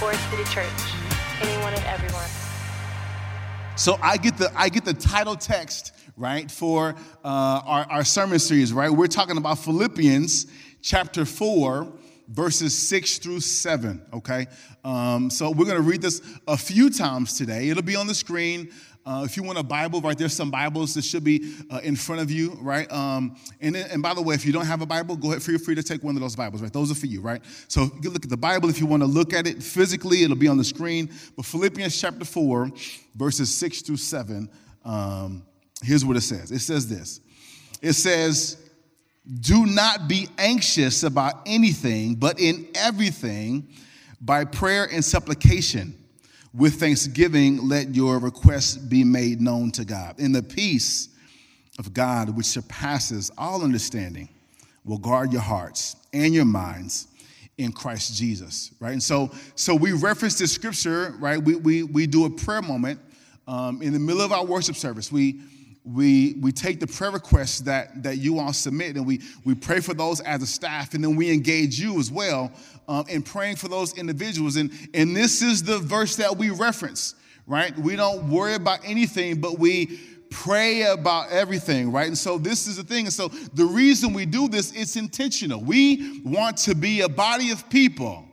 Forest 0.00 0.30
City 0.30 0.44
Church. 0.44 0.66
Anyone 1.42 1.74
and 1.74 1.84
everyone. 1.84 2.24
So 3.76 3.98
I 4.00 4.16
get 4.16 4.38
the 4.38 4.50
I 4.56 4.70
get 4.70 4.86
the 4.86 4.94
title 4.94 5.36
text 5.36 5.92
right 6.16 6.50
for 6.50 6.94
uh, 7.22 7.60
our, 7.66 7.84
our 7.90 8.04
sermon 8.04 8.38
series. 8.38 8.72
Right, 8.72 8.88
we're 8.90 9.08
talking 9.08 9.36
about 9.36 9.58
Philippians 9.58 10.46
chapter 10.80 11.26
four, 11.26 11.92
verses 12.28 12.76
six 12.78 13.18
through 13.18 13.40
seven. 13.40 14.00
Okay, 14.14 14.46
um, 14.84 15.28
so 15.28 15.50
we're 15.50 15.66
going 15.66 15.76
to 15.76 15.82
read 15.82 16.00
this 16.00 16.22
a 16.48 16.56
few 16.56 16.88
times 16.88 17.36
today. 17.36 17.68
It'll 17.68 17.82
be 17.82 17.96
on 17.96 18.06
the 18.06 18.14
screen. 18.14 18.70
Uh, 19.06 19.22
if 19.24 19.36
you 19.36 19.42
want 19.42 19.58
a 19.58 19.62
Bible, 19.62 20.00
right 20.00 20.16
there's 20.16 20.34
some 20.34 20.50
Bibles 20.50 20.94
that 20.94 21.04
should 21.04 21.24
be 21.24 21.54
uh, 21.70 21.80
in 21.82 21.96
front 21.96 22.20
of 22.20 22.30
you, 22.30 22.58
right? 22.60 22.90
Um, 22.92 23.36
and, 23.60 23.74
and 23.74 24.02
by 24.02 24.12
the 24.12 24.20
way, 24.20 24.34
if 24.34 24.44
you 24.44 24.52
don't 24.52 24.66
have 24.66 24.82
a 24.82 24.86
Bible, 24.86 25.16
go 25.16 25.30
ahead, 25.30 25.42
feel 25.42 25.58
free 25.58 25.74
to 25.74 25.82
take 25.82 26.04
one 26.04 26.16
of 26.16 26.20
those 26.20 26.36
Bibles, 26.36 26.60
right? 26.60 26.72
Those 26.72 26.90
are 26.90 26.94
for 26.94 27.06
you, 27.06 27.22
right? 27.22 27.42
So 27.68 27.90
you 28.02 28.10
look 28.10 28.24
at 28.24 28.30
the 28.30 28.36
Bible 28.36 28.68
if 28.68 28.78
you 28.78 28.86
want 28.86 29.02
to 29.02 29.06
look 29.06 29.32
at 29.32 29.46
it 29.46 29.62
physically, 29.62 30.22
it'll 30.22 30.36
be 30.36 30.48
on 30.48 30.58
the 30.58 30.64
screen. 30.64 31.10
But 31.34 31.46
Philippians 31.46 31.98
chapter 31.98 32.26
4, 32.26 32.70
verses 33.16 33.54
6 33.56 33.82
through 33.82 33.96
7, 33.96 34.50
um, 34.84 35.46
here's 35.82 36.04
what 36.04 36.16
it 36.16 36.22
says 36.22 36.50
it 36.50 36.60
says 36.60 36.86
this 36.86 37.20
it 37.80 37.94
says, 37.94 38.58
Do 39.40 39.64
not 39.64 40.08
be 40.08 40.28
anxious 40.36 41.04
about 41.04 41.40
anything, 41.46 42.16
but 42.16 42.38
in 42.38 42.68
everything, 42.74 43.68
by 44.20 44.44
prayer 44.44 44.86
and 44.92 45.02
supplication 45.02 45.96
with 46.52 46.80
thanksgiving, 46.80 47.68
let 47.68 47.94
your 47.94 48.18
requests 48.18 48.76
be 48.76 49.04
made 49.04 49.40
known 49.40 49.70
to 49.72 49.84
God. 49.84 50.18
In 50.18 50.32
the 50.32 50.42
peace 50.42 51.08
of 51.78 51.94
God, 51.94 52.36
which 52.36 52.46
surpasses 52.46 53.30
all 53.38 53.62
understanding, 53.62 54.28
will 54.84 54.98
guard 54.98 55.32
your 55.32 55.42
hearts 55.42 55.96
and 56.12 56.34
your 56.34 56.44
minds 56.44 57.08
in 57.58 57.72
Christ 57.72 58.16
Jesus, 58.16 58.72
right? 58.80 58.92
And 58.92 59.02
so, 59.02 59.30
so 59.54 59.74
we 59.74 59.92
reference 59.92 60.38
this 60.38 60.52
scripture, 60.52 61.14
right? 61.18 61.38
We, 61.38 61.56
we, 61.56 61.82
we 61.82 62.06
do 62.06 62.24
a 62.24 62.30
prayer 62.30 62.62
moment 62.62 62.98
um, 63.46 63.82
in 63.82 63.92
the 63.92 63.98
middle 63.98 64.22
of 64.22 64.32
our 64.32 64.44
worship 64.44 64.76
service. 64.76 65.12
We, 65.12 65.40
we, 65.84 66.34
we 66.40 66.52
take 66.52 66.78
the 66.78 66.86
prayer 66.86 67.10
requests 67.10 67.60
that, 67.60 68.02
that 68.02 68.18
you 68.18 68.38
all 68.38 68.52
submit 68.52 68.96
and 68.96 69.06
we, 69.06 69.20
we 69.44 69.54
pray 69.54 69.80
for 69.80 69.94
those 69.94 70.20
as 70.20 70.42
a 70.42 70.46
staff, 70.46 70.94
and 70.94 71.02
then 71.02 71.16
we 71.16 71.32
engage 71.32 71.80
you 71.80 71.98
as 71.98 72.10
well 72.10 72.52
um, 72.86 73.04
in 73.08 73.22
praying 73.22 73.56
for 73.56 73.68
those 73.68 73.96
individuals. 73.96 74.56
And, 74.56 74.70
and 74.92 75.16
this 75.16 75.42
is 75.42 75.62
the 75.62 75.78
verse 75.78 76.16
that 76.16 76.36
we 76.36 76.50
reference, 76.50 77.14
right? 77.46 77.76
We 77.78 77.96
don't 77.96 78.28
worry 78.28 78.54
about 78.54 78.80
anything, 78.84 79.40
but 79.40 79.58
we 79.58 79.98
pray 80.30 80.82
about 80.82 81.30
everything, 81.30 81.90
right? 81.90 82.06
And 82.06 82.16
so 82.16 82.38
this 82.38 82.66
is 82.66 82.76
the 82.76 82.84
thing. 82.84 83.06
And 83.06 83.12
so 83.12 83.28
the 83.28 83.64
reason 83.64 84.12
we 84.12 84.26
do 84.26 84.48
this, 84.48 84.72
it's 84.72 84.96
intentional. 84.96 85.60
We 85.60 86.20
want 86.24 86.56
to 86.58 86.74
be 86.74 87.00
a 87.00 87.08
body 87.08 87.50
of 87.50 87.68
people 87.70 88.26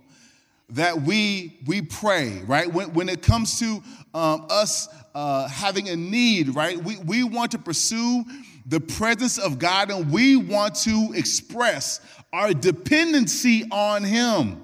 that 0.69 1.01
we 1.01 1.59
we 1.65 1.81
pray, 1.81 2.41
right? 2.45 2.71
When, 2.71 2.93
when 2.93 3.09
it 3.09 3.21
comes 3.21 3.57
to 3.59 3.81
um, 4.13 4.47
us 4.49 4.89
uh, 5.17 5.47
having 5.47 5.89
a 5.89 5.95
need, 5.95 6.53
right? 6.53 6.77
We, 6.77 6.97
we 6.97 7.23
want 7.23 7.49
to 7.53 7.57
pursue 7.57 8.23
the 8.67 8.79
presence 8.79 9.39
of 9.39 9.57
God 9.57 9.89
and 9.89 10.11
we 10.11 10.35
want 10.35 10.75
to 10.75 11.11
express 11.15 12.01
our 12.31 12.53
dependency 12.53 13.63
on 13.71 14.03
Him. 14.03 14.63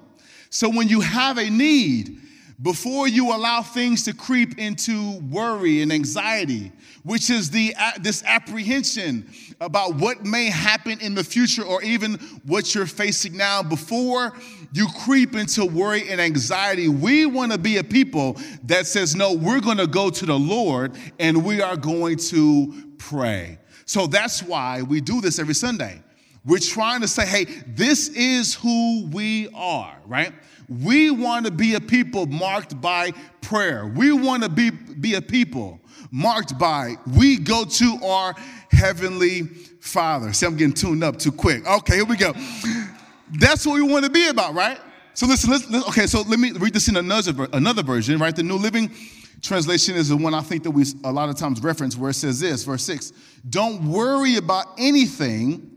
So 0.52 0.70
when 0.70 0.88
you 0.88 1.02
have 1.02 1.40
a 1.40 1.50
need, 1.50 2.20
before 2.62 3.08
you 3.08 3.36
allow 3.36 3.64
things 3.64 4.04
to 4.04 4.14
creep 4.14 4.60
into 4.60 5.18
worry 5.22 5.82
and 5.82 5.92
anxiety, 5.92 6.72
which 7.04 7.30
is 7.30 7.50
the 7.50 7.76
this 8.02 8.24
apprehension 8.26 9.30
about 9.62 9.96
what 9.96 10.26
may 10.26 10.46
happen 10.46 11.00
in 11.00 11.16
the 11.16 11.24
future 11.24 11.64
or 11.64 11.82
even 11.84 12.14
what 12.46 12.74
you're 12.74 12.86
facing 12.86 13.38
now, 13.38 13.62
before 13.62 14.34
you 14.74 14.88
creep 15.06 15.36
into 15.36 15.66
worry 15.66 16.10
and 16.10 16.20
anxiety, 16.20 16.88
we 16.88 17.26
want 17.26 17.52
to 17.52 17.58
be 17.58 17.78
a 17.78 17.84
people 17.84 18.38
that 18.64 18.88
says, 18.88 19.16
"No, 19.16 19.34
we're 19.34 19.62
going 19.62 19.78
to 19.78 19.88
go 19.88 20.10
to 20.10 20.26
the 20.26 20.38
Lord 20.38 20.94
and 21.20 21.46
we 21.46 21.62
are 21.62 21.78
going 21.78 22.18
to 22.18 22.94
pray." 22.98 23.60
So 23.86 24.08
that's 24.08 24.42
why 24.42 24.82
we 24.82 25.02
do 25.02 25.22
this 25.22 25.40
every 25.40 25.56
Sunday. 25.56 26.02
We're 26.46 26.60
trying 26.60 27.02
to 27.02 27.08
say, 27.08 27.26
hey, 27.26 27.46
this 27.68 28.10
is 28.10 28.54
who 28.54 29.08
we 29.12 29.50
are, 29.54 29.98
right? 30.06 30.34
We 30.68 31.10
want 31.10 31.46
to 31.46 31.52
be 31.52 31.76
a 31.76 31.82
people 31.82 32.26
marked 32.26 32.80
by 32.82 33.12
prayer. 33.42 33.88
We 33.88 34.12
want 34.12 34.44
to 34.44 34.50
be, 34.50 34.72
be 34.72 35.16
a 35.16 35.22
people 35.22 35.80
marked 36.14 36.60
by 36.60 36.96
we 37.18 37.40
go 37.40 37.66
to 37.66 37.98
our 38.06 38.36
heavenly 38.70 39.42
Father. 39.82 40.32
See, 40.32 40.46
I'm 40.46 40.56
getting 40.56 40.76
tuned 40.76 41.04
up 41.04 41.18
too 41.18 41.32
quick. 41.32 41.68
Okay, 41.68 41.96
here 41.96 42.06
we 42.06 42.16
go. 42.16 42.34
That's 43.32 43.66
what 43.66 43.74
we 43.74 43.82
want 43.82 44.06
to 44.06 44.12
be 44.12 44.28
about, 44.28 44.54
right? 44.54 44.80
So 45.16 45.26
listen, 45.26 45.50
listen 45.50 45.76
okay, 45.90 46.06
so 46.06 46.22
let 46.22 46.40
me 46.40 46.52
read 46.52 46.74
this 46.74 46.88
in 46.88 46.98
another, 46.98 47.48
another 47.52 47.82
version, 47.82 48.20
right? 48.20 48.36
The 48.36 48.44
New 48.44 48.58
Living 48.58 48.92
Translation 49.42 49.96
is 49.96 50.10
the 50.10 50.16
one 50.16 50.36
I 50.36 50.42
think 50.42 50.62
that 50.64 50.72
we 50.72 50.86
a 51.04 51.12
lot 51.12 51.30
of 51.30 51.36
times 51.36 51.62
reference 51.62 51.98
where 51.98 52.12
it 52.12 52.14
says 52.14 52.40
this, 52.40 52.64
verse 52.64 52.84
6 52.84 53.12
Don't 53.50 53.90
worry 53.90 54.38
about 54.38 54.68
anything 54.78 55.72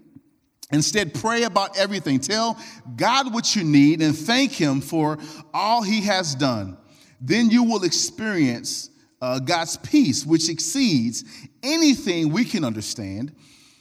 Instead, 0.73 1.15
pray 1.15 1.45
about 1.45 1.79
everything. 1.79 2.19
Tell 2.19 2.59
God 2.97 3.33
what 3.33 3.55
you 3.55 3.63
need 3.63 4.03
and 4.03 4.19
thank 4.19 4.51
Him 4.51 4.81
for 4.81 5.17
all 5.55 5.83
He 5.83 6.01
has 6.03 6.35
done. 6.35 6.77
Then 7.21 7.51
you 7.51 7.63
will 7.63 7.85
experience 7.85 8.91
uh, 9.21 9.38
God's 9.38 9.77
peace, 9.77 10.27
which 10.27 10.49
exceeds 10.49 11.25
anything 11.62 12.31
we 12.32 12.44
can 12.44 12.65
understand. 12.65 13.34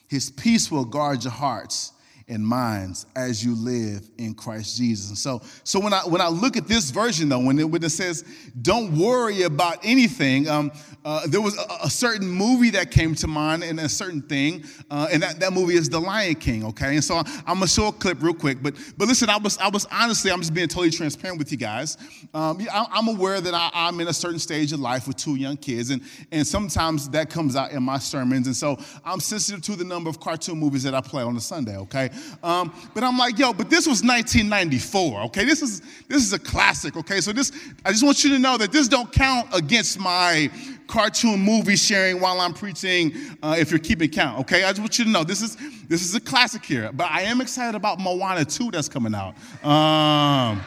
His 0.07 0.31
peace 0.31 0.71
will 0.71 0.85
guard 0.85 1.23
your 1.23 1.33
hearts 1.33 1.91
and 2.27 2.45
minds 2.45 3.05
as 3.15 3.45
you 3.45 3.55
live 3.55 4.09
in 4.17 4.33
Christ 4.33 4.77
Jesus. 4.77 5.09
And 5.09 5.17
so, 5.17 5.41
so 5.63 5.79
when 5.79 5.93
I 5.93 5.99
when 5.99 6.21
I 6.21 6.27
look 6.27 6.57
at 6.57 6.67
this 6.67 6.89
version 6.89 7.29
though, 7.29 7.39
when 7.39 7.59
it, 7.59 7.69
when 7.69 7.83
it 7.83 7.89
says 7.89 8.23
"Don't 8.61 8.97
worry 8.97 9.43
about 9.43 9.77
anything," 9.83 10.47
um, 10.49 10.71
uh, 11.03 11.27
there 11.27 11.41
was 11.41 11.55
a, 11.57 11.85
a, 11.85 11.89
certain 11.89 12.27
movie 12.27 12.71
that 12.71 12.89
came 12.89 13.13
to 13.13 13.27
mind 13.27 13.63
and 13.63 13.79
a 13.79 13.87
certain 13.87 14.23
thing, 14.23 14.65
uh, 14.89 15.07
and 15.11 15.21
that, 15.21 15.39
that 15.39 15.53
movie 15.53 15.75
is 15.75 15.87
The 15.87 15.99
Lion 15.99 16.33
King. 16.35 16.65
Okay, 16.65 16.95
and 16.95 17.03
so 17.03 17.17
I'm 17.17 17.59
gonna 17.59 17.67
show 17.67 17.89
a 17.89 17.91
clip 17.91 18.21
real 18.23 18.33
quick, 18.33 18.57
but 18.63 18.73
but 18.97 19.07
listen, 19.07 19.29
I 19.29 19.37
was 19.37 19.59
I 19.59 19.69
was 19.69 19.85
honestly 19.91 20.31
I'm 20.31 20.39
just 20.39 20.53
being 20.53 20.67
totally 20.67 20.89
transparent 20.89 21.37
with 21.37 21.51
you 21.51 21.57
guys. 21.57 21.97
Um, 22.33 22.59
I'm 22.71 23.07
aware 23.07 23.39
that 23.39 23.53
I, 23.53 23.69
I'm 23.71 23.99
in 23.99 24.07
a 24.07 24.13
certain 24.13 24.39
stage 24.39 24.73
of 24.73 24.79
life 24.79 25.07
with 25.07 25.17
two 25.17 25.35
young 25.35 25.57
kids, 25.57 25.91
and 25.91 26.01
and 26.31 26.45
sometimes 26.45 27.07
that 27.09 27.29
comes 27.29 27.55
out 27.55 27.71
in 27.71 27.83
my 27.83 27.99
sermons, 27.99 28.47
and 28.47 28.55
so 28.55 28.79
I'm 29.03 29.19
sensitive 29.19 29.61
to 29.63 29.75
the 29.75 29.85
number 29.85 30.09
of 30.09 30.19
cartoon 30.19 30.57
movies 30.57 30.81
that 30.83 30.95
I 30.95 31.01
play 31.01 31.21
on 31.21 31.37
a 31.37 31.41
Sunday. 31.41 31.77
Okay. 31.77 32.09
Um, 32.43 32.73
but 32.93 33.03
I'm 33.03 33.17
like, 33.17 33.39
yo, 33.39 33.53
but 33.53 33.69
this 33.69 33.87
was 33.87 34.03
1994, 34.03 35.21
okay? 35.23 35.45
This 35.45 35.61
is 35.61 35.81
this 36.07 36.23
is 36.23 36.33
a 36.33 36.39
classic, 36.39 36.95
okay? 36.97 37.21
So 37.21 37.31
this, 37.31 37.51
I 37.85 37.91
just 37.91 38.03
want 38.03 38.23
you 38.23 38.29
to 38.31 38.39
know 38.39 38.57
that 38.57 38.71
this 38.71 38.87
don't 38.87 39.11
count 39.11 39.47
against 39.53 39.99
my 39.99 40.49
cartoon 40.87 41.39
movie 41.39 41.75
sharing 41.75 42.19
while 42.19 42.39
I'm 42.39 42.53
preaching, 42.53 43.13
uh, 43.41 43.55
if 43.57 43.71
you're 43.71 43.79
keeping 43.79 44.09
count, 44.09 44.39
okay? 44.41 44.63
I 44.63 44.69
just 44.69 44.79
want 44.79 44.99
you 44.99 45.05
to 45.05 45.11
know 45.11 45.23
this 45.23 45.41
is 45.41 45.57
this 45.87 46.03
is 46.03 46.15
a 46.15 46.19
classic 46.19 46.63
here. 46.63 46.91
But 46.93 47.11
I 47.11 47.21
am 47.21 47.41
excited 47.41 47.75
about 47.75 47.99
Moana 47.99 48.45
2 48.45 48.71
that's 48.71 48.89
coming 48.89 49.15
out. 49.15 49.35
Um, 49.65 50.61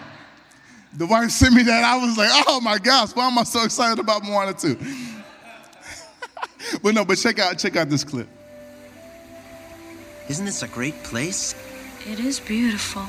the 0.95 1.07
wife 1.07 1.31
sent 1.31 1.55
me 1.55 1.63
that. 1.65 1.85
I 1.85 1.97
was 1.97 2.17
like, 2.17 2.31
oh 2.49 2.61
my 2.61 2.79
gosh, 2.79 3.13
why 3.13 3.29
am 3.29 3.39
I 3.39 3.45
so 3.45 3.65
excited 3.65 3.99
about 3.99 4.25
Moana 4.25 4.55
2? 4.55 4.77
but 6.83 6.95
no, 6.95 7.05
but 7.05 7.17
check 7.17 7.39
out 7.39 7.59
check 7.59 7.77
out 7.77 7.89
this 7.89 8.05
clip. 8.05 8.29
Isn't 10.29 10.45
this 10.45 10.63
a 10.63 10.69
great 10.69 11.03
place? 11.05 11.55
It 12.07 12.21
is 12.21 12.39
beautiful. 12.39 13.05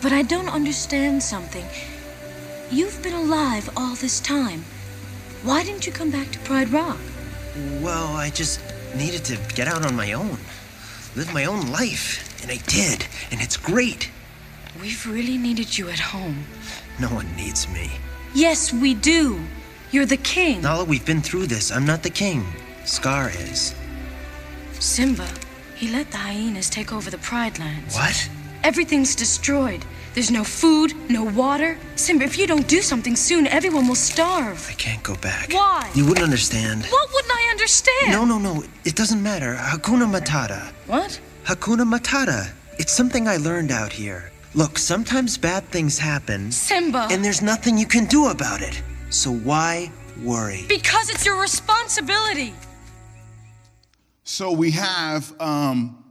But 0.00 0.12
I 0.12 0.22
don't 0.22 0.48
understand 0.48 1.22
something. 1.22 1.66
You've 2.70 3.02
been 3.02 3.14
alive 3.14 3.68
all 3.76 3.96
this 3.96 4.20
time. 4.20 4.64
Why 5.42 5.64
didn't 5.64 5.86
you 5.86 5.92
come 5.92 6.10
back 6.10 6.30
to 6.30 6.38
Pride 6.40 6.70
Rock? 6.70 6.98
Well, 7.80 8.06
I 8.16 8.30
just 8.30 8.60
needed 8.94 9.24
to 9.24 9.38
get 9.54 9.66
out 9.66 9.84
on 9.84 9.96
my 9.96 10.12
own, 10.12 10.38
live 11.16 11.34
my 11.34 11.46
own 11.46 11.72
life. 11.72 12.42
And 12.42 12.52
I 12.52 12.58
did, 12.66 13.06
and 13.32 13.40
it's 13.40 13.56
great. 13.56 14.10
We've 14.80 15.04
really 15.06 15.36
needed 15.36 15.76
you 15.76 15.88
at 15.88 15.98
home. 15.98 16.44
No 17.00 17.08
one 17.08 17.34
needs 17.34 17.68
me. 17.68 17.90
Yes, 18.34 18.72
we 18.72 18.94
do. 18.94 19.40
You're 19.90 20.06
the 20.06 20.16
king. 20.18 20.62
Nala, 20.62 20.84
we've 20.84 21.04
been 21.04 21.22
through 21.22 21.46
this. 21.46 21.72
I'm 21.72 21.86
not 21.86 22.04
the 22.04 22.10
king. 22.10 22.46
Scar 22.84 23.30
is. 23.30 23.74
Simba, 24.78 25.28
he 25.78 25.88
let 25.88 26.10
the 26.10 26.16
hyenas 26.16 26.68
take 26.68 26.92
over 26.92 27.08
the 27.08 27.18
Pride 27.18 27.58
Lands. 27.60 27.94
What? 27.94 28.28
Everything's 28.64 29.14
destroyed. 29.14 29.84
There's 30.14 30.30
no 30.32 30.42
food, 30.42 30.92
no 31.08 31.22
water. 31.22 31.78
Simba, 31.94 32.24
if 32.24 32.36
you 32.36 32.48
don't 32.48 32.66
do 32.66 32.82
something 32.82 33.14
soon, 33.14 33.46
everyone 33.46 33.86
will 33.86 33.94
starve. 33.94 34.66
I 34.68 34.72
can't 34.72 35.02
go 35.04 35.14
back. 35.16 35.52
Why? 35.52 35.88
You 35.94 36.04
wouldn't 36.04 36.24
understand. 36.24 36.84
What 36.86 37.08
wouldn't 37.14 37.32
I 37.32 37.48
understand? 37.52 38.10
No, 38.10 38.24
no, 38.24 38.38
no. 38.38 38.64
It 38.84 38.96
doesn't 38.96 39.22
matter. 39.22 39.54
Hakuna 39.54 40.10
Matata. 40.12 40.72
What? 40.88 41.20
Hakuna 41.44 41.86
Matata. 41.86 42.50
It's 42.80 42.92
something 42.92 43.28
I 43.28 43.36
learned 43.36 43.70
out 43.70 43.92
here. 43.92 44.32
Look, 44.54 44.78
sometimes 44.78 45.38
bad 45.38 45.62
things 45.66 45.96
happen. 45.98 46.50
Simba. 46.50 47.06
And 47.10 47.24
there's 47.24 47.42
nothing 47.42 47.78
you 47.78 47.86
can 47.86 48.06
do 48.06 48.28
about 48.28 48.62
it. 48.62 48.82
So 49.10 49.30
why 49.32 49.92
worry? 50.24 50.64
Because 50.68 51.08
it's 51.08 51.24
your 51.24 51.40
responsibility. 51.40 52.54
So 54.30 54.52
we 54.52 54.72
have 54.72 55.32
um, 55.40 56.04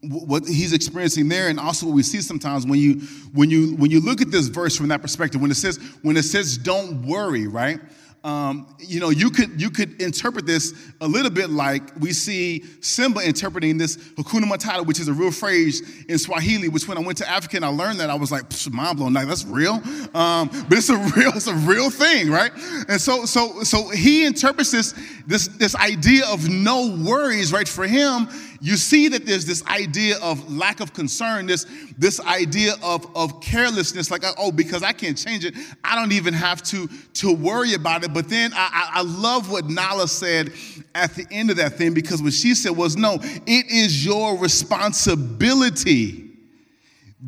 what 0.00 0.48
he's 0.48 0.72
experiencing 0.72 1.28
there 1.28 1.48
and 1.48 1.60
also 1.60 1.84
what 1.84 1.94
we 1.94 2.02
see 2.02 2.22
sometimes 2.22 2.66
when 2.66 2.80
you 2.80 3.00
when 3.34 3.50
you 3.50 3.76
when 3.76 3.90
you 3.90 4.00
look 4.00 4.22
at 4.22 4.30
this 4.30 4.46
verse 4.46 4.74
from 4.74 4.88
that 4.88 5.02
perspective 5.02 5.42
when 5.42 5.50
it 5.50 5.56
says 5.56 5.76
when 6.00 6.16
it 6.16 6.22
says 6.22 6.56
don't 6.56 7.06
worry 7.06 7.46
right 7.46 7.78
um, 8.24 8.66
you 8.78 8.98
know, 8.98 9.10
you 9.10 9.30
could 9.30 9.60
you 9.60 9.70
could 9.70 10.02
interpret 10.02 10.44
this 10.44 10.74
a 11.00 11.06
little 11.06 11.30
bit 11.30 11.50
like 11.50 11.82
we 12.00 12.12
see 12.12 12.64
Simba 12.80 13.20
interpreting 13.20 13.78
this 13.78 13.96
Hakuna 13.96 14.44
Matata, 14.44 14.84
which 14.84 14.98
is 14.98 15.06
a 15.06 15.12
real 15.12 15.30
phrase 15.30 16.04
in 16.06 16.18
Swahili. 16.18 16.68
Which 16.68 16.88
when 16.88 16.98
I 16.98 17.00
went 17.00 17.18
to 17.18 17.28
Africa 17.28 17.56
and 17.56 17.64
I 17.64 17.68
learned 17.68 18.00
that, 18.00 18.10
I 18.10 18.16
was 18.16 18.32
like 18.32 18.44
mind 18.70 18.98
blown. 18.98 19.12
Like 19.12 19.28
that's 19.28 19.44
real, 19.44 19.74
um, 20.14 20.48
but 20.68 20.78
it's 20.78 20.88
a 20.88 20.96
real 21.16 21.32
it's 21.34 21.46
a 21.46 21.54
real 21.54 21.90
thing, 21.90 22.30
right? 22.30 22.50
And 22.88 23.00
so 23.00 23.24
so 23.24 23.62
so 23.62 23.88
he 23.88 24.26
interprets 24.26 24.72
this 24.72 24.94
this 25.26 25.46
this 25.48 25.76
idea 25.76 26.26
of 26.26 26.48
no 26.48 26.96
worries, 26.96 27.52
right? 27.52 27.68
For 27.68 27.86
him, 27.86 28.28
you 28.60 28.76
see 28.76 29.08
that 29.08 29.24
there's 29.24 29.44
this 29.44 29.64
idea 29.66 30.18
of 30.20 30.50
lack 30.52 30.80
of 30.80 30.92
concern, 30.92 31.46
this, 31.46 31.66
this 31.96 32.20
idea 32.20 32.74
of, 32.82 33.06
of 33.16 33.40
carelessness, 33.40 34.10
like, 34.10 34.24
oh, 34.36 34.50
because 34.50 34.82
I 34.82 34.92
can't 34.92 35.16
change 35.16 35.44
it, 35.44 35.54
I 35.84 35.94
don't 35.94 36.12
even 36.12 36.34
have 36.34 36.62
to, 36.64 36.88
to 37.14 37.32
worry 37.32 37.74
about 37.74 38.04
it. 38.04 38.12
But 38.12 38.28
then 38.28 38.52
I, 38.54 38.90
I 38.94 39.02
love 39.02 39.50
what 39.50 39.66
Nala 39.66 40.08
said 40.08 40.52
at 40.94 41.14
the 41.14 41.26
end 41.30 41.50
of 41.50 41.56
that 41.58 41.74
thing, 41.74 41.94
because 41.94 42.22
what 42.22 42.32
she 42.32 42.54
said 42.54 42.76
was, 42.76 42.96
no, 42.96 43.18
it 43.22 43.70
is 43.70 44.04
your 44.04 44.36
responsibility. 44.36 46.24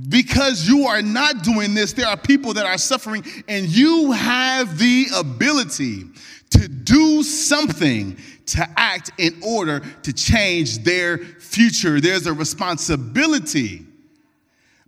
Because 0.09 0.69
you 0.69 0.87
are 0.87 1.03
not 1.03 1.43
doing 1.43 1.75
this, 1.75 1.93
there 1.93 2.07
are 2.07 2.17
people 2.17 2.55
that 2.55 2.65
are 2.65 2.79
suffering, 2.79 3.25
and 3.49 3.67
you 3.67 4.13
have 4.13 4.79
the 4.79 5.07
ability 5.17 6.05
to 6.51 6.69
do 6.69 7.23
something 7.23 8.17
to 8.51 8.69
act 8.77 9.11
in 9.19 9.41
order 9.43 9.81
to 10.03 10.13
change 10.13 10.79
their 10.79 11.19
future. 11.19 12.01
There's 12.01 12.27
a 12.27 12.33
responsibility. 12.33 13.87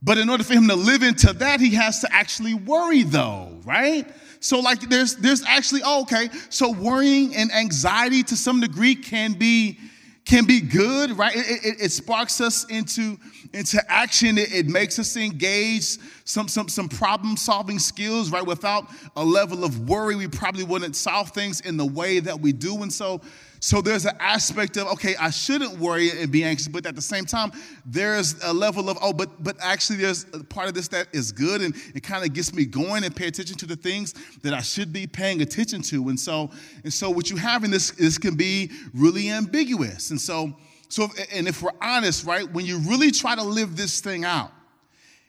But 0.03 0.19
in 0.19 0.29
order 0.29 0.43
for 0.43 0.55
him 0.55 0.69
to 0.69 0.75
live 0.75 1.03
into 1.03 1.33
that, 1.35 1.61
he 1.61 1.75
has 1.75 2.01
to 2.01 2.13
actually 2.13 2.55
worry, 2.55 3.05
though, 3.05 3.61
right? 3.65 4.07
So, 4.41 4.59
like, 4.59 4.81
there's 4.81 5.15
there's 5.17 5.45
actually, 5.45 5.83
oh, 5.85 6.03
okay. 6.03 6.29
So 6.49 6.73
worrying 6.73 7.37
and 7.37 7.53
anxiety 7.53 8.25
to 8.25 8.37
some 8.37 8.61
degree 8.61 8.97
can 8.97 9.35
be 9.35 9.79
can 10.25 10.45
be 10.45 10.61
good, 10.61 11.19
right? 11.19 11.35
It, 11.35 11.65
it, 11.65 11.81
it 11.81 11.93
sparks 11.93 12.41
us 12.41 12.65
into, 12.71 13.19
into 13.53 13.83
action. 13.89 14.39
It, 14.39 14.55
it, 14.55 14.67
makes 14.67 14.99
us 14.99 15.17
engage 15.17 15.99
some, 16.25 16.47
some, 16.47 16.69
some 16.69 16.89
problem 16.89 17.37
solving 17.37 17.79
skills, 17.79 18.31
right? 18.31 18.47
Without 18.47 18.87
a 19.17 19.25
level 19.25 19.65
of 19.65 19.89
worry, 19.89 20.15
we 20.15 20.29
probably 20.29 20.65
wouldn't 20.65 20.95
solve 20.95 21.31
things 21.31 21.61
in 21.63 21.77
the 21.77 21.85
way 21.85 22.21
that 22.21 22.41
we 22.41 22.53
do. 22.53 22.83
And 22.83 22.93
so, 22.93 23.21
so 23.63 23.81
there's 23.81 24.07
an 24.07 24.17
aspect 24.19 24.77
of, 24.77 24.89
okay, 24.89 25.15
I 25.15 25.31
shouldn't 25.31 25.79
worry 25.79 26.11
and 26.11 26.33
be 26.33 26.43
anxious, 26.43 26.67
but 26.67 26.85
at 26.85 26.97
the 26.97 27.01
same 27.01 27.25
time, 27.25 27.53
there's 27.87 28.35
a 28.43 28.53
level 28.53 28.91
of, 28.91 28.99
oh, 29.01 29.13
but 29.13 29.41
but 29.41 29.57
actually 29.61 29.99
there's 29.99 30.27
a 30.35 30.43
part 30.43 30.67
of 30.67 30.75
this 30.75 30.89
that 30.89 31.07
is 31.13 31.31
good 31.31 31.61
and 31.61 31.73
it 31.95 32.03
kind 32.03 32.25
of 32.25 32.33
gets 32.33 32.53
me 32.53 32.65
going 32.65 33.05
and 33.05 33.15
pay 33.15 33.29
attention 33.29 33.57
to 33.59 33.67
the 33.67 33.77
things 33.77 34.15
that 34.43 34.53
I 34.53 34.63
should 34.63 34.93
be 34.93 35.07
paying 35.07 35.43
attention 35.43 35.81
to. 35.83 36.09
And 36.09 36.19
so, 36.19 36.51
and 36.83 36.93
so 36.93 37.09
what 37.09 37.31
you 37.31 37.37
have 37.37 37.63
in 37.63 37.71
this, 37.71 37.93
this 37.93 38.19
can 38.19 38.35
be 38.35 38.73
really 38.95 39.31
ambiguous. 39.31 40.11
And 40.11 40.21
so, 40.21 40.53
so 40.89 41.07
and 41.33 41.47
if 41.47 41.63
we're 41.63 41.71
honest, 41.81 42.27
right, 42.27 42.53
when 42.53 42.67
you 42.67 42.79
really 42.79 43.13
try 43.13 43.37
to 43.37 43.45
live 43.45 43.77
this 43.77 44.01
thing 44.01 44.25
out, 44.25 44.51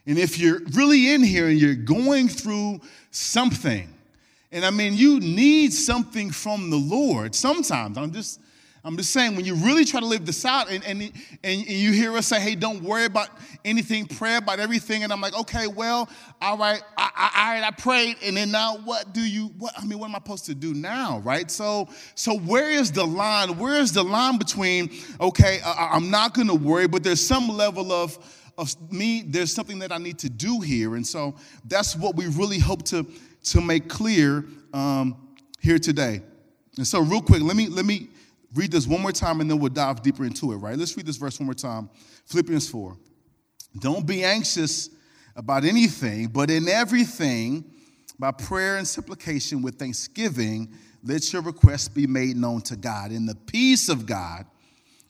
and 0.07 0.18
if 0.18 0.39
you're 0.39 0.59
really 0.74 1.13
in 1.13 1.21
here 1.21 1.50
and 1.50 1.59
you're 1.59 1.75
going 1.75 2.29
through 2.29 2.81
something, 3.12 3.93
and 4.53 4.63
I 4.63 4.69
mean, 4.69 4.94
you 4.94 5.19
need 5.19 5.73
something 5.73 6.31
from 6.31 6.69
the 6.69 6.77
Lord 6.77 7.33
sometimes. 7.33 7.97
I'm 7.97 8.11
just, 8.11 8.39
I'm 8.85 8.97
just 8.97 9.11
saying, 9.11 9.35
when 9.35 9.45
you 9.45 9.55
really 9.55 9.85
try 9.85 10.01
to 10.01 10.05
live 10.05 10.25
this 10.25 10.44
out 10.44 10.69
and, 10.69 10.83
and, 10.85 11.11
and 11.44 11.61
you 11.61 11.94
hear 11.94 12.15
us 12.17 12.27
say, 12.27 12.39
hey, 12.39 12.53
don't 12.53 12.83
worry 12.83 13.05
about 13.05 13.29
anything, 13.63 14.05
pray 14.05 14.35
about 14.35 14.59
everything. 14.59 15.03
And 15.03 15.13
I'm 15.13 15.21
like, 15.21 15.33
okay, 15.39 15.67
well, 15.67 16.09
all 16.41 16.57
right, 16.57 16.83
I, 16.97 17.09
I, 17.15 17.47
all 17.47 17.53
right, 17.53 17.63
I 17.63 17.71
prayed. 17.71 18.17
And 18.21 18.35
then 18.35 18.51
now 18.51 18.77
what 18.77 19.13
do 19.13 19.21
you, 19.21 19.47
what, 19.57 19.73
I 19.77 19.85
mean, 19.85 20.00
what 20.00 20.09
am 20.09 20.15
I 20.15 20.19
supposed 20.19 20.45
to 20.45 20.55
do 20.55 20.73
now, 20.73 21.19
right? 21.19 21.50
So, 21.50 21.88
so 22.13 22.38
where 22.38 22.69
is 22.69 22.91
the 22.91 23.05
line? 23.05 23.57
Where 23.57 23.79
is 23.79 23.94
the 23.94 24.03
line 24.03 24.38
between, 24.38 24.91
okay, 25.19 25.61
I, 25.65 25.91
I'm 25.94 26.11
not 26.11 26.33
going 26.33 26.47
to 26.47 26.55
worry, 26.55 26.88
but 26.88 27.03
there's 27.03 27.25
some 27.25 27.47
level 27.47 27.91
of, 27.91 28.19
of 28.57 28.91
me, 28.91 29.23
there's 29.25 29.51
something 29.53 29.79
that 29.79 29.91
I 29.91 29.97
need 29.97 30.19
to 30.19 30.29
do 30.29 30.59
here. 30.59 30.95
And 30.95 31.07
so 31.07 31.35
that's 31.65 31.95
what 31.95 32.15
we 32.15 32.27
really 32.27 32.59
hope 32.59 32.83
to 32.88 33.07
to 33.44 33.62
make 33.62 33.88
clear 33.88 34.45
um, 34.74 35.36
here 35.62 35.80
today. 35.80 36.22
And 36.78 36.88
so, 36.88 37.00
real 37.00 37.22
quick, 37.22 37.42
let 37.42 37.56
me 37.56 37.68
let 37.68 37.86
me 37.86 38.10
read 38.54 38.72
this 38.72 38.88
one 38.88 39.01
more 39.01 39.12
time, 39.12 39.42
and 39.42 39.50
then 39.50 39.60
we'll 39.60 39.69
dive 39.69 40.01
deeper 40.01 40.25
into 40.25 40.51
it. 40.54 40.57
Right? 40.57 40.78
Let's 40.78 40.95
read 40.98 41.06
this 41.06 41.18
verse 41.18 41.40
one 41.40 41.45
more 41.48 41.54
time. 41.54 41.90
Philippians 42.25 42.69
four. 42.69 42.98
Don't 43.80 44.06
be 44.06 44.24
anxious 44.24 44.90
about 45.36 45.66
anything, 45.66 46.28
but 46.28 46.51
in 46.51 46.68
everything, 46.68 47.66
by 48.19 48.31
prayer 48.31 48.78
and 48.78 48.88
supplication 48.88 49.62
with 49.62 49.80
thanksgiving, 49.80 50.72
let 51.04 51.34
your 51.34 51.42
requests 51.42 51.88
be 51.88 52.07
made 52.07 52.38
known 52.38 52.62
to 52.62 52.75
God. 52.75 53.12
And 53.12 53.28
the 53.28 53.36
peace 53.36 53.89
of 53.89 54.06
God, 54.06 54.46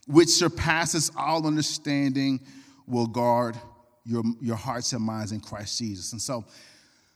which 0.07 0.29
surpasses 0.29 1.12
all 1.18 1.45
understanding, 1.45 2.39
will 2.88 3.07
guard 3.07 3.57
your, 4.06 4.24
your 4.41 4.56
hearts 4.56 4.94
and 4.94 5.03
minds 5.03 5.31
in 5.31 5.39
Christ 5.39 5.77
Jesus. 5.77 6.13
And 6.13 6.21
so, 6.21 6.45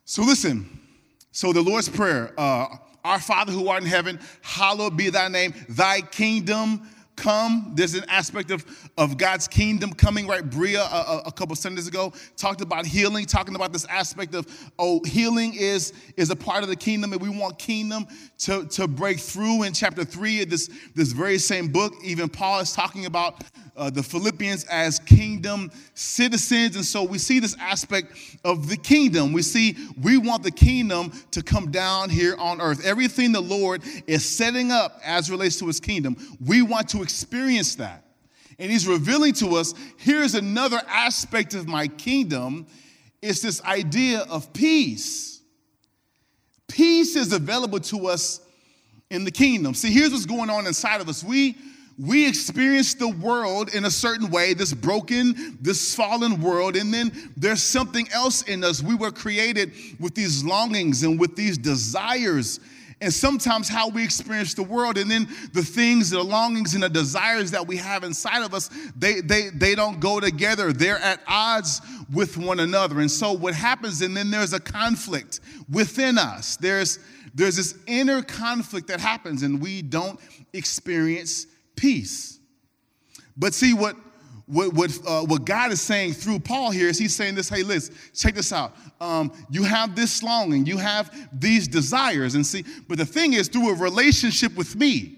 so 0.06 0.24
listen, 0.24 0.80
so 1.38 1.54
the 1.54 1.62
Lord's 1.62 1.88
Prayer, 1.88 2.34
uh, 2.36 2.66
our 3.06 3.20
Father 3.20 3.52
who 3.52 3.68
art 3.68 3.84
in 3.84 3.88
heaven, 3.88 4.20
hallowed 4.42 4.98
be 4.98 5.12
thy 5.12 5.28
name, 5.28 5.54
thy 5.70 6.02
kingdom 6.02 6.90
come. 7.18 7.74
There's 7.76 7.96
an 7.96 8.06
aspect 8.08 8.52
of, 8.52 8.66
of 8.98 9.18
God's 9.18 9.48
kingdom 9.48 9.92
coming, 9.92 10.28
right? 10.28 10.48
Bria, 10.48 10.82
a, 10.82 11.24
a 11.26 11.32
couple 11.32 11.56
Sundays 11.56 11.88
ago, 11.88 12.14
talked 12.38 12.62
about 12.62 12.86
healing, 12.86 13.26
talking 13.26 13.56
about 13.56 13.74
this 13.74 13.86
aspect 13.86 14.34
of, 14.36 14.48
oh, 14.80 15.02
healing 15.04 15.54
is, 15.56 15.92
is 16.16 16.30
a 16.30 16.36
part 16.36 16.64
of 16.64 16.70
the 16.70 16.76
kingdom, 16.76 17.12
and 17.12 17.22
we 17.22 17.30
want 17.30 17.60
kingdom 17.60 18.08
to, 18.40 18.66
to 18.68 18.88
break 18.88 19.20
through. 19.20 19.64
In 19.64 19.74
chapter 19.74 20.06
three 20.06 20.44
of 20.44 20.50
this, 20.50 20.70
this 20.96 21.12
very 21.12 21.40
same 21.40 21.68
book, 21.68 21.94
even 22.04 22.30
Paul 22.30 22.62
is 22.62 22.72
talking 22.72 23.06
about 23.06 23.44
uh, 23.76 23.90
the 23.90 24.02
Philippians 24.02 24.64
as 24.66 25.00
kingdom 25.00 25.72
citizens. 25.94 26.76
And 26.76 26.86
so 26.86 27.04
we 27.04 27.20
see 27.20 27.40
this 27.40 27.56
aspect 27.60 28.14
of 28.44 28.70
the 28.70 28.78
kingdom. 28.78 29.34
We 29.34 29.44
see 29.44 29.76
we 30.02 30.18
want 30.18 30.44
the 30.44 30.52
kingdom 30.52 31.12
to 31.32 31.44
come 31.44 31.70
down 31.70 32.10
here 32.10 32.36
on 32.38 32.60
earth. 32.60 32.86
Everything 32.86 33.32
the 33.32 33.42
Lord 33.42 33.84
is 34.08 34.26
setting 34.26 34.72
up 34.72 35.00
as 35.04 35.30
relates 35.30 35.60
to 35.60 35.68
his 35.68 35.80
kingdom, 35.80 36.18
we 36.44 36.62
want 36.64 36.90
to 36.90 37.02
experience 37.08 37.76
that. 37.76 38.04
And 38.60 38.70
he's 38.70 38.86
revealing 38.86 39.32
to 39.36 39.56
us 39.56 39.74
here's 39.96 40.36
another 40.36 40.82
aspect 40.88 41.54
of 41.54 41.68
my 41.68 41.88
kingdom 41.88 42.68
it's 43.22 43.42
this 43.42 43.64
idea 43.64 44.20
of 44.30 44.54
peace. 44.54 45.42
Peace 46.68 47.16
is 47.16 47.34
available 47.34 47.80
to 47.80 48.08
us 48.08 48.42
in 49.10 49.24
the 49.24 49.32
kingdom. 49.32 49.74
See, 49.74 49.92
here's 49.92 50.12
what's 50.12 50.26
going 50.26 50.50
on 50.50 50.68
inside 50.68 51.02
of 51.02 51.10
us. 51.10 51.24
We 51.24 51.56
we 51.98 52.28
experience 52.28 52.94
the 52.94 53.08
world 53.08 53.74
in 53.74 53.86
a 53.86 53.90
certain 53.90 54.30
way, 54.30 54.54
this 54.54 54.72
broken, 54.72 55.58
this 55.60 55.96
fallen 55.96 56.40
world, 56.42 56.76
and 56.76 56.94
then 56.94 57.12
there's 57.36 57.64
something 57.64 58.08
else 58.14 58.44
in 58.44 58.64
us. 58.64 58.84
We 58.84 58.94
were 58.94 59.12
created 59.12 59.72
with 60.00 60.14
these 60.14 60.44
longings 60.44 61.02
and 61.02 61.20
with 61.20 61.36
these 61.36 61.58
desires. 61.58 62.60
And 63.00 63.14
sometimes 63.14 63.70
how 63.70 63.90
we 63.90 64.04
experience 64.04 64.56
the 64.56 64.64
world, 64.64 64.98
and 64.98 65.10
then 65.10 65.28
the 65.54 65.62
things, 65.62 66.10
the 66.10 66.24
longings, 66.24 66.74
and 66.74 66.82
the 66.82 66.90
desires 66.90 67.52
that 67.52 67.68
we 67.68 67.78
have 67.78 68.04
inside 68.04 68.44
of 68.44 68.56
us, 68.56 68.72
they, 68.96 69.22
they, 69.22 69.50
they 69.50 69.76
don't 69.76 70.00
go 70.00 70.20
together. 70.20 70.74
They're 70.74 70.98
at 70.98 71.20
odds 71.28 71.80
with 72.12 72.38
one 72.38 72.60
another. 72.60 73.00
And 73.00 73.12
so 73.12 73.34
what 73.34 73.54
happens, 73.54 74.02
and 74.02 74.18
then 74.18 74.32
there's 74.32 74.54
a 74.54 74.60
conflict 74.60 75.42
within 75.70 76.18
us. 76.18 76.58
There's, 76.58 76.98
there's 77.36 77.58
this 77.58 77.76
inner 77.86 78.24
conflict 78.24 78.88
that 78.88 79.00
happens, 79.00 79.44
and 79.44 79.62
we 79.62 79.84
don't 79.84 80.20
experience 80.54 81.46
peace. 81.76 82.40
But 83.38 83.54
see, 83.54 83.76
what, 83.76 83.96
what, 84.48 84.74
what, 84.74 84.98
uh, 85.06 85.24
what 85.24 85.46
God 85.46 85.72
is 85.72 85.82
saying 85.82 86.14
through 86.14 86.40
Paul 86.40 86.72
here 86.72 86.88
is 86.88 86.98
he's 86.98 87.16
saying 87.16 87.36
this 87.36 87.50
hey, 87.50 87.64
listen, 87.64 87.94
check 88.14 88.34
this 88.34 88.54
out. 88.54 88.76
Um, 89.00 89.32
you 89.50 89.64
have 89.64 89.96
this 89.96 90.24
longing, 90.24 90.66
you 90.66 90.78
have 90.78 91.14
these 91.34 91.68
desires. 91.68 92.36
And 92.36 92.46
see, 92.46 92.64
but 92.88 92.98
the 92.98 93.06
thing 93.06 93.34
is, 93.34 93.50
through 93.50 93.70
a 93.70 93.76
relationship 93.76 94.56
with 94.56 94.76
me, 94.76 95.18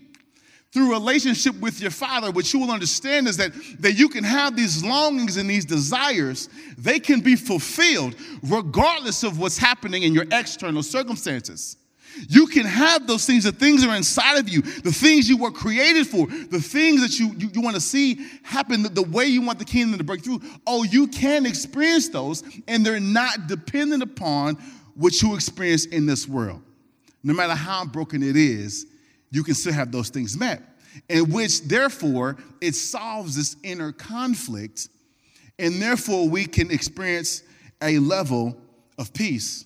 through 0.72 0.92
relationship 0.92 1.56
with 1.60 1.80
your 1.82 1.92
father, 1.92 2.32
what 2.32 2.52
you 2.54 2.60
will 2.60 2.72
understand 2.72 3.28
is 3.28 3.38
that, 3.38 3.52
that 3.80 3.94
you 3.94 4.10
can 4.10 4.24
have 4.24 4.56
these 4.56 4.84
longings 4.84 5.38
and 5.38 5.50
these 5.50 5.66
desires, 5.66 6.50
they 6.78 7.00
can 7.00 7.22
be 7.22 7.36
fulfilled 7.36 8.16
regardless 8.44 9.24
of 9.24 9.40
what's 9.40 9.58
happening 9.58 10.04
in 10.04 10.14
your 10.14 10.26
external 10.32 10.84
circumstances. 10.84 11.78
You 12.28 12.48
can 12.48 12.66
have 12.66 13.08
those 13.08 13.26
things, 13.26 13.44
the 13.44 13.52
things 13.52 13.82
that 13.82 13.90
are 13.90 13.96
inside 13.96 14.38
of 14.38 14.50
you, 14.50 14.62
the 14.62 14.92
things 14.92 15.30
you 15.30 15.38
were 15.38 15.52
created 15.52 16.08
for, 16.08 16.28
the 16.28 16.60
things 16.60 17.02
that 17.02 17.20
you, 17.20 17.34
you, 17.38 17.50
you 17.54 17.62
want 17.62 17.76
to 17.76 17.82
see 17.82 18.26
happen 18.44 18.84
the, 18.84 18.90
the, 18.90 19.04
way 19.04 19.26
you 19.26 19.42
want 19.42 19.60
the 19.60 19.66
kingdom 19.66 19.98
to 19.98 20.04
break 20.04 20.24
through. 20.24 20.42
Oh, 20.68 20.84
you 20.84 21.08
can 21.08 21.46
experience 21.46 22.10
those, 22.10 22.44
and 22.68 22.86
they're 22.86 23.00
not 23.00 23.48
dependent 23.48 24.04
upon 24.04 24.56
what 24.96 25.22
you 25.22 25.36
experience 25.36 25.86
in 25.86 26.06
this 26.06 26.28
world. 26.28 26.62
No 27.24 27.34
matter 27.34 27.56
how 27.56 27.86
broken 27.86 28.22
it 28.24 28.36
is, 28.36 28.86
you 29.32 29.44
can 29.44 29.54
still 29.54 29.74
have 29.74 29.92
those 29.92 30.10
things 30.10 30.38
met. 30.38 30.62
in 31.08 31.32
which, 31.32 31.62
therefore, 31.62 32.38
it 32.62 32.76
solves 32.76 33.36
this 33.36 33.56
inner 33.64 33.92
conflict, 33.92 34.90
and 35.58 35.82
therefore 35.82 36.28
we 36.28 36.46
can 36.46 36.72
experience 36.72 37.44
a 37.82 38.00
level 38.00 38.58
of 38.98 39.14
peace. 39.14 39.66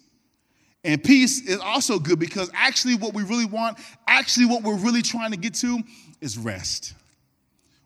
And 0.83 1.01
peace 1.01 1.41
is 1.41 1.59
also 1.59 1.97
good 1.97 2.19
because 2.19 2.51
actually, 2.53 2.95
what 2.95 3.13
we 3.13 3.23
really 3.23 3.45
want, 3.45 3.77
actually, 4.07 4.47
what 4.47 4.63
we're 4.63 4.77
really 4.77 5.01
trying 5.01 5.31
to 5.31 5.37
get 5.37 5.53
to 5.55 5.79
is 6.19 6.37
rest. 6.37 6.93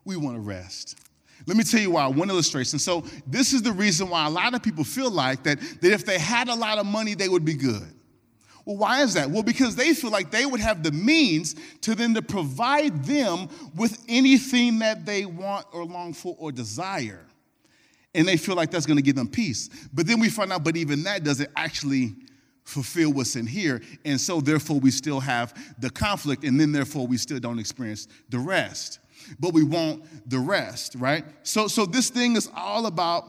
We 0.04 0.16
want 0.16 0.36
to 0.36 0.40
rest. 0.40 0.98
Let 1.46 1.56
me 1.56 1.62
tell 1.62 1.80
you 1.80 1.92
why. 1.92 2.08
One 2.08 2.28
illustration. 2.28 2.78
So, 2.78 3.04
this 3.26 3.52
is 3.52 3.62
the 3.62 3.72
reason 3.72 4.10
why 4.10 4.26
a 4.26 4.30
lot 4.30 4.54
of 4.54 4.62
people 4.62 4.82
feel 4.82 5.10
like 5.10 5.44
that, 5.44 5.60
that 5.80 5.92
if 5.92 6.04
they 6.04 6.18
had 6.18 6.48
a 6.48 6.54
lot 6.54 6.78
of 6.78 6.86
money, 6.86 7.14
they 7.14 7.28
would 7.28 7.44
be 7.44 7.54
good. 7.54 7.94
Well, 8.64 8.76
why 8.76 9.02
is 9.02 9.14
that? 9.14 9.30
Well, 9.30 9.42
because 9.42 9.76
they 9.76 9.94
feel 9.94 10.10
like 10.10 10.30
they 10.30 10.44
would 10.44 10.60
have 10.60 10.82
the 10.82 10.92
means 10.92 11.54
to 11.82 11.94
then 11.94 12.12
to 12.14 12.20
provide 12.20 13.04
them 13.04 13.48
with 13.74 14.04
anything 14.08 14.80
that 14.80 15.06
they 15.06 15.24
want 15.24 15.66
or 15.72 15.84
long 15.84 16.12
for 16.12 16.36
or 16.38 16.52
desire. 16.52 17.24
And 18.14 18.28
they 18.28 18.36
feel 18.36 18.56
like 18.56 18.70
that's 18.70 18.84
going 18.84 18.98
to 18.98 19.02
give 19.02 19.14
them 19.14 19.28
peace. 19.28 19.70
But 19.94 20.06
then 20.06 20.20
we 20.20 20.28
find 20.28 20.52
out, 20.52 20.64
but 20.64 20.76
even 20.76 21.04
that 21.04 21.24
doesn't 21.24 21.48
actually 21.56 22.14
fulfill 22.68 23.12
what's 23.12 23.34
in 23.34 23.46
here. 23.46 23.80
And 24.04 24.20
so, 24.20 24.40
therefore, 24.40 24.78
we 24.78 24.90
still 24.90 25.20
have 25.20 25.54
the 25.80 25.90
conflict, 25.90 26.44
and 26.44 26.60
then, 26.60 26.70
therefore, 26.70 27.06
we 27.06 27.16
still 27.16 27.40
don't 27.40 27.58
experience 27.58 28.08
the 28.28 28.38
rest. 28.38 28.98
But 29.40 29.52
we 29.52 29.64
want 29.64 30.04
the 30.28 30.38
rest, 30.38 30.94
right? 30.96 31.24
So, 31.42 31.66
so 31.66 31.86
this 31.86 32.10
thing 32.10 32.36
is 32.36 32.48
all 32.54 32.86
about 32.86 33.24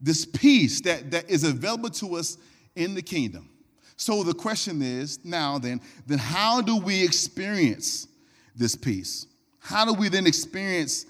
this 0.00 0.26
peace 0.26 0.80
that, 0.82 1.10
that 1.12 1.30
is 1.30 1.44
available 1.44 1.90
to 1.90 2.16
us 2.16 2.36
in 2.76 2.94
the 2.94 3.02
kingdom. 3.02 3.48
So 3.96 4.22
the 4.22 4.34
question 4.34 4.82
is 4.82 5.24
now 5.24 5.58
then, 5.58 5.80
then 6.06 6.18
how 6.18 6.60
do 6.60 6.76
we 6.76 7.02
experience 7.02 8.06
this 8.54 8.76
peace? 8.76 9.26
How 9.58 9.84
do 9.84 9.92
we 9.92 10.08
then 10.08 10.26
experience 10.26 11.06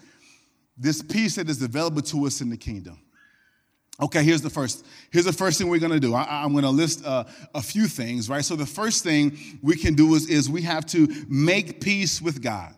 this 0.77 1.03
peace 1.03 1.37
that 1.37 1.51
is 1.51 1.61
available 1.63 2.03
to 2.03 2.27
us 2.27 2.41
in 2.41 2.49
the 2.49 2.57
kingdom? 2.57 2.99
Okay, 4.01 4.23
here's 4.23 4.43
the 4.43 4.51
first. 4.51 4.87
Here's 5.11 5.25
the 5.25 5.33
first 5.33 5.59
thing 5.59 5.69
we're 5.69 5.81
gonna 5.81 5.99
do. 5.99 6.15
I, 6.15 6.45
am 6.45 6.55
gonna 6.55 6.71
list 6.71 7.05
uh, 7.05 7.25
a 7.55 7.61
few 7.61 7.89
things, 7.89 8.29
right? 8.29 8.45
So 8.45 8.55
the 8.55 8.67
first 8.67 9.03
thing 9.03 9.37
we 9.61 9.75
can 9.75 9.95
do 9.95 10.15
is, 10.15 10.29
is 10.29 10.49
we 10.49 10.63
have 10.63 10.87
to 10.87 11.09
make 11.29 11.81
peace 11.81 12.23
with 12.23 12.41
God. 12.41 12.75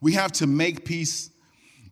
We 0.00 0.14
have 0.14 0.32
to 0.32 0.46
make 0.46 0.84
peace 0.84 1.30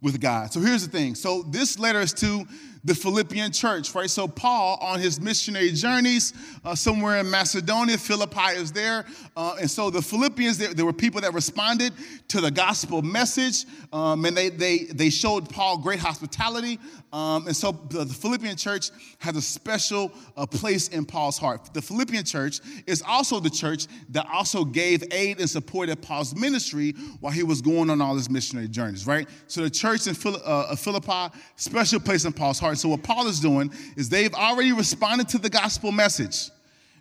with 0.03 0.21
God. 0.21 0.53
So 0.53 0.61
here's 0.61 0.87
the 0.87 0.91
thing. 0.91 1.15
So 1.15 1.43
this 1.43 1.79
letter 1.79 2.01
is 2.01 2.13
to 2.15 2.47
the 2.85 2.95
Philippian 2.95 3.51
church, 3.51 3.95
right? 3.95 4.11
So 4.11 4.29
Paul, 4.29 4.79
on 4.81 5.01
his 5.01 5.19
missionary 5.19 5.73
journeys, 5.73 6.35
uh, 6.65 6.75
somewhere 6.75 7.19
in 7.19 7.31
Macedonia, 7.31 7.97
Philippi 7.97 8.57
is 8.57 8.73
there, 8.73 9.07
uh, 9.37 9.57
and 9.59 9.71
so 9.71 9.89
the 9.89 10.03
Philippians, 10.03 10.59
there, 10.59 10.75
there, 10.75 10.85
were 10.85 10.93
people 10.93 11.21
that 11.23 11.33
responded 11.33 11.95
to 12.29 12.43
the 12.43 12.51
gospel 12.51 13.01
message, 13.01 13.65
um, 13.93 14.25
and 14.27 14.37
they 14.37 14.51
they 14.51 14.85
they 14.85 15.09
showed 15.09 15.49
Paul 15.49 15.79
great 15.79 15.99
hospitality, 15.99 16.79
um, 17.13 17.47
and 17.47 17.57
so 17.57 17.73
the, 17.73 18.05
the, 18.05 18.15
Philippian 18.15 18.57
church 18.57 18.91
has 19.19 19.37
a 19.37 19.43
special 19.43 20.13
uh, 20.37 20.45
place 20.45 20.89
in 20.89 21.07
Paul's 21.07 21.39
heart. 21.39 21.73
The 21.73 21.81
Philippian 21.81 22.25
church 22.25 22.61
is 22.87 23.03
also 23.07 23.41
the 23.41 23.51
church 23.51 23.87
that 24.11 24.27
also 24.31 24.65
gave 24.65 25.03
aid 25.11 25.41
and 25.41 25.49
supported 25.49 26.03
Paul's 26.03 26.35
ministry 26.35 26.93
while 27.21 27.33
he 27.33 27.45
was 27.45 27.63
going 27.63 27.89
on 27.89 28.01
all 28.01 28.15
his 28.15 28.29
missionary 28.29 28.69
journeys, 28.69 29.07
right? 29.07 29.29
So 29.47 29.63
the 29.63 29.71
church 29.71 30.07
in 30.07 30.17
uh, 30.45 30.77
Philippi, 30.77 31.35
special 31.57 32.01
place 32.01 32.25
in 32.25 32.33
Paul's 32.33 32.59
heart. 32.59 32.74
So 32.77 32.89
what 32.89 33.03
Paul 33.03 33.27
is 33.27 33.41
doing 33.41 33.73
is 33.97 34.09
they've 34.09 34.35
already 34.35 34.73
responded 34.73 35.29
to 35.31 35.39
the 35.39 35.51
gospel 35.51 35.93
message. 35.93 36.51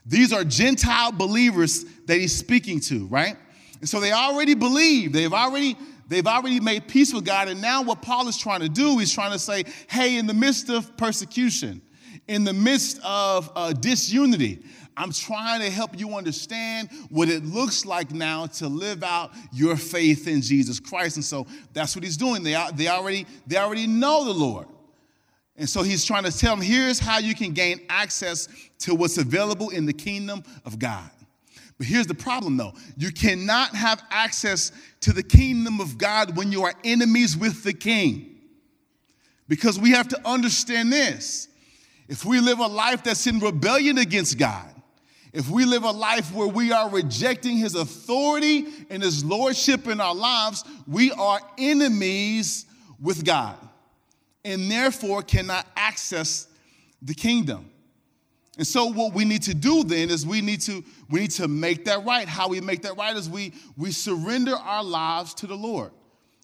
These 0.06 0.34
are 0.34 0.44
Gentile 0.44 1.12
believers 1.12 1.86
that 2.06 2.18
he's 2.18 2.36
speaking 2.36 2.80
to, 2.82 3.06
right? 3.08 3.38
And 3.80 3.89
so 3.89 4.00
they 4.00 4.12
already 4.12 4.53
believe. 4.53 5.13
They've 5.13 5.34
already 5.34 5.77
they've 6.08 6.27
already 6.27 6.60
made 6.60 6.88
peace 6.88 7.13
with 7.13 7.25
God. 7.25 7.48
And 7.48 7.62
now 7.62 7.84
what 7.84 8.01
Paul 8.01 8.27
is 8.27 8.38
trying 8.38 8.62
to 8.62 8.70
do, 8.70 8.98
he's 8.98 9.13
trying 9.13 9.32
to 9.32 9.39
say, 9.39 9.63
hey, 9.89 10.18
in 10.18 10.27
the 10.27 10.34
midst 10.34 10.70
of 10.70 10.96
persecution, 10.98 11.82
in 12.27 12.44
the 12.44 12.53
midst 12.53 13.00
of 13.03 13.51
uh, 13.56 13.74
disunity, 13.74 14.63
I'm 14.96 15.12
trying 15.12 15.62
to 15.62 15.70
help 15.70 15.98
you 16.00 16.15
understand 16.15 16.89
what 17.10 17.30
it 17.30 17.44
looks 17.44 17.86
like 17.86 18.12
now 18.12 18.46
to 18.46 18.68
live 18.68 19.03
out 19.03 19.32
your 19.51 19.75
faith 19.75 20.27
in 20.27 20.42
Jesus 20.42 20.80
Christ. 20.80 21.15
And 21.15 21.25
so 21.25 21.48
that's 21.74 21.96
what 21.96 22.03
he's 22.03 22.18
doing. 22.18 22.44
They, 22.44 22.56
they, 22.75 22.88
already, 22.88 23.25
they 23.48 23.58
already 23.58 23.88
know 23.88 24.25
the 24.25 24.34
Lord. 24.34 24.68
And 25.55 25.69
so 25.69 25.83
he's 25.83 26.03
trying 26.03 26.24
to 26.24 26.36
tell 26.36 26.55
them 26.55 26.65
here's 26.65 27.00
how 27.00 27.19
you 27.19 27.36
can 27.36 27.51
gain 27.51 27.81
access 27.89 28.48
to 28.79 28.95
what's 28.95 29.17
available 29.17 29.69
in 29.69 29.86
the 29.86 29.93
kingdom 29.93 30.43
of 30.65 30.79
God. 30.79 31.10
But 31.77 31.88
here's 31.88 32.07
the 32.07 32.15
problem 32.15 32.57
though 32.57 32.74
you 32.98 33.12
cannot 33.12 33.75
have 33.75 34.03
access 34.10 34.72
to 35.01 35.13
the 35.13 35.24
kingdom 35.24 35.79
of 35.79 35.98
God 35.98 36.36
when 36.36 36.51
you 36.51 36.63
are 36.63 36.74
enemies 36.83 37.38
with 37.38 37.63
the 37.63 37.74
king. 37.74 38.29
Because 39.48 39.77
we 39.77 39.91
have 39.91 40.07
to 40.10 40.27
understand 40.27 40.91
this. 40.91 41.50
If 42.07 42.25
we 42.25 42.39
live 42.39 42.60
a 42.60 42.67
life 42.67 43.03
that's 43.03 43.27
in 43.27 43.39
rebellion 43.39 43.98
against 43.98 44.38
God, 44.38 44.69
if 45.33 45.50
we 45.50 45.65
live 45.65 45.83
a 45.83 45.91
life 45.91 46.33
where 46.33 46.48
we 46.48 46.72
are 46.72 46.89
rejecting 46.89 47.57
his 47.57 47.75
authority 47.75 48.67
and 48.89 49.01
his 49.01 49.24
lordship 49.24 49.88
in 49.88 50.00
our 50.00 50.13
lives, 50.13 50.63
we 50.88 51.12
are 51.12 51.39
enemies 51.57 52.65
with 53.01 53.25
God 53.25 53.57
and 54.46 54.70
therefore 54.70 55.22
cannot 55.22 55.68
access 55.76 56.48
the 57.02 57.14
kingdom. 57.14 57.70
And 58.58 58.68
so 58.68 58.86
what 58.86 59.14
we 59.14 59.26
need 59.26 59.42
to 59.44 59.54
do 59.54 59.84
then 59.84 60.10
is 60.10 60.28
we 60.28 60.42
need 60.42 60.62
to 60.62 60.84
we 61.10 61.22
need 61.22 61.32
to 61.32 61.48
make 61.48 61.86
that 61.86 62.06
right. 62.06 62.28
How 62.28 62.48
we 62.50 62.62
make 62.62 62.84
that 62.84 62.98
right 62.98 63.16
is 63.16 63.30
we 63.30 63.54
we 63.78 63.92
surrender 63.92 64.56
our 64.56 64.84
lives 64.84 65.34
to 65.36 65.48
the 65.48 65.56
Lord. 65.56 65.92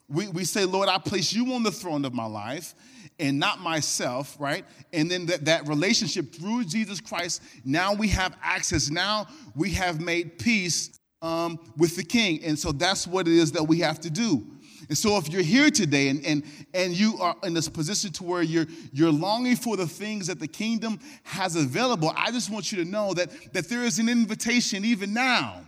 We, 0.08 0.28
we 0.28 0.44
say, 0.44 0.66
Lord, 0.66 0.90
I 0.90 0.98
place 0.98 1.32
you 1.32 1.54
on 1.54 1.62
the 1.62 1.72
throne 1.72 2.04
of 2.04 2.14
my 2.14 2.26
life 2.26 2.74
and 3.20 3.38
not 3.38 3.60
myself, 3.60 4.36
right? 4.40 4.66
And 4.92 5.12
then 5.12 5.28
that, 5.28 5.46
that 5.46 5.68
relationship 5.68 6.34
through 6.34 6.66
Jesus 6.66 7.00
Christ, 7.00 7.44
now 7.64 7.94
we 7.94 8.08
have 8.08 8.36
access. 8.42 8.90
Now 8.90 9.28
we 9.56 9.70
have 9.72 10.02
made 10.02 10.40
peace 10.40 11.00
um, 11.22 11.60
with 11.78 11.96
the 11.96 12.04
King. 12.04 12.44
And 12.44 12.58
so 12.58 12.72
that's 12.72 13.06
what 13.06 13.28
it 13.28 13.34
is 13.34 13.52
that 13.52 13.64
we 13.64 13.80
have 13.80 14.00
to 14.02 14.10
do. 14.10 14.48
And 14.90 14.98
so 14.98 15.18
if 15.18 15.30
you're 15.30 15.44
here 15.44 15.70
today 15.70 16.10
and, 16.10 16.26
and, 16.26 16.44
and 16.74 16.94
you 16.94 17.18
are 17.20 17.36
in 17.44 17.54
this 17.54 17.70
position 17.70 18.12
to 18.14 18.24
where 18.24 18.42
you're, 18.42 18.66
you're 18.92 19.12
longing 19.12 19.56
for 19.56 19.78
the 19.78 19.86
things 19.86 20.26
that 20.28 20.40
the 20.40 20.48
kingdom 20.48 21.00
has 21.24 21.56
available, 21.56 22.12
I 22.18 22.32
just 22.32 22.50
want 22.50 22.72
you 22.72 22.84
to 22.84 22.90
know 22.90 23.14
that, 23.14 23.54
that 23.54 23.70
there 23.70 23.84
is 23.84 24.00
an 24.00 24.10
invitation 24.10 24.84
even 24.84 25.14
now 25.14 25.62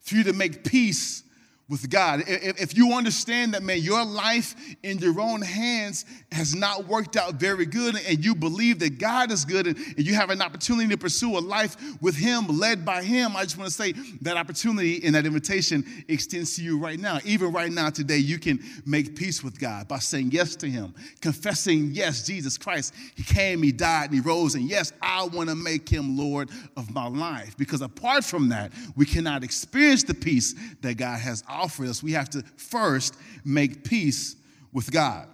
for 0.00 0.14
you 0.14 0.24
to 0.24 0.32
make 0.32 0.64
peace 0.64 1.22
with 1.68 1.90
God. 1.90 2.22
If 2.26 2.76
you 2.76 2.92
understand 2.92 3.54
that, 3.54 3.62
man, 3.62 3.80
your 3.80 4.04
life 4.04 4.54
in 4.84 4.98
your 4.98 5.20
own 5.20 5.42
hands 5.42 6.04
has 6.30 6.54
not 6.54 6.86
worked 6.86 7.16
out 7.16 7.34
very 7.34 7.66
good, 7.66 7.96
and 8.06 8.24
you 8.24 8.36
believe 8.36 8.78
that 8.78 8.98
God 8.98 9.32
is 9.32 9.44
good, 9.44 9.66
and 9.66 9.98
you 9.98 10.14
have 10.14 10.30
an 10.30 10.40
opportunity 10.40 10.88
to 10.90 10.96
pursue 10.96 11.36
a 11.36 11.40
life 11.40 11.76
with 12.00 12.14
Him, 12.14 12.46
led 12.46 12.84
by 12.84 13.02
Him, 13.02 13.36
I 13.36 13.42
just 13.42 13.58
want 13.58 13.68
to 13.68 13.74
say 13.74 13.92
that 14.20 14.36
opportunity 14.36 15.02
and 15.04 15.14
that 15.16 15.26
invitation 15.26 15.84
extends 16.06 16.54
to 16.56 16.62
you 16.62 16.78
right 16.78 17.00
now. 17.00 17.18
Even 17.24 17.52
right 17.52 17.72
now, 17.72 17.90
today, 17.90 18.18
you 18.18 18.38
can 18.38 18.60
make 18.84 19.16
peace 19.16 19.42
with 19.42 19.58
God 19.58 19.88
by 19.88 19.98
saying 19.98 20.30
yes 20.30 20.54
to 20.56 20.68
Him, 20.68 20.94
confessing, 21.20 21.90
yes, 21.92 22.24
Jesus 22.24 22.56
Christ, 22.56 22.94
He 23.16 23.24
came, 23.24 23.60
He 23.60 23.72
died, 23.72 24.10
and 24.10 24.14
He 24.14 24.20
rose, 24.20 24.54
and 24.54 24.68
yes, 24.68 24.92
I 25.02 25.24
want 25.24 25.48
to 25.48 25.56
make 25.56 25.88
Him 25.88 26.16
Lord 26.16 26.50
of 26.76 26.94
my 26.94 27.08
life. 27.08 27.56
Because 27.56 27.80
apart 27.80 28.22
from 28.22 28.50
that, 28.50 28.70
we 28.94 29.04
cannot 29.04 29.42
experience 29.42 30.04
the 30.04 30.14
peace 30.14 30.54
that 30.82 30.94
God 30.94 31.18
has 31.18 31.42
offer 31.56 31.84
us, 31.84 32.02
we 32.02 32.12
have 32.12 32.30
to 32.30 32.42
first 32.56 33.16
make 33.44 33.84
peace 33.84 34.36
with 34.72 34.90
God. 34.90 35.28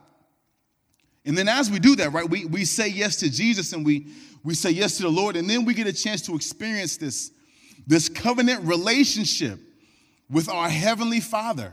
And 1.24 1.36
then 1.36 1.48
as 1.48 1.70
we 1.70 1.78
do 1.78 1.96
that, 1.96 2.12
right, 2.12 2.28
we, 2.28 2.44
we 2.46 2.64
say 2.64 2.88
yes 2.88 3.16
to 3.16 3.30
Jesus 3.30 3.72
and 3.72 3.86
we, 3.86 4.08
we 4.42 4.54
say 4.54 4.70
yes 4.70 4.96
to 4.96 5.04
the 5.04 5.08
Lord, 5.08 5.36
and 5.36 5.48
then 5.48 5.64
we 5.64 5.74
get 5.74 5.86
a 5.86 5.92
chance 5.92 6.22
to 6.22 6.34
experience 6.34 6.96
this, 6.96 7.30
this 7.86 8.08
covenant 8.08 8.64
relationship 8.64 9.60
with 10.28 10.48
our 10.48 10.68
Heavenly 10.68 11.20
Father, 11.20 11.72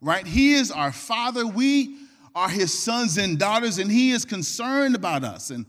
right? 0.00 0.26
He 0.26 0.54
is 0.54 0.70
our 0.70 0.92
Father. 0.92 1.46
We 1.46 1.96
are 2.34 2.48
His 2.48 2.82
sons 2.82 3.18
and 3.18 3.38
daughters, 3.38 3.78
and 3.78 3.90
He 3.90 4.12
is 4.12 4.24
concerned 4.24 4.94
about 4.94 5.24
us. 5.24 5.50
And 5.50 5.66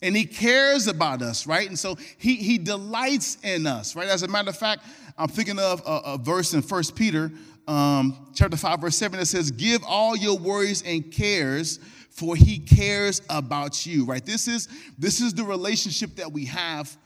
and 0.00 0.16
he 0.16 0.24
cares 0.24 0.86
about 0.86 1.22
us, 1.22 1.46
right? 1.46 1.68
And 1.68 1.78
so 1.78 1.96
he, 2.18 2.36
he 2.36 2.58
delights 2.58 3.38
in 3.42 3.66
us, 3.66 3.96
right? 3.96 4.08
As 4.08 4.22
a 4.22 4.28
matter 4.28 4.50
of 4.50 4.56
fact, 4.56 4.84
I'm 5.16 5.28
thinking 5.28 5.58
of 5.58 5.82
a, 5.84 6.12
a 6.12 6.18
verse 6.18 6.54
in 6.54 6.62
First 6.62 6.94
Peter 6.94 7.32
um, 7.68 8.30
chapter 8.34 8.56
5, 8.56 8.80
verse 8.80 8.96
7, 8.96 9.18
that 9.18 9.26
says, 9.26 9.50
Give 9.50 9.82
all 9.86 10.16
your 10.16 10.38
worries 10.38 10.82
and 10.82 11.12
cares, 11.12 11.78
for 12.10 12.34
he 12.34 12.58
cares 12.58 13.22
about 13.28 13.86
you, 13.86 14.04
right? 14.04 14.24
This 14.24 14.48
is, 14.48 14.68
this 14.98 15.20
is 15.20 15.34
the 15.34 15.44
relationship 15.44 16.16
that 16.16 16.32
we 16.32 16.46
have 16.46 16.96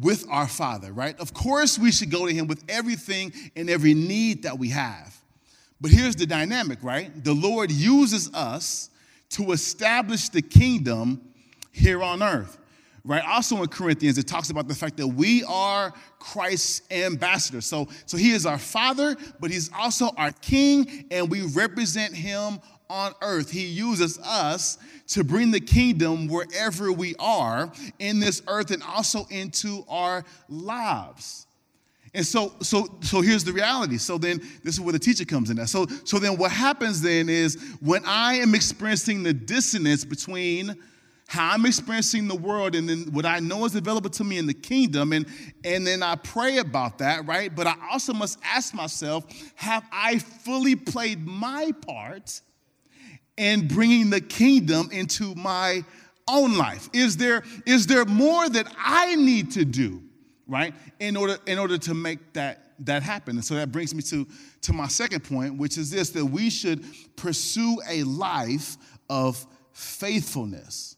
with 0.00 0.26
our 0.30 0.48
Father, 0.48 0.92
right? 0.92 1.18
Of 1.20 1.34
course, 1.34 1.78
we 1.78 1.92
should 1.92 2.10
go 2.10 2.26
to 2.26 2.32
him 2.32 2.46
with 2.46 2.64
everything 2.68 3.32
and 3.54 3.68
every 3.68 3.92
need 3.92 4.44
that 4.44 4.58
we 4.58 4.70
have. 4.70 5.14
But 5.80 5.90
here's 5.90 6.16
the 6.16 6.26
dynamic, 6.26 6.78
right? 6.82 7.22
The 7.22 7.34
Lord 7.34 7.70
uses 7.70 8.32
us 8.32 8.88
to 9.30 9.52
establish 9.52 10.30
the 10.30 10.42
kingdom 10.42 11.20
here 11.70 12.02
on 12.02 12.22
earth 12.22 12.58
right? 13.04 13.22
Also 13.26 13.62
in 13.62 13.68
Corinthians, 13.68 14.18
it 14.18 14.26
talks 14.26 14.50
about 14.50 14.68
the 14.68 14.74
fact 14.74 14.96
that 14.98 15.06
we 15.06 15.42
are 15.44 15.92
Christ's 16.18 16.82
ambassadors. 16.90 17.66
So, 17.66 17.88
so 18.06 18.16
he 18.16 18.32
is 18.32 18.46
our 18.46 18.58
father, 18.58 19.16
but 19.40 19.50
he's 19.50 19.70
also 19.76 20.10
our 20.16 20.32
king, 20.32 21.06
and 21.10 21.30
we 21.30 21.42
represent 21.42 22.14
him 22.14 22.60
on 22.88 23.12
earth. 23.22 23.50
He 23.50 23.66
uses 23.66 24.18
us 24.18 24.78
to 25.08 25.24
bring 25.24 25.50
the 25.50 25.60
kingdom 25.60 26.28
wherever 26.28 26.92
we 26.92 27.14
are 27.18 27.72
in 27.98 28.20
this 28.20 28.42
earth 28.46 28.70
and 28.70 28.82
also 28.82 29.26
into 29.30 29.84
our 29.88 30.24
lives. 30.48 31.46
And 32.14 32.26
so, 32.26 32.52
so, 32.60 32.86
so 33.00 33.22
here's 33.22 33.42
the 33.42 33.52
reality. 33.52 33.96
So 33.96 34.18
then, 34.18 34.38
this 34.62 34.74
is 34.74 34.80
where 34.80 34.92
the 34.92 34.98
teacher 34.98 35.24
comes 35.24 35.48
in. 35.48 35.66
So, 35.66 35.86
so 36.04 36.18
then, 36.18 36.36
what 36.36 36.52
happens 36.52 37.00
then 37.00 37.30
is 37.30 37.56
when 37.80 38.02
I 38.04 38.34
am 38.34 38.54
experiencing 38.54 39.22
the 39.22 39.32
dissonance 39.32 40.04
between 40.04 40.76
how 41.32 41.54
I'm 41.54 41.64
experiencing 41.64 42.28
the 42.28 42.34
world 42.34 42.74
and 42.74 42.88
then 42.88 43.04
what 43.12 43.24
I 43.24 43.40
know 43.40 43.64
is 43.64 43.74
available 43.74 44.10
to 44.10 44.24
me 44.24 44.36
in 44.36 44.46
the 44.46 44.54
kingdom, 44.54 45.12
and 45.12 45.26
and 45.64 45.86
then 45.86 46.02
I 46.02 46.16
pray 46.16 46.58
about 46.58 46.98
that, 46.98 47.26
right? 47.26 47.54
But 47.54 47.66
I 47.66 47.74
also 47.90 48.12
must 48.12 48.38
ask 48.44 48.74
myself, 48.74 49.24
have 49.54 49.84
I 49.90 50.18
fully 50.18 50.76
played 50.76 51.26
my 51.26 51.72
part 51.86 52.40
in 53.36 53.66
bringing 53.66 54.10
the 54.10 54.20
kingdom 54.20 54.90
into 54.92 55.34
my 55.34 55.84
own 56.28 56.58
life? 56.58 56.90
Is 56.92 57.16
there 57.16 57.42
is 57.64 57.86
there 57.86 58.04
more 58.04 58.48
that 58.48 58.66
I 58.78 59.14
need 59.14 59.52
to 59.52 59.64
do? 59.64 60.02
right? 60.48 60.74
In 61.00 61.16
order, 61.16 61.38
in 61.46 61.58
order 61.58 61.78
to 61.78 61.94
make 61.94 62.34
that, 62.34 62.74
that 62.80 63.02
happen. 63.02 63.36
And 63.36 63.44
so 63.44 63.54
that 63.54 63.72
brings 63.72 63.94
me 63.94 64.02
to, 64.02 64.26
to 64.62 64.72
my 64.72 64.88
second 64.88 65.24
point, 65.24 65.56
which 65.56 65.78
is 65.78 65.90
this 65.90 66.10
that 66.10 66.26
we 66.26 66.50
should 66.50 66.84
pursue 67.16 67.78
a 67.88 68.02
life 68.02 68.76
of 69.08 69.46
faithfulness. 69.72 70.91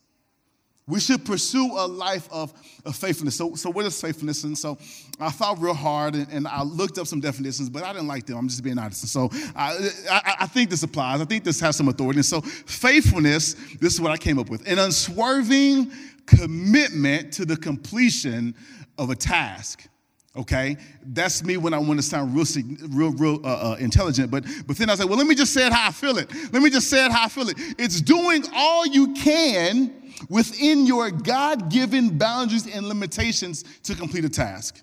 We 0.87 1.00
should 1.00 1.25
pursue 1.25 1.73
a 1.79 1.87
life 1.87 2.29
of, 2.31 2.53
of 2.85 2.95
faithfulness. 2.95 3.37
So, 3.37 3.55
so, 3.55 3.71
what 3.71 3.87
is 3.87 3.99
faithfulness? 3.99 4.45
And 4.45 4.57
so, 4.57 4.76
I 5.19 5.31
thought 5.31 5.59
real 5.59 5.73
hard 5.73 6.14
and, 6.14 6.29
and, 6.31 6.47
I 6.47 6.62
looked 6.62 6.99
up 6.99 7.07
some 7.07 7.21
definitions, 7.21 7.71
but 7.71 7.83
I 7.83 7.93
didn't 7.95 8.07
like 8.07 8.26
them. 8.26 8.37
I'm 8.37 8.49
just 8.49 8.62
being 8.62 8.79
honest. 8.79 9.09
So, 9.09 9.31
I, 9.57 9.91
I, 10.11 10.35
I 10.41 10.47
think 10.47 10.69
this 10.69 10.83
applies. 10.83 11.23
I 11.23 11.25
think 11.25 11.43
this 11.43 11.59
has 11.61 11.76
some 11.76 11.88
authority. 11.88 12.19
And 12.19 12.26
so, 12.26 12.43
faithfulness, 12.43 13.55
this 13.81 13.95
is 13.95 14.00
what 14.00 14.12
I 14.12 14.19
came 14.19 14.38
up 14.38 14.50
with 14.50 14.69
an 14.69 14.79
unswerving 14.79 15.91
commitment 16.26 17.33
to 17.35 17.47
the 17.47 17.57
completion 17.57 18.55
of 18.99 19.09
a 19.09 19.14
task. 19.14 19.88
Okay, 20.37 20.76
that's 21.07 21.45
me 21.45 21.57
when 21.57 21.73
I 21.73 21.79
want 21.79 21.97
to 22.00 22.03
sound 22.03 22.35
real, 22.35 22.45
real, 22.88 23.12
real 23.12 23.47
uh, 23.47 23.75
uh, 23.75 23.76
intelligent. 23.79 24.33
But, 24.33 24.45
but 24.67 24.76
then 24.76 24.91
I 24.91 24.97
say, 24.97 25.05
well, 25.05 25.17
let 25.17 25.29
me 25.29 25.37
just 25.37 25.55
say 25.55 25.64
it 25.64 25.73
how 25.73 25.88
I 25.88 25.93
feel 25.93 26.19
it. 26.19 26.29
Let 26.53 26.61
me 26.61 26.71
just 26.71 26.91
say 26.91 27.07
it 27.07 27.12
how 27.12 27.26
I 27.26 27.29
feel 27.29 27.49
it. 27.49 27.57
It's 27.79 28.00
doing 28.00 28.45
all 28.53 28.85
you 28.85 29.14
can 29.14 29.95
within 30.29 30.87
your 30.87 31.12
God-given 31.12 32.19
boundaries 32.19 32.67
and 32.67 32.88
limitations 32.88 33.64
to 33.85 33.95
complete 33.95 34.25
a 34.25 34.29
task. 34.29 34.83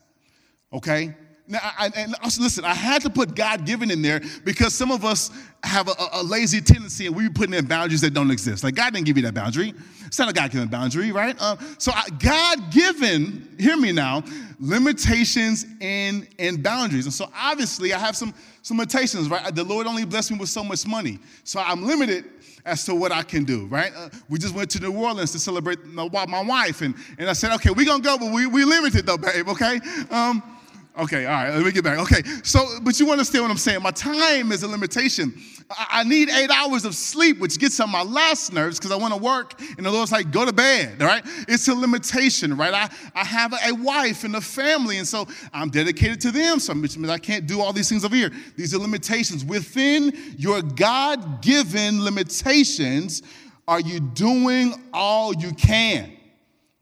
Okay, 0.72 1.14
now, 1.52 1.60
I, 1.62 1.92
and 1.98 2.16
listen, 2.24 2.64
I 2.64 2.74
had 2.74 3.02
to 3.02 3.10
put 3.10 3.36
God 3.36 3.66
given 3.66 3.92
in 3.92 4.02
there 4.02 4.22
because 4.46 4.74
some 4.74 4.90
of 4.90 5.04
us 5.04 5.32
have 5.64 5.90
a, 5.90 5.94
a, 6.14 6.24
lazy 6.24 6.62
tendency 6.62 7.08
and 7.08 7.16
we 7.16 7.28
be 7.28 7.34
putting 7.34 7.54
in 7.54 7.66
boundaries 7.66 8.00
that 8.02 8.14
don't 8.14 8.32
exist. 8.32 8.64
Like, 8.64 8.74
God 8.74 8.94
didn't 8.94 9.06
give 9.06 9.18
you 9.18 9.24
that 9.24 9.34
boundary. 9.34 9.74
It's 10.06 10.18
not 10.18 10.30
a 10.30 10.34
God 10.34 10.50
given 10.50 10.70
boundary, 10.70 11.12
right? 11.12 11.40
Um, 11.42 11.58
so, 11.78 11.92
God 12.20 12.72
given, 12.72 13.50
hear 13.60 13.76
me 13.76 13.92
now, 13.92 14.24
limitations 14.62 15.66
and, 15.82 16.26
and 16.40 16.64
boundaries. 16.64 17.06
And 17.06 17.14
so, 17.14 17.30
obviously, 17.36 17.94
I 17.94 18.00
have 18.00 18.16
some, 18.16 18.34
some 18.62 18.78
limitations, 18.78 19.28
right? 19.28 19.54
The 19.54 19.66
Lord 19.66 19.88
only 19.88 20.06
blessed 20.06 20.32
me 20.32 20.38
with 20.38 20.50
so 20.50 20.64
much 20.64 20.88
money. 20.88 21.20
So, 21.44 21.60
I'm 21.60 21.86
limited 21.86 22.24
as 22.66 22.86
to 22.86 22.96
what 22.96 23.12
I 23.12 23.24
can 23.24 23.44
do, 23.44 23.66
right? 23.66 23.92
Uh, 23.94 24.08
we 24.30 24.40
just 24.40 24.56
went 24.56 24.70
to 24.72 24.80
New 24.80 24.96
Orleans 24.96 25.34
to 25.34 25.40
celebrate 25.40 25.84
my, 25.86 26.08
my 26.28 26.44
wife, 26.44 26.82
and, 26.82 26.96
and 27.18 27.30
I 27.30 27.34
said, 27.34 27.54
okay, 27.56 27.72
we're 27.72 27.86
gonna 27.86 28.02
go, 28.02 28.18
but 28.18 28.32
we, 28.32 28.46
we 28.46 28.64
limited 28.64 29.06
though, 29.06 29.18
babe, 29.18 29.50
okay? 29.50 29.82
Um, 30.10 30.61
Okay, 31.00 31.26
all 31.26 31.32
right, 31.32 31.54
let 31.54 31.64
me 31.64 31.72
get 31.72 31.86
back. 31.86 32.00
Okay, 32.00 32.22
so, 32.44 32.80
but 32.82 33.00
you 33.00 33.10
understand 33.12 33.46
what 33.46 33.52
I'm 33.52 33.58
saying. 33.58 33.82
My 33.82 33.92
time 33.92 34.52
is 34.52 34.64
a 34.64 34.68
limitation. 34.68 35.34
I, 35.70 35.88
I 35.92 36.04
need 36.04 36.30
eight 36.30 36.50
hours 36.50 36.84
of 36.84 36.96
sleep, 36.96 37.40
which 37.40 37.58
gets 37.60 37.80
on 37.80 37.90
my 37.90 38.04
last 38.04 38.52
nerves 38.52 38.78
because 38.78 38.92
I 38.92 38.98
want 38.98 39.14
to 39.14 39.20
work, 39.20 39.54
and 39.78 39.86
the 39.86 39.90
Lord's 39.90 40.12
like, 40.12 40.32
go 40.32 40.46
to 40.46 40.52
bed, 40.52 41.02
all 41.02 41.08
right? 41.08 41.24
It's 41.48 41.70
a 41.70 41.74
limitation, 41.74 42.58
right? 42.58 42.74
I, 42.74 42.90
I 43.16 43.24
have 43.24 43.54
a 43.54 43.74
wife 43.74 44.26
and 44.26 44.36
a 44.36 44.42
family, 44.42 44.98
and 44.98 45.08
so 45.08 45.28
I'm 45.54 45.70
dedicated 45.70 46.20
to 46.22 46.32
them, 46.32 46.60
so 46.60 46.74
I 47.10 47.18
can't 47.18 47.48
do 47.48 47.62
all 47.62 47.72
these 47.72 47.88
things 47.88 48.04
over 48.04 48.16
here. 48.16 48.32
These 48.58 48.76
are 48.76 48.80
limitations. 48.80 49.46
Within 49.46 50.12
your 50.38 50.62
God 50.62 51.42
given 51.42 52.04
limitations, 52.04 53.22
are 53.66 53.80
you 53.80 54.02
doing 54.02 54.74
all 54.94 55.34
you 55.34 55.54
can 55.54 56.18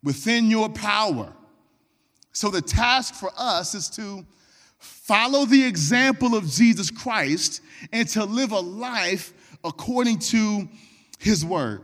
within 0.01 0.49
your 0.49 0.67
power? 0.67 1.31
So 2.31 2.49
the 2.49 2.61
task 2.61 3.15
for 3.15 3.31
us 3.37 3.75
is 3.75 3.89
to 3.91 4.25
follow 4.77 5.45
the 5.45 5.63
example 5.65 6.35
of 6.35 6.47
Jesus 6.49 6.89
Christ 6.89 7.61
and 7.91 8.07
to 8.09 8.23
live 8.23 8.51
a 8.51 8.59
life 8.59 9.33
according 9.63 10.19
to 10.19 10.69
his 11.19 11.45
word. 11.45 11.81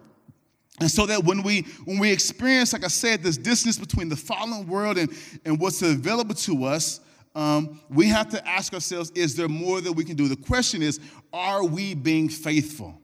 And 0.79 0.91
so 0.91 1.05
that 1.05 1.23
when 1.23 1.41
we 1.41 1.61
when 1.85 1.99
we 1.99 2.11
experience, 2.11 2.73
like 2.73 2.83
I 2.83 2.89
said, 2.89 3.23
this 3.23 3.37
distance 3.37 3.77
between 3.77 4.09
the 4.09 4.15
fallen 4.15 4.67
world 4.67 4.97
and, 4.97 5.09
and 5.45 5.59
what's 5.59 5.81
available 5.81 6.35
to 6.35 6.65
us, 6.65 6.99
um, 7.33 7.81
we 7.89 8.07
have 8.07 8.29
to 8.29 8.47
ask 8.47 8.73
ourselves, 8.73 9.11
is 9.11 9.35
there 9.35 9.47
more 9.47 9.81
that 9.81 9.91
we 9.91 10.03
can 10.03 10.15
do? 10.15 10.27
The 10.27 10.35
question 10.35 10.81
is, 10.81 10.99
are 11.33 11.65
we 11.65 11.93
being 11.93 12.29
faithful? 12.29 12.99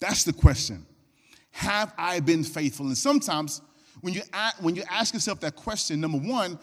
That's 0.00 0.24
the 0.24 0.32
question. 0.32 0.86
Have 1.52 1.92
I 1.98 2.20
been 2.20 2.44
faithful? 2.44 2.86
And 2.86 2.96
sometimes 2.96 3.60
when 4.00 4.14
you, 4.14 4.22
when 4.60 4.74
you 4.76 4.82
ask 4.88 5.14
yourself 5.14 5.40
that 5.40 5.56
question, 5.56 6.00
number 6.00 6.18
one, 6.18 6.58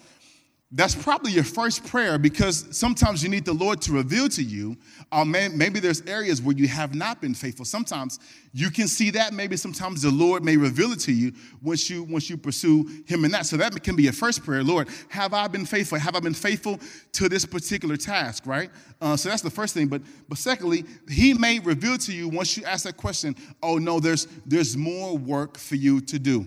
that's 0.69 0.93
probably 0.93 1.31
your 1.31 1.45
first 1.45 1.85
prayer 1.85 2.17
because 2.17 2.67
sometimes 2.77 3.23
you 3.23 3.29
need 3.29 3.45
the 3.45 3.53
Lord 3.53 3.81
to 3.83 3.93
reveal 3.93 4.27
to 4.29 4.43
you. 4.43 4.75
Uh, 5.13 5.23
maybe 5.23 5.79
there's 5.79 6.01
areas 6.01 6.41
where 6.41 6.57
you 6.57 6.67
have 6.67 6.93
not 6.93 7.21
been 7.21 7.33
faithful. 7.33 7.63
Sometimes 7.63 8.19
you 8.51 8.69
can 8.69 8.89
see 8.89 9.09
that. 9.11 9.31
Maybe 9.31 9.55
sometimes 9.55 10.01
the 10.01 10.11
Lord 10.11 10.43
may 10.43 10.57
reveal 10.57 10.91
it 10.91 10.99
to 11.01 11.13
you 11.13 11.31
once 11.61 11.89
you 11.89 12.03
once 12.03 12.29
you 12.29 12.35
pursue 12.35 12.85
Him 13.05 13.23
in 13.23 13.31
that. 13.31 13.45
So 13.45 13.55
that 13.55 13.81
can 13.81 13.95
be 13.95 14.03
your 14.03 14.13
first 14.13 14.43
prayer. 14.43 14.61
Lord, 14.61 14.89
have 15.07 15.33
I 15.33 15.47
been 15.47 15.65
faithful? 15.65 15.99
Have 15.99 16.17
I 16.17 16.19
been 16.19 16.33
faithful 16.33 16.81
to 17.13 17.29
this 17.29 17.45
particular 17.45 17.95
task? 17.95 18.45
Right. 18.45 18.69
Uh, 18.99 19.15
so 19.15 19.29
that's 19.29 19.41
the 19.41 19.49
first 19.49 19.73
thing. 19.73 19.87
But 19.87 20.01
but 20.27 20.37
secondly, 20.37 20.83
He 21.09 21.33
may 21.33 21.59
reveal 21.59 21.97
to 21.99 22.13
you 22.13 22.27
once 22.27 22.57
you 22.57 22.65
ask 22.65 22.83
that 22.83 22.97
question. 22.97 23.37
Oh 23.63 23.77
no, 23.77 24.01
there's 24.01 24.27
there's 24.45 24.75
more 24.75 25.17
work 25.17 25.57
for 25.57 25.75
you 25.75 26.01
to 26.01 26.19
do. 26.19 26.45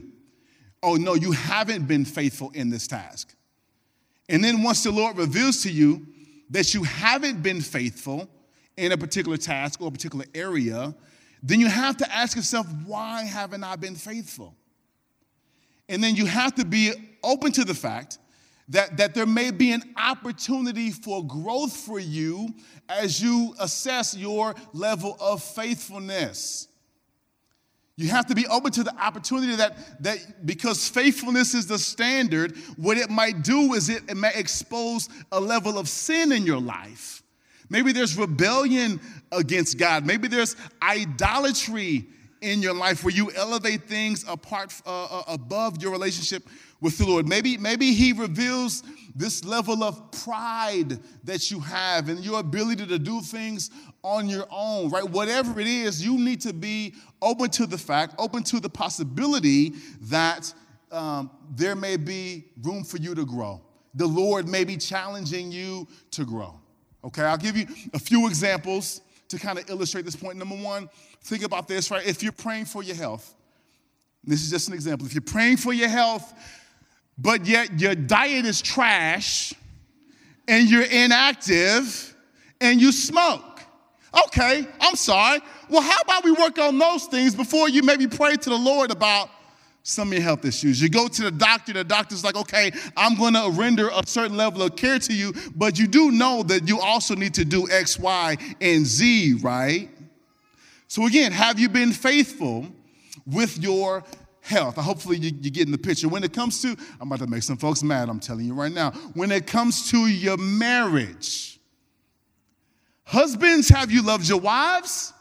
Oh 0.83 0.97
no, 0.97 1.15
you 1.15 1.33
haven't 1.33 1.87
been 1.87 2.05
faithful 2.05 2.51
in 2.55 2.71
this 2.71 2.87
task. 2.87 3.35
And 4.29 4.43
then 4.43 4.63
once 4.63 4.83
the 4.83 4.91
Lord 4.91 5.19
reveals 5.19 5.63
to 5.63 5.71
you 5.71 6.07
that 6.51 6.73
you 6.73 6.85
haven't 6.85 7.43
been 7.43 7.61
faithful 7.61 8.29
in 8.77 8.93
a 8.93 8.97
particular 8.97 9.37
task 9.37 9.81
or 9.81 9.89
a 9.89 9.91
particular 9.91 10.25
area, 10.35 10.95
then 11.43 11.61
you 11.61 11.69
have 11.69 11.97
to 11.99 12.15
ask 12.15 12.37
yourself, 12.37 12.67
why 12.87 13.23
haven't 13.23 13.65
I 13.65 13.77
been 13.77 13.95
faithful? 13.95 14.55
And 15.89 16.03
then 16.03 16.15
you 16.15 16.27
have 16.27 16.55
to 16.55 16.65
be 16.65 16.93
open 17.23 17.53
to 17.53 17.65
the 17.65 17.75
fact 17.75 18.19
that, 18.69 18.97
that 18.99 19.15
there 19.15 19.27
may 19.27 19.51
be 19.51 19.73
an 19.73 19.83
opportunity 19.97 20.91
for 20.91 21.27
growth 21.27 21.77
for 21.77 21.99
you 21.99 22.55
as 22.89 23.21
you 23.21 23.55
assess 23.59 24.17
your 24.17 24.55
level 24.73 25.17
of 25.21 25.43
faithfulness. 25.43 26.69
You 28.01 28.09
have 28.09 28.25
to 28.29 28.35
be 28.35 28.47
open 28.47 28.73
to 28.73 28.83
the 28.83 28.97
opportunity 28.97 29.57
that, 29.57 30.03
that 30.03 30.47
because 30.47 30.89
faithfulness 30.89 31.53
is 31.53 31.67
the 31.67 31.79
standard, 31.79 32.57
what 32.79 32.97
it 32.97 33.11
might 33.11 33.43
do 33.43 33.75
is 33.75 33.91
it, 33.91 34.05
it 34.09 34.17
may 34.17 34.33
expose 34.35 35.11
a 35.31 35.39
level 35.39 35.79
of 35.79 35.87
sin 35.87 36.33
in 36.33 36.47
your 36.47 36.63
life. 36.63 37.23
Maybe 37.69 37.93
there's 37.93 38.17
rebellion 38.17 39.03
against 39.31 39.77
God. 39.77 40.07
Maybe 40.07 40.29
there's 40.29 40.57
idolatry 40.81 42.07
in 42.41 42.63
your 42.63 42.75
life 42.75 43.05
where 43.05 43.15
you 43.15 43.31
elevate 43.33 43.89
things 43.89 44.25
apart 44.27 44.73
uh, 44.87 45.05
uh, 45.05 45.23
above 45.29 45.83
your 45.83 45.93
relationship 45.93 46.49
with 46.81 46.97
the 46.99 47.05
Lord. 47.05 47.29
Maybe, 47.29 47.57
maybe 47.59 47.93
He 47.93 48.13
reveals 48.13 48.83
this 49.15 49.45
level 49.45 49.83
of 49.83 50.11
pride 50.13 50.99
that 51.25 51.51
you 51.51 51.61
have 51.61 52.09
and 52.09 52.25
your 52.25 52.41
ability 52.41 52.87
to 52.87 52.99
do 52.99 53.21
things 53.21 53.71
on 54.03 54.29
your 54.29 54.47
own, 54.51 54.89
right? 54.89 55.05
Whatever 55.05 55.61
it 55.61 55.67
is, 55.67 56.05
you 56.05 56.19
need 56.19 56.41
to 56.43 56.53
be 56.53 56.95
open 57.21 57.51
to 57.51 57.67
the 57.67 57.79
fact, 57.79 58.15
open 58.19 58.43
to 58.45 58.61
the 58.61 58.71
possibility 58.71 59.75
that 60.03 60.53
um, 60.91 61.31
there 61.55 61.77
may 61.77 61.97
be 61.97 62.47
room 62.63 62.85
for 62.85 62.97
you 62.97 63.15
to 63.15 63.27
grow. 63.27 63.61
The 63.95 64.07
Lord 64.07 64.49
may 64.49 64.65
be 64.65 64.77
challenging 64.77 65.53
you 65.53 65.87
to 66.13 66.25
grow. 66.25 66.59
Okay, 67.05 67.23
I'll 67.23 67.37
give 67.37 67.57
you 67.57 67.67
a 67.93 67.99
few 67.99 68.27
examples 68.27 69.01
to 69.31 69.39
kind 69.39 69.59
of 69.59 69.69
illustrate 69.71 70.05
this 70.05 70.17
point. 70.17 70.37
Number 70.37 70.57
one, 70.57 70.91
think 71.23 71.45
about 71.45 71.67
this, 71.67 71.91
right? 71.91 72.07
If 72.07 72.23
you're 72.23 72.33
praying 72.33 72.67
for 72.67 72.83
your 72.83 72.97
health, 72.97 73.35
this 74.23 74.43
is 74.43 74.51
just 74.51 74.69
an 74.69 74.75
example. 74.75 75.07
If 75.07 75.15
you're 75.15 75.23
praying 75.23 75.57
for 75.57 75.73
your 75.73 75.89
health, 75.89 76.35
but 77.17 77.47
yet 77.47 77.81
your 77.81 77.95
diet 77.95 78.45
is 78.45 78.61
trash 78.61 79.55
and 80.49 80.69
you're 80.69 80.83
inactive 80.83 82.15
and 82.61 82.81
you 82.81 82.93
smoke. 82.93 83.45
Okay, 84.27 84.67
I'm 84.81 84.97
sorry. 84.97 85.41
Well, 85.69 85.83
how 85.83 85.99
about 86.03 86.25
we 86.25 86.33
work 86.33 86.59
on 86.59 86.79
those 86.79 87.07
things 87.07 87.35
before 87.35 87.69
you 87.69 87.83
maybe 87.83 88.09
pray 88.09 88.35
to 88.35 88.51
the 88.51 88.59
Lord 88.59 88.91
about 88.91 89.31
some 89.83 90.09
of 90.09 90.15
your 90.15 90.23
health 90.23 90.45
issues. 90.45 90.81
You 90.81 90.89
go 90.89 91.09
to 91.09 91.23
the 91.23 91.31
doctor, 91.31 91.73
the 91.73 91.85
doctor's 91.85 92.23
like, 92.23 92.37
okay, 92.37 92.71
I'm 92.97 93.17
gonna 93.17 93.51
render 93.51 93.89
a 93.89 94.07
certain 94.07 94.37
level 94.37 94.63
of 94.63 94.77
care 94.77 94.99
to 94.99 95.13
you, 95.13 95.33
but 95.57 95.79
you 95.79 95.87
do 95.87 96.11
know 96.11 96.43
that 96.45 96.69
you 96.69 96.81
also 96.81 97.15
need 97.15 97.35
to 97.35 97.45
do 97.45 97.69
X, 97.71 97.99
Y, 97.99 98.37
and 98.61 98.85
Z, 98.85 99.35
right? 99.43 99.89
So 100.87 101.07
again, 101.07 101.33
have 101.33 101.59
you 101.59 101.69
been 101.69 101.93
faithful 101.93 102.67
with 103.27 103.59
your 103.59 104.05
health? 104.41 104.77
Hopefully 104.77 105.19
you, 105.19 105.33
you're 105.41 105.67
the 105.67 105.79
picture. 105.79 106.09
When 106.09 106.25
it 106.25 106.33
comes 106.33 106.61
to, 106.63 106.77
I'm 107.01 107.07
about 107.09 107.21
to 107.21 107.27
make 107.27 107.43
some 107.43 107.57
folks 107.57 107.83
mad, 107.83 108.09
I'm 108.09 108.21
telling 108.21 108.45
you 108.45 108.55
right 108.55 108.73
now. 108.73 108.91
When 109.15 109.31
it 109.31 109.47
comes 109.47 109.91
to 109.93 110.07
your 110.07 110.37
marriage, 110.37 111.59
husbands, 113.05 113.69
have 113.69 113.91
you 113.91 114.03
loved 114.03 114.29
your 114.29 114.41
wives? 114.41 115.13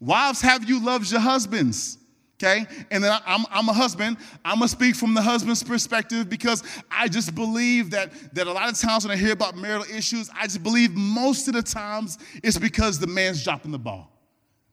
Wives, 0.00 0.40
have 0.40 0.68
you 0.68 0.84
loved 0.84 1.10
your 1.12 1.20
husbands? 1.20 1.98
Okay? 2.42 2.66
And 2.90 3.04
then 3.04 3.16
I'm, 3.24 3.44
I'm 3.50 3.68
a 3.68 3.72
husband. 3.72 4.16
I'm 4.44 4.60
to 4.60 4.68
speak 4.68 4.96
from 4.96 5.14
the 5.14 5.22
husband's 5.22 5.62
perspective 5.62 6.28
because 6.28 6.62
I 6.90 7.08
just 7.08 7.34
believe 7.34 7.90
that, 7.90 8.12
that 8.34 8.46
a 8.46 8.52
lot 8.52 8.68
of 8.68 8.78
times 8.78 9.04
when 9.04 9.16
I 9.16 9.20
hear 9.20 9.32
about 9.32 9.56
marital 9.56 9.86
issues, 9.94 10.28
I 10.34 10.44
just 10.44 10.62
believe 10.62 10.92
most 10.92 11.46
of 11.48 11.54
the 11.54 11.62
times 11.62 12.18
it's 12.42 12.58
because 12.58 12.98
the 12.98 13.06
man's 13.06 13.44
dropping 13.44 13.70
the 13.70 13.78
ball, 13.78 14.10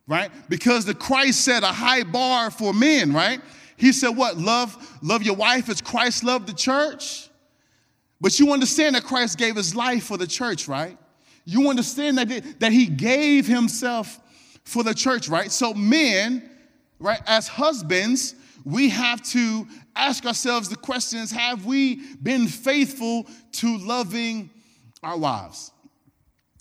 right? 0.07 0.31
Because 0.49 0.85
the 0.85 0.95
Christ 0.95 1.45
set 1.45 1.63
a 1.63 1.67
high 1.67 2.03
bar 2.03 2.49
for 2.49 2.73
men, 2.73 3.13
right? 3.13 3.39
He 3.77 3.93
said, 3.93 4.09
What? 4.09 4.37
Love, 4.37 4.99
love 5.01 5.23
your 5.23 5.35
wife 5.35 5.69
as 5.69 5.81
Christ 5.81 6.23
loved 6.23 6.47
the 6.47 6.53
church. 6.53 7.29
But 8.19 8.37
you 8.39 8.51
understand 8.51 8.95
that 8.95 9.03
Christ 9.03 9.37
gave 9.37 9.55
his 9.55 9.75
life 9.75 10.05
for 10.05 10.17
the 10.17 10.27
church, 10.27 10.67
right? 10.67 10.97
You 11.45 11.69
understand 11.69 12.17
that, 12.17 12.59
that 12.59 12.71
he 12.71 12.87
gave 12.87 13.47
himself 13.47 14.19
for 14.65 14.83
the 14.83 14.93
church, 14.93 15.29
right? 15.29 15.51
So, 15.51 15.73
men, 15.73 16.49
right, 16.99 17.21
as 17.25 17.47
husbands, 17.47 18.35
we 18.65 18.89
have 18.89 19.21
to 19.31 19.67
ask 19.95 20.25
ourselves 20.25 20.69
the 20.69 20.75
questions 20.75 21.31
Have 21.31 21.65
we 21.65 22.15
been 22.17 22.47
faithful 22.47 23.25
to 23.53 23.77
loving 23.77 24.49
our 25.01 25.17
wives? 25.17 25.71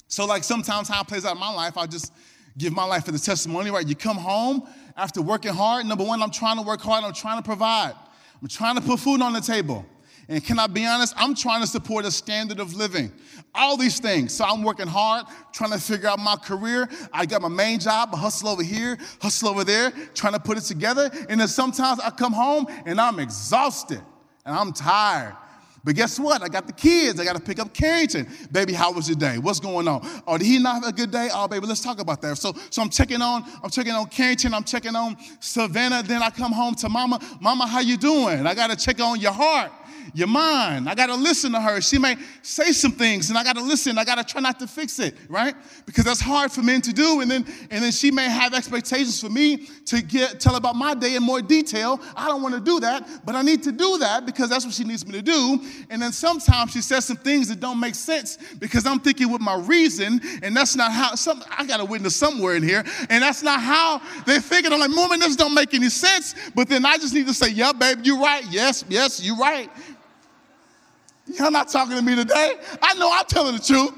So, 0.09 0.25
like 0.25 0.45
sometimes 0.45 0.89
how 0.89 1.03
it 1.03 1.09
plays 1.09 1.25
out 1.25 1.35
in 1.35 1.41
my 1.41 1.53
life, 1.53 1.77
I 1.77 1.87
just 1.87 2.13
give 2.57 2.73
my 2.73 2.85
life 2.85 3.09
as 3.09 3.21
a 3.21 3.25
testimony, 3.25 3.71
right? 3.71 3.87
You 3.87 3.95
come 3.95 4.17
home 4.17 4.67
after 4.97 5.23
working 5.23 5.53
hard. 5.53 5.87
Number 5.87 6.05
one, 6.05 6.23
I'm 6.23 6.31
trying 6.31 6.57
to 6.57 6.63
work 6.63 6.81
hard, 6.81 7.05
I'm 7.05 7.13
trying 7.13 7.39
to 7.39 7.45
provide, 7.45 7.95
I'm 8.41 8.49
trying 8.49 8.77
to 8.77 8.81
put 8.81 9.01
food 9.01 9.21
on 9.21 9.33
the 9.33 9.41
table. 9.41 9.85
And 10.29 10.45
can 10.45 10.59
I 10.59 10.67
be 10.67 10.85
honest? 10.85 11.15
I'm 11.17 11.35
trying 11.35 11.63
to 11.63 11.67
support 11.67 12.05
a 12.05 12.11
standard 12.11 12.61
of 12.61 12.75
living. 12.75 13.11
All 13.55 13.79
these 13.79 13.99
things. 13.99 14.35
So 14.35 14.45
I'm 14.45 14.63
working 14.63 14.87
hard, 14.87 15.25
trying 15.53 15.73
to 15.73 15.79
figure 15.79 16.09
out 16.09 16.19
my 16.19 16.37
career. 16.37 16.89
I 17.15 17.25
got 17.25 17.41
my 17.41 17.49
main 17.49 17.81
job, 17.81 18.15
hustle 18.15 18.51
over 18.51 18.63
here, 18.63 18.99
hustle 19.23 19.49
over 19.49 19.65
there, 19.65 19.91
trying 20.15 20.35
to 20.35 20.41
put 20.41 20.59
it 20.59 20.63
together. 20.63 21.11
And 21.31 21.41
then 21.41 21.49
sometimes 21.49 21.99
I 22.01 22.11
come 22.11 22.35
home 22.35 22.67
and 22.85 23.01
I'm 23.01 23.19
exhausted 23.19 24.03
and 24.45 24.55
I'm 24.55 24.75
tired. 24.75 25.35
But 25.83 25.95
guess 25.95 26.21
what? 26.21 26.43
I 26.43 26.49
got 26.49 26.67
the 26.67 26.75
kids. 26.75 27.19
I 27.19 27.25
got 27.25 27.37
to 27.37 27.43
pick 27.43 27.59
up 27.59 27.73
Carrington. 27.73 28.29
Baby, 28.53 28.75
how 28.75 28.93
was 28.93 29.09
your 29.09 29.17
day? 29.17 29.39
What's 29.39 29.61
going 29.61 29.89
on? 29.89 30.07
Oh, 30.27 30.37
did 30.37 30.47
he 30.47 30.59
not 30.59 30.83
have 30.83 30.93
a 30.93 30.93
good 30.93 31.11
day? 31.11 31.31
Oh, 31.33 31.49
baby, 31.49 31.67
let's 31.67 31.81
talk 31.81 32.01
about 32.01 32.21
that. 32.21 32.37
So, 32.37 32.53
so 32.69 32.83
I'm 32.83 32.91
checking 32.91 33.23
on, 33.23 33.45
I'm 33.63 33.71
checking 33.71 33.93
on 33.93 34.07
Carrington. 34.09 34.53
I'm 34.53 34.65
checking 34.65 34.95
on 34.95 35.17
Savannah. 35.41 36.03
Then 36.03 36.23
I 36.23 36.29
come 36.29 36.53
home 36.53 36.75
to 36.75 36.91
Mama. 36.91 37.19
Mama, 37.41 37.67
how 37.67 37.81
you 37.81 37.97
doing? 37.97 38.47
I 38.47 38.55
got 38.55 38.69
to 38.69 38.77
check 38.77 39.01
on 39.01 39.21
your 39.21 39.33
heart 39.33 39.73
your 40.15 40.29
mind. 40.29 40.89
I 40.89 40.95
got 40.95 41.07
to 41.07 41.15
listen 41.15 41.53
to 41.53 41.61
her. 41.61 41.81
She 41.81 41.99
may 41.99 42.17
say 42.43 42.73
some 42.73 42.93
things 42.93 43.31
and 43.31 43.39
I 43.39 43.45
got 43.45 43.57
to 43.57 43.63
listen. 43.63 43.99
I 43.99 44.05
got 44.05 44.17
to 44.17 44.25
try 44.25 44.41
not 44.41 44.59
to 44.61 44.67
fix 44.67 44.99
it, 44.99 45.15
right? 45.29 45.55
Because 45.87 46.05
that's 46.05 46.21
hard 46.21 46.53
for 46.53 46.63
men 46.63 46.81
to 46.83 46.93
do. 46.93 47.21
And 47.21 47.31
then, 47.31 47.47
and 47.71 47.83
then 47.83 47.93
she 47.93 48.11
may 48.11 48.29
have 48.29 48.55
expectations 48.55 49.21
for 49.21 49.29
me 49.29 49.69
to 49.87 50.03
get, 50.03 50.41
tell 50.41 50.57
about 50.57 50.77
my 50.77 50.95
day 50.95 51.17
in 51.17 51.23
more 51.23 51.41
detail. 51.41 52.01
I 52.17 52.27
don't 52.27 52.43
want 52.43 52.55
to 52.55 52.61
do 52.61 52.81
that, 52.81 53.09
but 53.25 53.35
I 53.35 53.43
need 53.43 53.63
to 53.65 53.73
do 53.73 53.99
that 53.99 54.27
because 54.27 54.49
that's 54.51 54.65
what 54.65 54.75
she 54.75 54.85
needs 54.85 55.07
me 55.07 55.13
to 55.13 55.23
do. 55.23 55.61
And 55.91 56.01
then 56.01 56.13
sometimes 56.13 56.73
she 56.73 56.81
says 56.81 57.05
some 57.05 57.17
things 57.17 57.49
that 57.49 57.61
don't 57.61 57.81
make 57.81 57.95
sense 57.95 58.39
because 58.59 58.87
I'm 58.87 59.01
thinking 59.01 59.31
with 59.31 59.41
my 59.41 59.57
reason, 59.57 60.21
and 60.43 60.57
that's 60.57 60.77
not 60.77 60.93
how, 60.93 61.15
some, 61.15 61.43
I 61.51 61.67
got 61.67 61.79
to 61.79 61.85
witness 61.85 62.17
somewhere 62.17 62.57
in 62.57 62.63
here, 62.63 62.85
and 63.09 63.23
that's 63.23 63.43
not 63.43 63.61
how 63.61 64.01
they're 64.27 64.41
thinking. 64.41 64.73
I'm 64.73 64.81
like, 64.81 64.91
woman, 64.91 65.21
this 65.21 65.37
don't 65.37 65.55
make 65.55 65.75
any 65.75 65.89
sense. 65.89 66.35
But 66.55 66.69
then 66.69 66.85
I 66.85 66.97
just 66.97 67.15
need 67.15 67.27
to 67.27 67.35
say, 67.35 67.51
yeah, 67.51 67.73
babe, 67.73 68.01
you're 68.03 68.21
right. 68.21 68.45
Yes, 68.51 68.85
yes, 68.89 69.23
you're 69.23 69.37
right. 69.37 69.71
Y'all 71.35 71.51
not 71.51 71.69
talking 71.69 71.97
to 71.97 72.03
me 72.03 72.17
today. 72.17 72.55
I 72.81 72.95
know 72.95 73.11
I'm 73.13 73.25
telling 73.27 73.57
the 73.57 73.63
truth. 73.63 73.93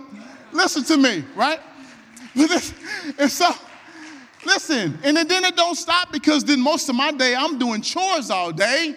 Listen 0.53 0.83
to 0.85 0.97
me, 0.97 1.25
right? 1.37 1.61
And 3.19 3.31
so, 3.31 3.51
listen, 4.45 4.99
and 5.05 5.17
then 5.17 5.45
it 5.45 5.57
don't 5.57 5.77
stop 5.77 6.13
because 6.13 6.45
then 6.45 6.61
most 6.61 6.89
of 6.89 6.95
my 6.95 7.13
day 7.13 7.35
I'm 7.35 7.59
doing 7.59 7.83
chores 7.83 8.31
all 8.31 8.53
day, 8.53 8.97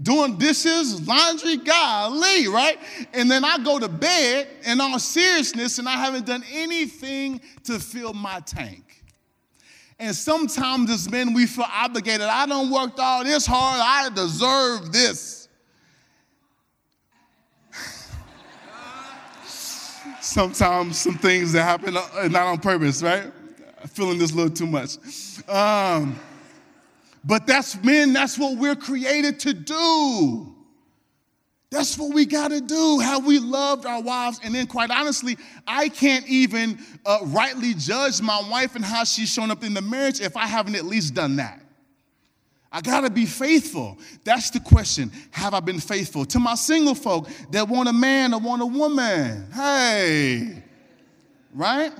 doing 0.00 0.38
dishes, 0.38 1.06
laundry, 1.06 1.56
golly, 1.56 2.48
right? 2.48 2.78
And 3.12 3.30
then 3.30 3.44
I 3.44 3.58
go 3.58 3.78
to 3.78 3.88
bed 3.88 4.48
in 4.64 4.80
all 4.80 4.98
seriousness 4.98 5.78
and 5.78 5.88
I 5.88 5.92
haven't 5.92 6.26
done 6.26 6.44
anything 6.52 7.40
to 7.64 7.78
fill 7.78 8.14
my 8.14 8.40
tank. 8.40 9.04
And 9.98 10.14
sometimes 10.14 10.90
as 10.90 11.10
men, 11.10 11.34
we 11.34 11.46
feel 11.46 11.66
obligated. 11.68 12.28
I 12.28 12.46
don't 12.46 12.70
worked 12.70 13.00
all 13.00 13.24
this 13.24 13.44
hard. 13.46 13.80
I 13.82 14.14
deserve 14.14 14.92
this. 14.92 15.37
Sometimes 20.20 20.98
some 20.98 21.14
things 21.14 21.52
that 21.52 21.62
happen 21.62 21.96
uh, 21.96 22.28
not 22.28 22.46
on 22.46 22.58
purpose, 22.58 23.02
right? 23.02 23.32
I'm 23.80 23.88
feeling 23.88 24.18
this 24.18 24.32
a 24.32 24.36
little 24.36 24.54
too 24.54 24.66
much. 24.66 24.96
Um, 25.48 26.18
but 27.24 27.46
that's 27.46 27.82
men, 27.82 28.12
that's 28.12 28.38
what 28.38 28.56
we're 28.56 28.76
created 28.76 29.40
to 29.40 29.54
do. 29.54 30.54
That's 31.70 31.98
what 31.98 32.14
we 32.14 32.24
got 32.24 32.48
to 32.48 32.62
do. 32.62 32.98
How 33.00 33.20
we 33.20 33.38
loved 33.38 33.84
our 33.84 34.00
wives. 34.00 34.40
And 34.42 34.54
then, 34.54 34.66
quite 34.66 34.90
honestly, 34.90 35.36
I 35.66 35.90
can't 35.90 36.26
even 36.26 36.78
uh, 37.04 37.18
rightly 37.24 37.74
judge 37.74 38.22
my 38.22 38.42
wife 38.50 38.74
and 38.74 38.84
how 38.84 39.04
she's 39.04 39.28
shown 39.28 39.50
up 39.50 39.62
in 39.62 39.74
the 39.74 39.82
marriage 39.82 40.20
if 40.20 40.34
I 40.36 40.46
haven't 40.46 40.76
at 40.76 40.86
least 40.86 41.14
done 41.14 41.36
that. 41.36 41.60
I 42.70 42.80
gotta 42.82 43.08
be 43.08 43.24
faithful. 43.24 43.98
That's 44.24 44.50
the 44.50 44.60
question. 44.60 45.10
Have 45.30 45.54
I 45.54 45.60
been 45.60 45.80
faithful? 45.80 46.26
To 46.26 46.38
my 46.38 46.54
single 46.54 46.94
folk 46.94 47.28
that 47.50 47.66
want 47.66 47.88
a 47.88 47.92
man 47.92 48.34
or 48.34 48.40
want 48.40 48.60
a 48.60 48.66
woman. 48.66 49.50
Hey, 49.52 50.62
right? 51.54 51.92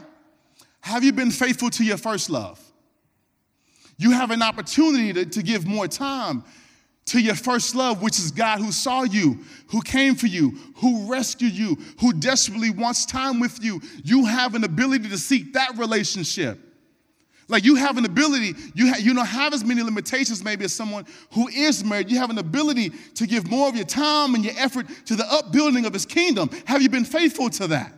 Have 0.81 1.05
you 1.05 1.13
been 1.13 1.31
faithful 1.31 1.71
to 1.71 1.85
your 1.85 1.97
first 1.97 2.29
love? 2.29 2.61
You 3.97 4.13
have 4.13 4.31
an 4.31 4.43
opportunity 4.43 5.13
to, 5.13 5.25
to 5.27 5.43
give 5.43 5.67
more 5.67 5.89
time 5.89 6.45
to 7.07 7.21
your 7.21 7.35
first 7.35 7.75
love, 7.75 8.03
which 8.03 8.19
is 8.19 8.31
God 8.31 8.59
who 8.59 8.71
saw 8.71 9.03
you, 9.03 9.39
who 9.69 9.81
came 9.81 10.15
for 10.15 10.27
you, 10.27 10.51
who 10.77 11.11
rescued 11.11 11.53
you, 11.53 11.79
who 12.01 12.13
desperately 12.13 12.71
wants 12.71 13.07
time 13.07 13.41
with 13.41 13.65
you. 13.65 13.81
You 14.05 14.27
have 14.27 14.55
an 14.55 14.65
ability 14.65 15.09
to 15.09 15.19
seek 15.19 15.55
that 15.55 15.79
relationship. 15.79 16.59
Like 17.49 17.65
you 17.65 17.77
have 17.77 17.97
an 17.97 18.05
ability, 18.05 18.55
you, 18.75 18.91
ha- 18.91 18.99
you 19.01 19.15
don't 19.15 19.27
have 19.27 19.55
as 19.55 19.65
many 19.65 19.83
limitations 19.83 20.45
maybe 20.45 20.67
as 20.67 20.75
someone 20.75 21.07
who 21.33 21.49
is 21.49 21.83
married. 21.83 22.11
You 22.11 22.19
have 22.19 22.29
an 22.29 22.39
ability 22.39 22.91
to 23.15 23.27
give 23.27 23.51
more 23.51 23.69
of 23.69 23.75
your 23.75 23.87
time 23.87 24.35
and 24.35 24.45
your 24.45 24.55
effort 24.59 24.87
to 25.07 25.17
the 25.17 25.25
upbuilding 25.33 25.87
of 25.87 25.95
his 25.95 26.05
kingdom. 26.05 26.51
Have 26.67 26.83
you 26.83 26.91
been 26.91 27.07
faithful 27.07 27.49
to 27.51 27.67
that? 27.69 27.95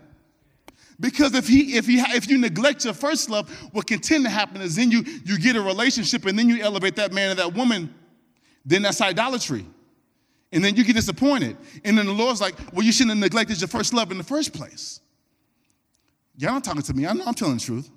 Because 1.00 1.34
if 1.34 1.48
he, 1.48 1.76
if 1.76 1.86
he, 1.86 1.98
if 1.98 2.28
you 2.30 2.38
neglect 2.38 2.84
your 2.84 2.94
first 2.94 3.28
love, 3.28 3.50
what 3.72 3.86
can 3.86 3.98
tend 3.98 4.24
to 4.24 4.30
happen 4.30 4.60
is 4.60 4.76
then 4.76 4.90
you, 4.90 5.02
you 5.24 5.38
get 5.38 5.56
a 5.56 5.62
relationship 5.62 6.26
and 6.26 6.38
then 6.38 6.48
you 6.48 6.62
elevate 6.62 6.94
that 6.96 7.12
man 7.12 7.32
or 7.32 7.34
that 7.36 7.54
woman, 7.54 7.92
then 8.64 8.82
that's 8.82 9.00
idolatry. 9.00 9.66
And 10.52 10.64
then 10.64 10.76
you 10.76 10.84
get 10.84 10.94
disappointed. 10.96 11.56
And 11.84 11.96
then 11.96 12.06
the 12.06 12.12
Lord's 12.12 12.40
like, 12.40 12.54
well, 12.72 12.84
you 12.84 12.92
shouldn't 12.92 13.16
have 13.16 13.18
neglected 13.18 13.60
your 13.60 13.68
first 13.68 13.94
love 13.94 14.12
in 14.12 14.18
the 14.18 14.24
first 14.24 14.52
place. 14.52 15.00
Y'all 16.36 16.52
not 16.52 16.64
talking 16.64 16.82
to 16.82 16.94
me. 16.94 17.06
I 17.06 17.12
know 17.14 17.24
I'm 17.26 17.34
telling 17.34 17.54
the 17.54 17.60
truth. 17.60 17.90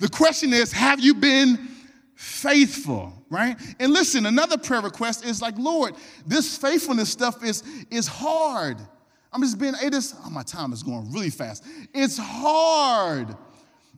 The 0.00 0.08
question 0.08 0.52
is, 0.52 0.72
have 0.72 0.98
you 0.98 1.14
been 1.14 1.68
faithful? 2.14 3.12
Right? 3.30 3.56
And 3.78 3.92
listen, 3.92 4.26
another 4.26 4.58
prayer 4.58 4.80
request 4.80 5.24
is 5.24 5.40
like, 5.40 5.56
Lord, 5.56 5.94
this 6.26 6.58
faithfulness 6.58 7.10
stuff 7.10 7.44
is, 7.44 7.62
is 7.90 8.08
hard. 8.08 8.78
I'm 9.32 9.40
just 9.42 9.58
being, 9.60 9.74
hey, 9.74 9.90
this, 9.90 10.14
oh, 10.24 10.30
my 10.30 10.42
time 10.42 10.72
is 10.72 10.82
going 10.82 11.12
really 11.12 11.30
fast. 11.30 11.64
It's 11.94 12.18
hard. 12.18 13.28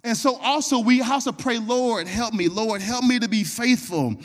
And 0.05 0.17
so 0.17 0.37
also 0.37 0.81
we 0.81 1.01
also 1.01 1.33
pray, 1.33 1.59
Lord, 1.59 2.07
help 2.07 2.35
me. 2.35 2.49
Lord, 2.49 2.83
help 2.83 3.05
me 3.05 3.19
to 3.21 3.29
be 3.29 3.45
faithful 3.45 4.17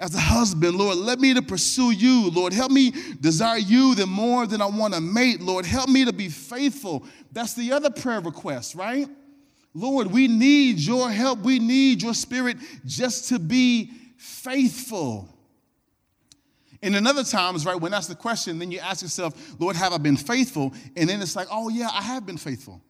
as 0.00 0.14
a 0.14 0.20
husband. 0.20 0.76
Lord, 0.76 0.96
let 0.96 1.20
me 1.20 1.34
to 1.34 1.42
pursue 1.42 1.90
you. 1.92 2.30
Lord, 2.30 2.52
help 2.52 2.72
me 2.72 2.92
desire 3.20 3.58
you 3.58 3.94
the 3.94 4.06
more 4.06 4.46
than 4.46 4.60
I 4.60 4.66
want 4.66 4.94
to 4.94 5.00
mate. 5.00 5.40
Lord, 5.40 5.64
help 5.64 5.88
me 5.88 6.04
to 6.06 6.12
be 6.12 6.28
faithful. 6.28 7.04
That's 7.30 7.54
the 7.54 7.72
other 7.72 7.90
prayer 7.90 8.20
request, 8.20 8.74
right? 8.74 9.08
Lord, 9.76 10.06
we 10.06 10.26
need 10.26 10.78
your 10.78 11.10
help. 11.10 11.40
We 11.40 11.58
need 11.58 12.02
your 12.02 12.14
spirit 12.14 12.56
just 12.86 13.28
to 13.28 13.38
be 13.38 13.92
faithful. 14.16 15.28
And 16.82 16.96
in 16.96 17.06
other 17.06 17.24
times, 17.24 17.66
right, 17.66 17.78
when 17.78 17.92
that's 17.92 18.06
the 18.06 18.14
question, 18.14 18.58
then 18.58 18.70
you 18.70 18.78
ask 18.78 19.02
yourself, 19.02 19.34
Lord, 19.60 19.76
have 19.76 19.92
I 19.92 19.98
been 19.98 20.16
faithful? 20.16 20.72
And 20.96 21.10
then 21.10 21.20
it's 21.20 21.36
like, 21.36 21.48
oh, 21.50 21.68
yeah, 21.68 21.90
I 21.92 22.00
have 22.00 22.24
been 22.24 22.38
faithful. 22.38 22.80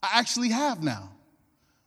I 0.00 0.10
actually 0.12 0.50
have 0.50 0.80
now. 0.80 1.10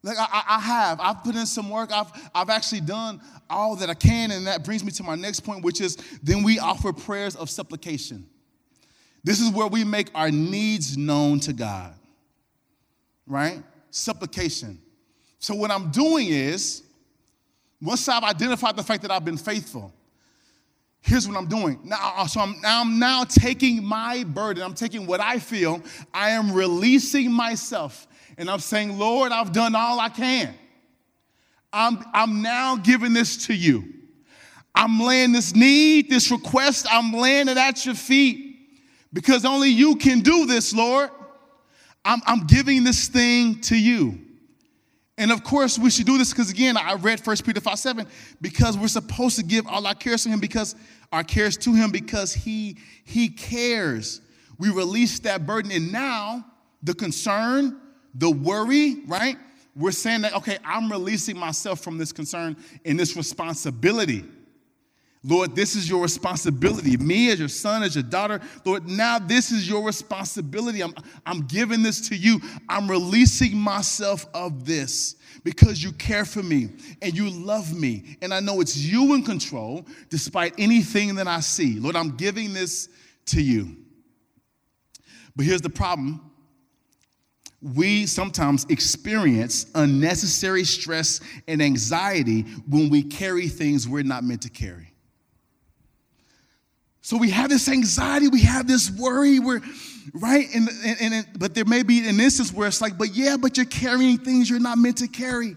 Like 0.03 0.17
I, 0.17 0.43
I, 0.49 0.59
have. 0.59 0.99
I've 0.99 1.23
put 1.23 1.35
in 1.35 1.45
some 1.45 1.69
work. 1.69 1.89
I've, 1.93 2.11
I've 2.35 2.49
actually 2.49 2.81
done 2.81 3.21
all 3.49 3.77
that 3.77 3.89
I 3.89 3.93
can. 3.93 4.31
And 4.31 4.47
that 4.47 4.65
brings 4.65 4.83
me 4.83 4.91
to 4.91 5.03
my 5.03 5.15
next 5.15 5.41
point, 5.41 5.63
which 5.63 5.79
is 5.79 5.95
then 6.21 6.43
we 6.43 6.59
offer 6.59 6.91
prayers 6.91 7.37
of 7.37 7.49
supplication. 7.49 8.27
This 9.23 9.39
is 9.39 9.49
where 9.49 9.67
we 9.67 9.85
make 9.85 10.09
our 10.13 10.29
needs 10.29 10.97
known 10.97 11.39
to 11.41 11.53
God, 11.53 11.93
right? 13.25 13.63
Supplication. 13.91 14.79
So, 15.39 15.55
what 15.55 15.71
I'm 15.71 15.91
doing 15.91 16.27
is, 16.27 16.83
once 17.81 18.07
I've 18.07 18.23
identified 18.23 18.75
the 18.75 18.83
fact 18.83 19.01
that 19.03 19.11
I've 19.11 19.25
been 19.25 19.37
faithful, 19.37 19.93
here's 21.01 21.27
what 21.27 21.37
I'm 21.37 21.47
doing. 21.47 21.79
Now, 21.83 22.13
uh, 22.17 22.27
so 22.27 22.41
I'm 22.41 22.59
now, 22.61 22.81
I'm 22.81 22.99
now 22.99 23.23
taking 23.23 23.83
my 23.83 24.23
burden, 24.23 24.63
I'm 24.63 24.73
taking 24.73 25.07
what 25.07 25.19
I 25.19 25.39
feel, 25.39 25.81
I 26.13 26.31
am 26.31 26.51
releasing 26.51 27.31
myself, 27.31 28.07
and 28.37 28.49
I'm 28.49 28.59
saying, 28.59 28.97
Lord, 28.97 29.31
I've 29.31 29.53
done 29.53 29.75
all 29.75 29.99
I 29.99 30.09
can. 30.09 30.53
I'm, 31.71 32.03
I'm 32.13 32.41
now 32.41 32.75
giving 32.75 33.13
this 33.13 33.47
to 33.47 33.53
you. 33.53 33.93
I'm 34.75 34.99
laying 34.99 35.31
this 35.31 35.55
need, 35.55 36.09
this 36.09 36.31
request, 36.31 36.87
I'm 36.89 37.13
laying 37.13 37.47
it 37.47 37.57
at 37.57 37.85
your 37.85 37.95
feet 37.95 38.57
because 39.11 39.45
only 39.45 39.69
you 39.69 39.95
can 39.95 40.21
do 40.21 40.45
this, 40.45 40.73
Lord. 40.73 41.09
I'm, 42.03 42.21
I'm 42.25 42.47
giving 42.47 42.83
this 42.83 43.07
thing 43.07 43.61
to 43.61 43.77
you. 43.77 44.19
And 45.17 45.33
of 45.33 45.43
course, 45.43 45.77
we 45.77 45.89
should 45.89 46.05
do 46.05 46.17
this 46.17 46.31
because, 46.31 46.49
again, 46.49 46.77
I 46.77 46.93
read 46.93 47.19
1 47.19 47.37
Peter 47.45 47.59
5 47.59 47.77
7, 47.77 48.07
because 48.39 48.77
we're 48.77 48.87
supposed 48.87 49.35
to 49.35 49.43
give 49.43 49.67
all 49.67 49.85
our 49.85 49.93
cares 49.93 50.23
to 50.23 50.29
Him 50.29 50.39
because 50.39 50.75
our 51.11 51.25
cares 51.25 51.57
to 51.57 51.73
Him 51.73 51.91
because 51.91 52.33
He, 52.33 52.77
he 53.03 53.27
cares. 53.27 54.21
We 54.57 54.69
release 54.69 55.19
that 55.19 55.45
burden. 55.45 55.71
And 55.71 55.91
now, 55.91 56.45
the 56.83 56.93
concern, 56.93 57.81
the 58.13 58.29
worry, 58.29 59.01
right? 59.07 59.37
We're 59.75 59.91
saying 59.91 60.21
that, 60.21 60.35
okay, 60.35 60.57
I'm 60.63 60.89
releasing 60.89 61.37
myself 61.37 61.81
from 61.81 61.97
this 61.97 62.11
concern 62.11 62.55
and 62.85 62.99
this 62.99 63.15
responsibility. 63.15 64.23
Lord, 65.23 65.53
this 65.53 65.75
is 65.75 65.89
your 65.89 66.01
responsibility. 66.01 66.95
Me 66.95 67.29
as 67.29 67.39
your 67.39 67.49
son, 67.49 67.83
as 67.83 67.93
your 67.93 68.03
daughter, 68.03 68.39
Lord, 68.63 68.87
now 68.87 69.19
this 69.19 69.51
is 69.51 69.67
your 69.67 69.83
responsibility. 69.85 70.81
I'm, 70.81 70.93
I'm 71.25 71.41
giving 71.45 71.83
this 71.83 72.07
to 72.09 72.15
you. 72.15 72.39
I'm 72.69 72.89
releasing 72.89 73.57
myself 73.57 74.25
of 74.33 74.65
this 74.65 75.15
because 75.43 75.83
you 75.83 75.91
care 75.91 76.23
for 76.23 76.41
me 76.41 76.69
and 77.01 77.17
you 77.17 77.29
love 77.29 77.73
me. 77.73 78.17
And 78.21 78.33
I 78.33 78.39
know 78.39 78.61
it's 78.61 78.77
you 78.77 79.13
in 79.13 79.23
control 79.23 79.85
despite 80.09 80.53
anything 80.57 81.15
that 81.15 81.27
I 81.27 81.41
see. 81.41 81.79
Lord, 81.79 81.97
I'm 81.97 82.15
giving 82.15 82.53
this 82.53 82.87
to 83.27 83.41
you. 83.41 83.75
But 85.35 85.45
here's 85.45 85.61
the 85.61 85.69
problem 85.69 86.21
we 87.61 88.05
sometimes 88.05 88.65
experience 88.69 89.65
unnecessary 89.75 90.63
stress 90.63 91.19
and 91.45 91.61
anxiety 91.61 92.43
when 92.69 92.89
we 92.89 93.03
carry 93.03 93.49
things 93.49 93.85
we're 93.85 94.01
not 94.01 94.23
meant 94.23 94.43
to 94.43 94.49
carry. 94.49 94.88
So 97.01 97.17
we 97.17 97.29
have 97.29 97.49
this 97.49 97.69
anxiety, 97.69 98.27
we 98.27 98.41
have 98.41 98.67
this 98.67 98.91
worry, 98.91 99.39
we're 99.39 99.61
right, 100.13 100.47
and, 100.53 100.69
and, 100.83 101.13
and, 101.13 101.27
but 101.37 101.55
there 101.55 101.65
may 101.65 101.83
be 101.83 102.07
an 102.07 102.19
instance 102.19 102.51
where 102.51 102.67
it's 102.67 102.81
like, 102.81 102.97
but 102.97 103.15
yeah, 103.15 103.37
but 103.37 103.57
you're 103.57 103.65
carrying 103.65 104.17
things 104.17 104.49
you're 104.49 104.59
not 104.59 104.77
meant 104.77 104.97
to 104.97 105.07
carry. 105.07 105.55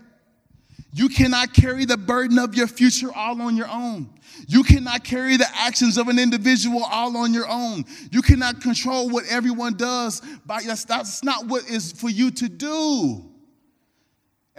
You 0.94 1.08
cannot 1.08 1.54
carry 1.54 1.84
the 1.84 1.96
burden 1.96 2.38
of 2.38 2.54
your 2.54 2.66
future 2.66 3.08
all 3.14 3.40
on 3.40 3.56
your 3.56 3.68
own. 3.68 4.10
You 4.46 4.62
cannot 4.62 5.04
carry 5.04 5.36
the 5.36 5.48
actions 5.54 5.96
of 5.96 6.08
an 6.08 6.18
individual 6.18 6.84
all 6.84 7.16
on 7.16 7.32
your 7.32 7.48
own. 7.48 7.84
You 8.10 8.20
cannot 8.20 8.60
control 8.60 9.08
what 9.08 9.24
everyone 9.28 9.74
does. 9.74 10.20
By, 10.44 10.62
that's, 10.66 10.84
that's 10.84 11.24
not 11.24 11.46
what 11.46 11.68
is 11.68 11.92
for 11.92 12.10
you 12.10 12.30
to 12.32 12.48
do. 12.48 13.31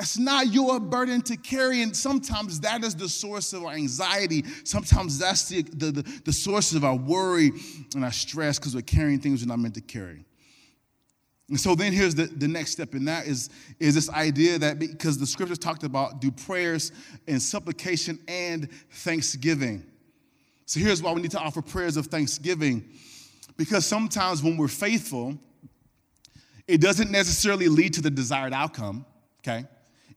It's 0.04 0.18
not 0.18 0.48
your 0.48 0.82
burden 0.82 1.22
to 1.22 1.38
carry, 1.38 1.82
and 1.82 1.96
sometimes 1.96 2.60
that 2.60 2.84
is 2.84 2.94
the 2.94 3.08
source 3.08 3.54
of 3.54 3.64
our 3.64 3.72
anxiety. 3.72 4.44
Sometimes 4.66 5.18
that's 5.18 5.48
the, 5.48 5.62
the, 5.62 5.92
the, 5.92 6.22
the 6.26 6.34
source 6.34 6.74
of 6.74 6.84
our 6.84 6.98
worry 6.98 7.54
and 7.96 8.04
our 8.04 8.12
stress 8.12 8.60
because 8.60 8.76
we're 8.76 8.82
carrying 8.82 9.20
things 9.20 9.42
we're 9.42 9.48
not 9.48 9.60
meant 9.60 9.76
to 9.76 9.82
carry. 9.82 10.26
And 11.48 11.58
so 11.58 11.74
then 11.74 11.94
here's 11.94 12.16
the, 12.16 12.26
the 12.26 12.50
next 12.50 12.72
step, 12.72 12.94
and 12.96 13.08
that 13.08 13.28
is, 13.28 13.50
is 13.80 13.96
this 13.96 14.10
idea 14.10 14.60
that 14.60 14.78
because 14.78 15.18
the 15.18 15.26
scriptures 15.26 15.58
talked 15.58 15.84
about 15.84 16.20
do 16.20 16.32
prayers 16.32 16.92
and 17.30 17.42
supplication 17.42 18.20
and 18.28 18.70
thanksgiving. 18.92 19.86
So 20.66 20.82
here's 20.82 21.02
why 21.02 21.14
we 21.14 21.22
need 21.22 21.32
to 21.32 21.40
offer 21.40 21.62
prayers 21.62 21.96
of 21.96 22.08
thanksgiving. 22.08 22.84
Because 23.56 23.86
sometimes 23.86 24.44
when 24.44 24.58
we're 24.58 24.68
faithful, 24.68 25.38
it 26.68 26.82
doesn't 26.82 27.10
necessarily 27.10 27.70
lead 27.70 27.94
to 27.94 28.02
the 28.02 28.10
desired 28.10 28.52
outcome, 28.52 29.06
okay? 29.40 29.66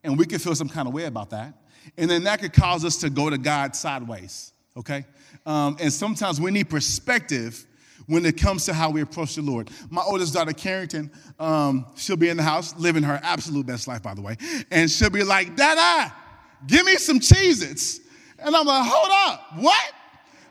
And 0.07 0.17
we 0.17 0.25
can 0.25 0.39
feel 0.39 0.55
some 0.55 0.69
kind 0.69 0.89
of 0.89 0.95
way 0.95 1.05
about 1.05 1.31
that. 1.31 1.53
And 1.99 2.11
then 2.11 2.25
that 2.25 2.41
could 2.41 2.53
cause 2.53 2.85
us 2.85 2.97
to 2.99 3.11
go 3.11 3.29
to 3.29 3.39
God 3.39 3.77
sideways, 3.77 4.53
okay? 4.77 5.05
Um, 5.45 5.77
and 5.81 5.93
sometimes 5.93 6.41
we 6.41 6.51
need 6.51 6.71
perspective 6.71 7.67
when 8.07 8.25
it 8.25 8.37
comes 8.37 8.65
to 8.67 8.73
how 8.75 8.89
we 8.91 9.01
approach 9.01 9.35
the 9.35 9.43
Lord. 9.43 9.69
My 9.91 10.03
oldest 10.03 10.35
daughter, 10.35 10.53
Carrington, 10.53 11.11
um, 11.39 11.87
she'll 11.97 12.17
be 12.17 12.29
in 12.29 12.37
the 12.37 12.43
house 12.43 12.77
living 12.77 13.03
her 13.03 13.19
absolute 13.23 13.67
best 13.67 13.89
life, 13.89 14.03
by 14.03 14.15
the 14.15 14.23
way, 14.23 14.37
and 14.71 14.91
she'll 14.91 15.11
be 15.11 15.25
like, 15.25 15.57
Dada, 15.57 16.13
give 16.67 16.87
me 16.87 16.97
some 16.97 17.19
Cheez 17.19 17.69
Its. 17.69 18.01
And 18.39 18.55
I'm 18.55 18.67
like, 18.67 18.85
hold 18.87 19.11
up, 19.11 19.59
what? 19.59 19.93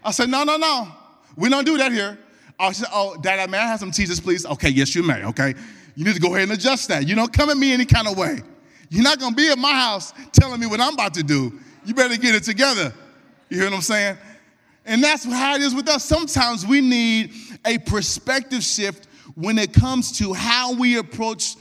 I 0.04 0.12
said, 0.12 0.30
no, 0.30 0.44
no, 0.44 0.58
no, 0.58 0.88
we 1.38 1.50
don't 1.50 1.66
do 1.66 1.78
that 1.78 1.92
here. 1.92 2.18
I 2.60 2.72
said, 2.72 2.90
oh, 2.92 3.18
Dada, 3.22 3.50
may 3.50 3.58
I 3.58 3.68
have 3.68 3.80
some 3.80 3.92
Cheez 3.92 4.10
Its, 4.10 4.20
please? 4.20 4.46
Okay, 4.46 4.70
yes, 4.70 4.94
you 4.96 5.04
may, 5.04 5.24
okay? 5.26 5.54
You 5.96 6.04
need 6.04 6.16
to 6.16 6.22
go 6.22 6.36
ahead 6.36 6.50
and 6.50 6.52
adjust 6.52 6.90
that. 6.90 7.08
You 7.08 7.16
don't 7.16 7.32
come 7.32 7.50
at 7.50 7.58
me 7.58 7.72
any 7.72 7.86
kind 7.86 8.08
of 8.08 8.18
way. 8.18 8.42
You're 8.90 9.04
not 9.04 9.20
going 9.20 9.32
to 9.32 9.36
be 9.36 9.50
at 9.50 9.58
my 9.58 9.72
house 9.72 10.14
telling 10.32 10.60
me 10.60 10.68
what 10.68 10.80
I'm 10.80 10.94
about 10.94 11.14
to 11.16 11.24
do. 11.24 11.60
You 11.86 11.94
better 11.94 12.18
get 12.18 12.36
it 12.36 12.44
together. 12.44 12.94
You 13.50 13.58
hear 13.58 13.70
what 13.70 13.76
I'm 13.76 13.82
saying? 13.82 14.18
And 14.86 15.04
that's 15.04 15.24
how 15.26 15.56
it 15.56 15.62
is 15.62 15.74
with 15.74 15.90
us. 15.90 16.04
Sometimes 16.04 16.66
we 16.66 16.82
need 16.82 17.34
a 17.66 17.78
perspective 17.80 18.64
shift 18.64 19.08
when 19.36 19.58
it 19.58 19.74
comes 19.74 20.18
to 20.20 20.34
how 20.34 20.74
we 20.74 20.98
approach 20.98 21.56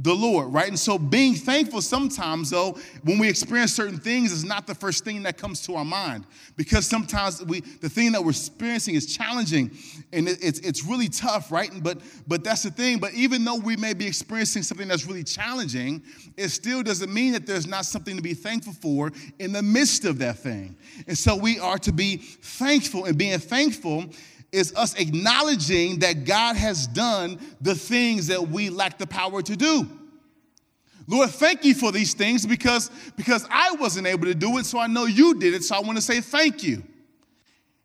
the 0.00 0.14
Lord, 0.14 0.52
right? 0.52 0.68
And 0.68 0.78
so 0.78 0.96
being 0.96 1.34
thankful 1.34 1.82
sometimes, 1.82 2.50
though, 2.50 2.78
when 3.02 3.18
we 3.18 3.28
experience 3.28 3.74
certain 3.74 3.98
things, 3.98 4.30
is 4.30 4.44
not 4.44 4.66
the 4.66 4.74
first 4.74 5.04
thing 5.04 5.24
that 5.24 5.36
comes 5.36 5.60
to 5.66 5.74
our 5.74 5.84
mind 5.84 6.24
because 6.56 6.86
sometimes 6.86 7.44
we 7.44 7.60
the 7.60 7.88
thing 7.88 8.12
that 8.12 8.22
we're 8.22 8.30
experiencing 8.30 8.94
is 8.94 9.12
challenging 9.12 9.70
and 10.12 10.28
it, 10.28 10.38
it's, 10.40 10.60
it's 10.60 10.84
really 10.84 11.08
tough, 11.08 11.50
right? 11.50 11.70
But, 11.82 11.98
but 12.28 12.44
that's 12.44 12.62
the 12.62 12.70
thing. 12.70 12.98
But 12.98 13.12
even 13.14 13.44
though 13.44 13.56
we 13.56 13.76
may 13.76 13.92
be 13.92 14.06
experiencing 14.06 14.62
something 14.62 14.86
that's 14.86 15.04
really 15.04 15.24
challenging, 15.24 16.02
it 16.36 16.50
still 16.50 16.84
doesn't 16.84 17.12
mean 17.12 17.32
that 17.32 17.46
there's 17.46 17.66
not 17.66 17.84
something 17.84 18.14
to 18.14 18.22
be 18.22 18.34
thankful 18.34 18.74
for 18.74 19.10
in 19.40 19.52
the 19.52 19.62
midst 19.62 20.04
of 20.04 20.18
that 20.20 20.38
thing. 20.38 20.76
And 21.08 21.18
so 21.18 21.34
we 21.34 21.58
are 21.58 21.78
to 21.78 21.92
be 21.92 22.18
thankful, 22.18 23.06
and 23.06 23.18
being 23.18 23.38
thankful 23.38 24.06
is 24.52 24.74
us 24.74 24.94
acknowledging 24.94 25.98
that 25.98 26.24
God 26.24 26.56
has 26.56 26.86
done 26.86 27.38
the 27.60 27.74
things 27.74 28.28
that 28.28 28.48
we 28.48 28.70
lack 28.70 28.98
the 28.98 29.06
power 29.06 29.42
to 29.42 29.56
do. 29.56 29.88
Lord, 31.06 31.30
thank 31.30 31.64
you 31.64 31.74
for 31.74 31.90
these 31.90 32.12
things 32.14 32.46
because, 32.46 32.90
because 33.16 33.46
I 33.50 33.72
wasn't 33.72 34.06
able 34.06 34.26
to 34.26 34.34
do 34.34 34.58
it, 34.58 34.66
so 34.66 34.78
I 34.78 34.86
know 34.86 35.06
you 35.06 35.34
did 35.34 35.54
it, 35.54 35.64
so 35.64 35.76
I 35.76 35.80
want 35.80 35.96
to 35.96 36.02
say 36.02 36.20
thank 36.20 36.62
you. 36.62 36.82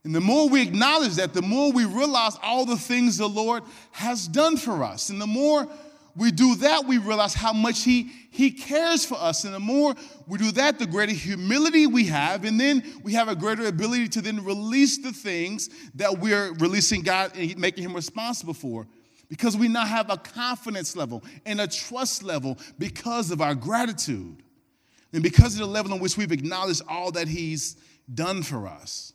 And 0.03 0.13
the 0.13 0.19
more 0.19 0.49
we 0.49 0.61
acknowledge 0.61 1.15
that, 1.15 1.33
the 1.33 1.41
more 1.41 1.71
we 1.71 1.85
realize 1.85 2.37
all 2.43 2.65
the 2.65 2.75
things 2.75 3.17
the 3.17 3.29
Lord 3.29 3.63
has 3.91 4.27
done 4.27 4.57
for 4.57 4.83
us. 4.83 5.09
And 5.09 5.21
the 5.21 5.27
more 5.27 5.67
we 6.15 6.31
do 6.31 6.55
that, 6.55 6.85
we 6.85 6.99
realize 6.99 7.33
how 7.33 7.53
much 7.53 7.83
He, 7.83 8.11
he 8.29 8.51
cares 8.51 9.03
for 9.03 9.15
us. 9.15 9.45
And 9.45 9.53
the 9.53 9.59
more 9.59 9.95
we 10.27 10.37
do 10.37 10.51
that, 10.51 10.77
the 10.77 10.85
greater 10.85 11.11
humility 11.11 11.87
we 11.87 12.05
have. 12.05 12.45
And 12.45 12.59
then 12.59 12.83
we 13.03 13.13
have 13.13 13.27
a 13.27 13.35
greater 13.35 13.65
ability 13.65 14.09
to 14.09 14.21
then 14.21 14.43
release 14.43 14.99
the 14.99 15.11
things 15.11 15.69
that 15.95 16.19
we're 16.19 16.53
releasing 16.53 17.01
God 17.01 17.35
and 17.35 17.57
making 17.57 17.83
Him 17.83 17.95
responsible 17.95 18.53
for. 18.53 18.87
Because 19.27 19.57
we 19.57 19.67
now 19.67 19.85
have 19.85 20.11
a 20.11 20.17
confidence 20.17 20.95
level 20.95 21.23
and 21.45 21.59
a 21.59 21.67
trust 21.67 22.21
level 22.21 22.59
because 22.77 23.31
of 23.31 23.41
our 23.41 23.55
gratitude. 23.55 24.43
And 25.13 25.23
because 25.23 25.53
of 25.53 25.61
the 25.61 25.67
level 25.67 25.93
in 25.93 25.99
which 25.99 26.17
we've 26.17 26.31
acknowledged 26.31 26.81
all 26.87 27.11
that 27.11 27.27
He's 27.27 27.77
done 28.13 28.43
for 28.43 28.67
us. 28.67 29.13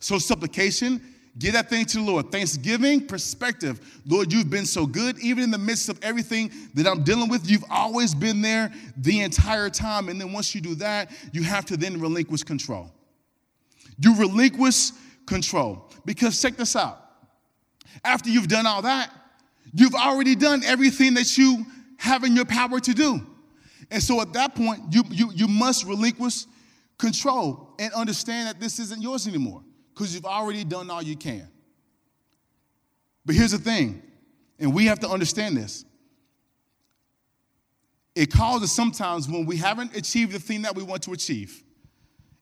So, 0.00 0.18
supplication 0.18 1.00
Give 1.38 1.52
that 1.52 1.68
thing 1.68 1.84
to 1.86 1.98
the 1.98 2.02
Lord. 2.02 2.32
Thanksgiving, 2.32 3.06
perspective. 3.06 4.00
Lord, 4.06 4.32
you've 4.32 4.48
been 4.48 4.64
so 4.64 4.86
good. 4.86 5.18
Even 5.18 5.44
in 5.44 5.50
the 5.50 5.58
midst 5.58 5.90
of 5.90 5.98
everything 6.02 6.50
that 6.74 6.86
I'm 6.86 7.02
dealing 7.02 7.28
with, 7.28 7.50
you've 7.50 7.64
always 7.70 8.14
been 8.14 8.40
there 8.40 8.72
the 8.96 9.20
entire 9.20 9.68
time. 9.68 10.08
And 10.08 10.18
then 10.18 10.32
once 10.32 10.54
you 10.54 10.62
do 10.62 10.74
that, 10.76 11.10
you 11.32 11.42
have 11.42 11.66
to 11.66 11.76
then 11.76 12.00
relinquish 12.00 12.42
control. 12.42 12.90
You 13.98 14.16
relinquish 14.16 14.92
control. 15.26 15.90
Because 16.06 16.40
check 16.40 16.56
this 16.56 16.74
out. 16.74 17.02
After 18.02 18.30
you've 18.30 18.48
done 18.48 18.66
all 18.66 18.82
that, 18.82 19.10
you've 19.74 19.94
already 19.94 20.36
done 20.36 20.64
everything 20.64 21.14
that 21.14 21.36
you 21.36 21.66
have 21.98 22.24
in 22.24 22.34
your 22.34 22.46
power 22.46 22.80
to 22.80 22.94
do. 22.94 23.20
And 23.90 24.02
so 24.02 24.22
at 24.22 24.32
that 24.32 24.54
point, 24.54 24.80
you, 24.90 25.02
you, 25.10 25.30
you 25.34 25.48
must 25.48 25.84
relinquish 25.84 26.46
control 26.98 27.74
and 27.78 27.92
understand 27.92 28.48
that 28.48 28.58
this 28.58 28.78
isn't 28.78 29.02
yours 29.02 29.28
anymore 29.28 29.62
because 29.96 30.14
you've 30.14 30.26
already 30.26 30.62
done 30.62 30.90
all 30.90 31.02
you 31.02 31.16
can. 31.16 31.48
But 33.24 33.34
here's 33.34 33.52
the 33.52 33.58
thing, 33.58 34.02
and 34.58 34.74
we 34.74 34.84
have 34.86 35.00
to 35.00 35.08
understand 35.08 35.56
this. 35.56 35.86
it 38.16 38.32
causes 38.32 38.72
sometimes 38.72 39.28
when 39.28 39.44
we 39.44 39.58
haven't 39.58 39.94
achieved 39.94 40.32
the 40.32 40.40
thing 40.40 40.62
that 40.62 40.74
we 40.74 40.82
want 40.82 41.02
to 41.02 41.12
achieve. 41.12 41.62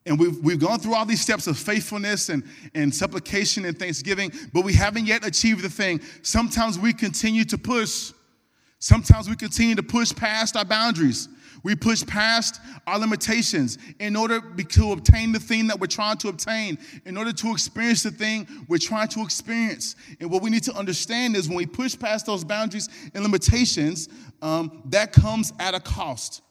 And 0.07 0.19
we've, 0.21 0.39
we've 0.39 0.61
gone 0.61 0.79
through 0.79 0.95
all 0.95 1.05
these 1.05 1.21
steps 1.21 1.47
of 1.49 1.59
faithfulness 1.59 2.29
and, 2.29 2.45
and 2.75 2.95
supplication 2.95 3.65
and 3.65 3.77
thanksgiving, 3.77 4.31
but 4.53 4.63
we 4.63 4.73
haven't 4.73 5.07
yet 5.07 5.27
achieved 5.27 5.63
the 5.63 5.69
thing. 5.69 6.01
Sometimes 6.23 6.79
we 6.79 6.93
continue 6.93 7.45
to 7.47 7.59
push. 7.59 8.13
Sometimes 8.79 9.29
we 9.29 9.35
continue 9.35 9.75
to 9.75 9.83
push 9.83 10.15
past 10.15 10.57
our 10.57 10.65
boundaries. 10.65 11.29
We 11.65 11.75
push 11.75 12.05
past 12.07 12.61
our 12.87 12.99
limitations 12.99 13.79
in 13.99 14.17
order 14.17 14.41
to 14.41 14.93
obtain 14.93 15.33
the 15.33 15.41
thing 15.41 15.67
that 15.69 15.81
we're 15.81 15.87
trying 15.87 16.19
to 16.19 16.29
obtain, 16.29 16.79
in 17.07 17.17
order 17.17 17.33
to 17.33 17.51
experience 17.53 18.03
the 18.03 18.11
thing 18.11 18.47
we're 18.69 18.77
trying 18.77 19.09
to 19.09 19.23
experience. 19.23 19.97
And 20.21 20.31
what 20.31 20.43
we 20.43 20.51
need 20.51 20.63
to 20.65 20.75
understand 20.75 21.35
is 21.35 21.49
when 21.49 21.57
we 21.57 21.67
push 21.67 21.99
past 21.99 22.27
those 22.27 22.45
boundaries 22.45 22.91
and 23.15 23.23
limitations, 23.25 24.11
um, 24.43 24.83
that 24.91 25.13
comes 25.13 25.55
at 25.59 25.75
a 25.75 25.81
cost. 25.81 26.43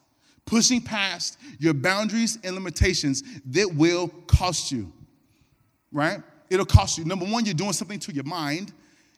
Pushing 0.46 0.82
past 0.82 1.38
your 1.58 1.74
boundaries 1.74 2.38
and 2.42 2.54
limitations 2.54 3.22
that 3.46 3.72
will 3.72 4.08
cost 4.26 4.72
you, 4.72 4.92
right? 5.92 6.20
It'll 6.50 6.66
cost 6.66 6.98
you. 6.98 7.04
Number 7.04 7.24
one, 7.24 7.44
you're 7.46 7.54
doing 7.54 7.72
something 7.72 8.00
to 8.00 8.12
your 8.12 8.24
mind, 8.24 8.72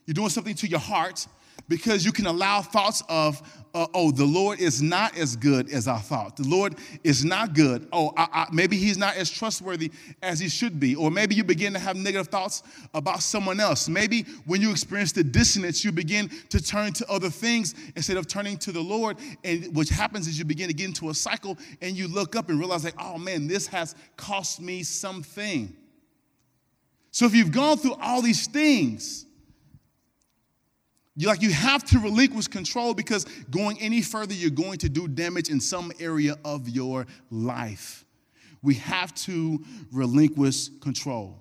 you're 0.05 0.15
doing 0.15 0.29
something 0.29 0.55
to 0.55 0.69
your 0.69 0.79
heart, 0.79 1.27
because 1.69 2.05
you 2.05 2.13
can 2.13 2.27
allow 2.27 2.63
thoughts 2.63 3.03
of, 3.09 3.43
uh, 3.75 3.87
oh, 3.93 4.11
the 4.11 4.25
Lord 4.25 4.61
is 4.61 4.81
not 4.81 5.19
as 5.19 5.37
good 5.37 5.71
as 5.71 5.89
I 5.89 5.99
thought. 5.99 6.37
The 6.37 6.49
Lord 6.49 6.77
is 7.05 7.25
not 7.25 7.55
good. 7.55 7.89
Oh, 7.93 8.13
I, 8.17 8.29
I, 8.33 8.47
maybe 8.53 8.77
He's 8.77 8.97
not 8.97 9.17
as 9.17 9.29
trustworthy 9.29 9.91
as 10.23 10.39
He 10.39 10.49
should 10.49 10.79
be. 10.81 10.95
Or 10.95 11.11
maybe 11.11 11.35
you 11.35 11.45
begin 11.45 11.73
to 11.73 11.79
have 11.79 11.97
negative 11.97 12.29
thoughts 12.29 12.63
about 12.95 13.23
someone 13.23 13.61
else. 13.61 13.89
Maybe 13.89 14.23
when 14.47 14.61
you 14.61 14.71
experience 14.71 15.13
the 15.13 15.25
dissonance, 15.25 15.85
you 15.85 15.93
begin 15.93 16.31
to 16.51 16.63
turn 16.63 16.93
to 16.95 17.11
other 17.11 17.29
things 17.29 17.75
instead 17.97 18.17
of 18.17 18.27
turning 18.27 18.57
to 18.59 18.73
the 18.73 18.81
Lord. 18.81 19.19
And 19.45 19.75
what 19.75 19.89
happens 19.89 20.27
is 20.27 20.39
you 20.39 20.45
begin 20.45 20.69
to 20.69 20.75
get 20.75 20.87
into 20.87 21.11
a 21.11 21.15
cycle 21.15 21.59
and 21.83 21.97
you 21.97 22.09
look 22.09 22.37
up 22.37 22.49
and 22.49 22.59
realize, 22.59 22.85
like, 22.85 22.95
oh 22.99 23.19
man, 23.19 23.47
this 23.47 23.67
has 23.67 23.95
cost 24.17 24.61
me 24.61 24.85
something. 24.85 25.77
So 27.11 27.27
if 27.27 27.35
you've 27.35 27.53
gone 27.53 27.79
through 27.79 27.97
all 28.01 28.23
these 28.23 28.47
things, 28.47 29.26
you 31.17 31.27
like 31.29 31.41
you 31.41 31.51
have 31.51 31.83
to 31.85 31.99
relinquish 31.99 32.47
control 32.47 32.93
because 32.93 33.25
going 33.51 33.81
any 33.81 34.03
further, 34.03 34.35
you're 34.35 34.51
going 34.51 34.79
to 34.79 34.89
do 34.89 35.09
damage 35.09 35.49
in 35.49 35.61
some 35.61 35.91
area 35.99 36.37
of 36.45 36.69
your 36.69 37.07
life. 37.31 38.05
We 38.63 38.75
have 38.75 39.15
to 39.15 39.65
relinquish 39.91 40.69
control. 40.81 41.41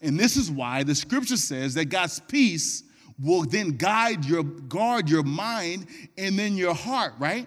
And 0.00 0.18
this 0.18 0.36
is 0.36 0.50
why 0.50 0.82
the 0.82 0.94
scripture 0.94 1.36
says 1.36 1.74
that 1.74 1.86
God's 1.86 2.18
peace 2.18 2.82
will 3.20 3.42
then 3.42 3.76
guide 3.76 4.24
your 4.24 4.42
guard 4.42 5.08
your 5.08 5.22
mind 5.22 5.86
and 6.18 6.36
then 6.36 6.56
your 6.56 6.74
heart, 6.74 7.14
right? 7.18 7.46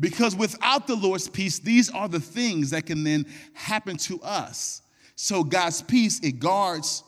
Because 0.00 0.34
without 0.34 0.86
the 0.86 0.96
Lord's 0.96 1.28
peace, 1.28 1.60
these 1.60 1.88
are 1.90 2.08
the 2.08 2.20
things 2.20 2.70
that 2.70 2.86
can 2.86 3.04
then 3.04 3.26
happen 3.52 3.96
to 3.98 4.20
us. 4.22 4.82
So 5.14 5.44
God's 5.44 5.82
peace, 5.82 6.20
it 6.20 6.40
guards 6.40 7.04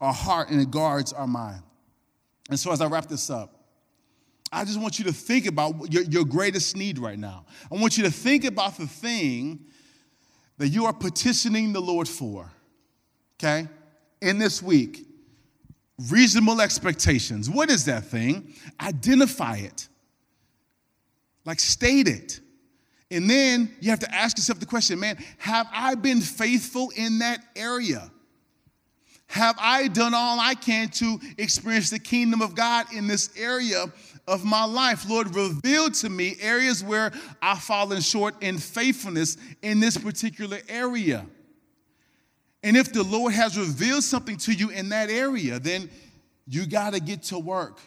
our 0.00 0.12
heart 0.12 0.50
and 0.50 0.60
it 0.60 0.70
guards 0.70 1.12
our 1.12 1.26
mind. 1.26 1.62
And 2.50 2.58
so, 2.58 2.72
as 2.72 2.80
I 2.80 2.86
wrap 2.86 3.06
this 3.06 3.30
up, 3.30 3.64
I 4.52 4.64
just 4.64 4.80
want 4.80 4.98
you 4.98 5.04
to 5.06 5.12
think 5.12 5.46
about 5.46 5.92
your, 5.92 6.02
your 6.04 6.24
greatest 6.24 6.76
need 6.76 6.98
right 6.98 7.18
now. 7.18 7.46
I 7.72 7.76
want 7.76 7.96
you 7.98 8.04
to 8.04 8.10
think 8.10 8.44
about 8.44 8.76
the 8.76 8.86
thing 8.86 9.64
that 10.58 10.68
you 10.68 10.86
are 10.86 10.92
petitioning 10.92 11.72
the 11.72 11.80
Lord 11.80 12.06
for, 12.06 12.52
okay, 13.38 13.68
in 14.20 14.38
this 14.38 14.62
week. 14.62 15.06
Reasonable 16.10 16.60
expectations. 16.60 17.48
What 17.48 17.70
is 17.70 17.84
that 17.84 18.04
thing? 18.06 18.52
Identify 18.80 19.58
it, 19.58 19.88
like 21.44 21.60
state 21.60 22.08
it. 22.08 22.40
And 23.10 23.30
then 23.30 23.72
you 23.80 23.90
have 23.90 24.00
to 24.00 24.12
ask 24.12 24.36
yourself 24.36 24.58
the 24.58 24.66
question 24.66 24.98
man, 24.98 25.22
have 25.38 25.68
I 25.72 25.94
been 25.94 26.20
faithful 26.20 26.90
in 26.96 27.20
that 27.20 27.40
area? 27.54 28.10
Have 29.26 29.56
I 29.58 29.88
done 29.88 30.14
all 30.14 30.38
I 30.38 30.54
can 30.54 30.88
to 30.90 31.18
experience 31.38 31.90
the 31.90 31.98
kingdom 31.98 32.40
of 32.40 32.54
God 32.54 32.92
in 32.92 33.06
this 33.06 33.30
area 33.36 33.86
of 34.28 34.44
my 34.44 34.64
life? 34.64 35.08
Lord, 35.08 35.34
reveal 35.34 35.90
to 35.90 36.08
me 36.08 36.36
areas 36.40 36.84
where 36.84 37.12
I've 37.42 37.60
fallen 37.60 38.00
short 38.00 38.42
in 38.42 38.58
faithfulness 38.58 39.36
in 39.62 39.80
this 39.80 39.96
particular 39.96 40.58
area. 40.68 41.26
And 42.62 42.76
if 42.76 42.92
the 42.92 43.02
Lord 43.02 43.32
has 43.34 43.58
revealed 43.58 44.04
something 44.04 44.36
to 44.38 44.52
you 44.52 44.70
in 44.70 44.88
that 44.90 45.10
area, 45.10 45.58
then 45.58 45.90
you 46.46 46.66
got 46.66 46.94
to 46.94 47.00
get 47.00 47.22
to 47.24 47.38
work. 47.38 47.80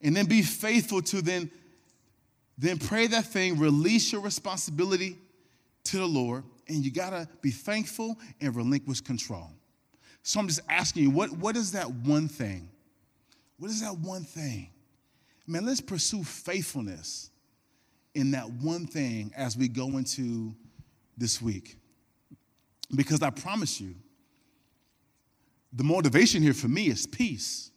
And 0.00 0.16
then 0.16 0.26
be 0.26 0.42
faithful 0.42 1.02
to 1.02 1.22
then, 1.22 1.50
then 2.56 2.78
pray 2.78 3.06
that 3.08 3.26
thing, 3.26 3.58
release 3.58 4.12
your 4.12 4.20
responsibility 4.20 5.18
to 5.84 5.98
the 5.98 6.06
Lord, 6.06 6.44
and 6.68 6.84
you 6.84 6.90
got 6.90 7.10
to 7.10 7.28
be 7.40 7.50
thankful 7.50 8.18
and 8.40 8.54
relinquish 8.54 9.00
control. 9.00 9.50
So 10.22 10.38
I'm 10.40 10.46
just 10.46 10.60
asking 10.68 11.02
you, 11.02 11.10
what, 11.10 11.32
what 11.32 11.56
is 11.56 11.72
that 11.72 11.90
one 11.90 12.28
thing? 12.28 12.68
What 13.58 13.70
is 13.70 13.80
that 13.82 13.98
one 13.98 14.24
thing? 14.24 14.70
Man, 15.46 15.66
let's 15.66 15.80
pursue 15.80 16.22
faithfulness 16.22 17.30
in 18.14 18.32
that 18.32 18.48
one 18.50 18.86
thing 18.86 19.32
as 19.36 19.56
we 19.56 19.68
go 19.68 19.96
into 19.98 20.54
this 21.16 21.42
week. 21.42 21.76
Because 22.94 23.22
I 23.22 23.30
promise 23.30 23.80
you, 23.80 23.94
the 25.72 25.84
motivation 25.84 26.42
here 26.42 26.54
for 26.54 26.68
me 26.68 26.86
is 26.86 27.06
peace. 27.06 27.70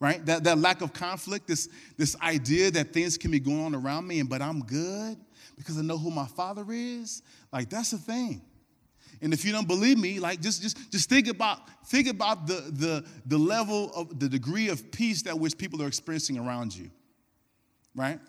Right? 0.00 0.24
That, 0.26 0.44
that 0.44 0.58
lack 0.58 0.80
of 0.80 0.92
conflict, 0.92 1.48
this, 1.48 1.68
this 1.96 2.16
idea 2.20 2.70
that 2.70 2.92
things 2.92 3.18
can 3.18 3.32
be 3.32 3.40
going 3.40 3.64
on 3.64 3.74
around 3.74 4.06
me, 4.06 4.20
and 4.20 4.28
but 4.28 4.40
I'm 4.40 4.60
good 4.60 5.18
because 5.56 5.76
I 5.76 5.82
know 5.82 5.98
who 5.98 6.10
my 6.10 6.26
father 6.26 6.64
is. 6.68 7.22
Like 7.52 7.68
that's 7.68 7.90
the 7.90 7.98
thing. 7.98 8.40
And 9.20 9.32
if 9.32 9.44
you 9.44 9.52
don't 9.52 9.66
believe 9.66 9.98
me, 9.98 10.20
like 10.20 10.40
just 10.40 10.62
just 10.62 10.90
just 10.90 11.08
think 11.08 11.28
about 11.28 11.60
think 11.86 12.08
about 12.08 12.46
the 12.46 12.70
the 12.72 13.04
the 13.26 13.38
level 13.38 13.92
of 13.94 14.18
the 14.18 14.28
degree 14.28 14.68
of 14.68 14.90
peace 14.90 15.22
that 15.22 15.38
which 15.38 15.56
people 15.58 15.82
are 15.82 15.88
experiencing 15.88 16.38
around 16.38 16.74
you. 16.74 16.90
Right? 17.94 18.20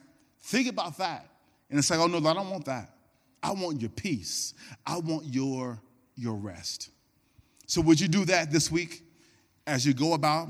Think 0.42 0.68
about 0.68 0.98
that. 0.98 1.30
And 1.70 1.78
it's 1.78 1.90
like, 1.90 2.00
oh 2.00 2.08
no, 2.08 2.18
I 2.18 2.34
don't 2.34 2.50
want 2.50 2.66
that. 2.66 2.94
I 3.42 3.52
want 3.52 3.82
your 3.82 3.92
peace. 3.92 4.54
I 4.86 4.98
want 4.98 5.26
your 5.26 5.80
your 6.16 6.36
rest. 6.36 6.90
So 7.68 7.82
would 7.82 8.00
you 8.00 8.08
do 8.08 8.26
that 8.26 8.52
this 8.52 8.72
week 8.72 9.04
as 9.68 9.86
you 9.86 9.94
go 9.94 10.14
about, 10.14 10.50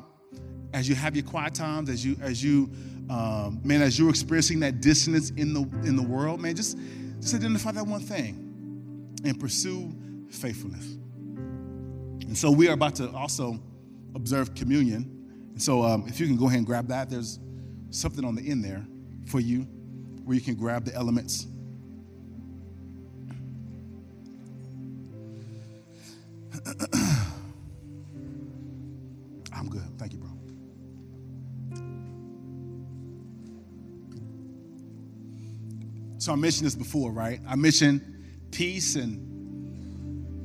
as 0.73 0.87
you 0.87 0.95
have 0.95 1.15
your 1.15 1.25
quiet 1.25 1.53
times, 1.53 1.89
as 1.89 2.05
you 2.05 2.15
as 2.21 2.43
you 2.43 2.69
um, 3.09 3.59
man, 3.63 3.81
as 3.81 3.97
you're 3.97 4.09
experiencing 4.09 4.59
that 4.61 4.81
dissonance 4.81 5.31
in 5.31 5.53
the 5.53 5.61
in 5.83 5.95
the 5.95 6.03
world, 6.03 6.39
man, 6.39 6.55
just 6.55 6.77
just 7.19 7.35
identify 7.35 7.71
that 7.71 7.85
one 7.85 7.99
thing 8.01 8.45
and 9.25 9.39
pursue 9.39 9.93
faithfulness. 10.29 10.85
And 12.29 12.37
so 12.37 12.51
we 12.51 12.67
are 12.69 12.73
about 12.73 12.95
to 12.95 13.09
also 13.11 13.59
observe 14.15 14.53
communion. 14.55 15.49
And 15.51 15.61
so 15.61 15.83
um, 15.83 16.05
if 16.07 16.19
you 16.19 16.27
can 16.27 16.37
go 16.37 16.45
ahead 16.47 16.57
and 16.59 16.65
grab 16.65 16.87
that, 16.87 17.09
there's 17.09 17.39
something 17.89 18.23
on 18.23 18.35
the 18.35 18.47
end 18.47 18.63
there 18.63 18.85
for 19.25 19.39
you 19.39 19.61
where 20.23 20.35
you 20.35 20.41
can 20.41 20.55
grab 20.55 20.85
the 20.85 20.93
elements. 20.93 21.47
I'm 29.51 29.69
good. 29.69 29.81
Thank 29.97 30.13
you, 30.13 30.19
bro. 30.19 30.29
So 36.19 36.33
I 36.33 36.35
mentioned 36.35 36.67
this 36.67 36.75
before, 36.75 37.11
right? 37.11 37.39
I 37.47 37.55
mentioned 37.55 38.01
peace 38.51 38.95
and 38.95 39.28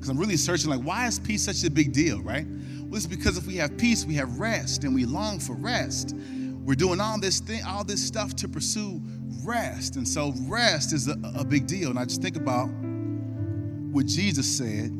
because 0.04 0.14
I'm 0.14 0.20
really 0.20 0.36
searching, 0.36 0.68
like, 0.68 0.82
why 0.82 1.06
is 1.06 1.18
peace 1.18 1.42
such 1.42 1.64
a 1.64 1.70
big 1.70 1.94
deal, 1.94 2.20
right? 2.20 2.46
Well, 2.46 2.96
it's 2.96 3.06
because 3.06 3.38
if 3.38 3.46
we 3.46 3.56
have 3.56 3.78
peace, 3.78 4.04
we 4.04 4.16
have 4.16 4.38
rest, 4.38 4.84
and 4.84 4.94
we 4.94 5.06
long 5.06 5.38
for 5.38 5.54
rest. 5.54 6.14
We're 6.14 6.74
doing 6.74 7.00
all 7.00 7.18
this 7.18 7.40
thing, 7.40 7.62
all 7.66 7.84
this 7.84 8.06
stuff 8.06 8.36
to 8.36 8.46
pursue 8.46 9.00
rest. 9.42 9.96
And 9.96 10.06
so 10.06 10.34
rest 10.46 10.92
is 10.92 11.08
a, 11.08 11.16
a 11.34 11.42
big 11.42 11.66
deal. 11.66 11.88
And 11.88 11.98
I 11.98 12.04
just 12.04 12.20
think 12.20 12.36
about 12.36 12.66
what 12.66 14.04
Jesus 14.04 14.46
said 14.46 14.90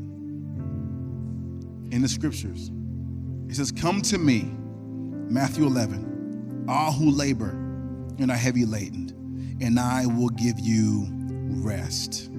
in 1.93 2.01
the 2.01 2.09
scriptures. 2.09 2.71
He 3.47 3.53
says, 3.53 3.71
Come 3.71 4.01
to 4.03 4.17
me, 4.17 4.51
Matthew 5.31 5.67
11, 5.67 6.64
all 6.67 6.93
who 6.93 7.11
labor 7.11 7.51
and 8.19 8.31
are 8.31 8.38
heavy 8.38 8.65
laden, 8.65 9.59
and 9.61 9.79
I 9.79 10.07
will 10.07 10.31
give 10.31 10.59
you 10.59 11.07
rest. 11.11 12.31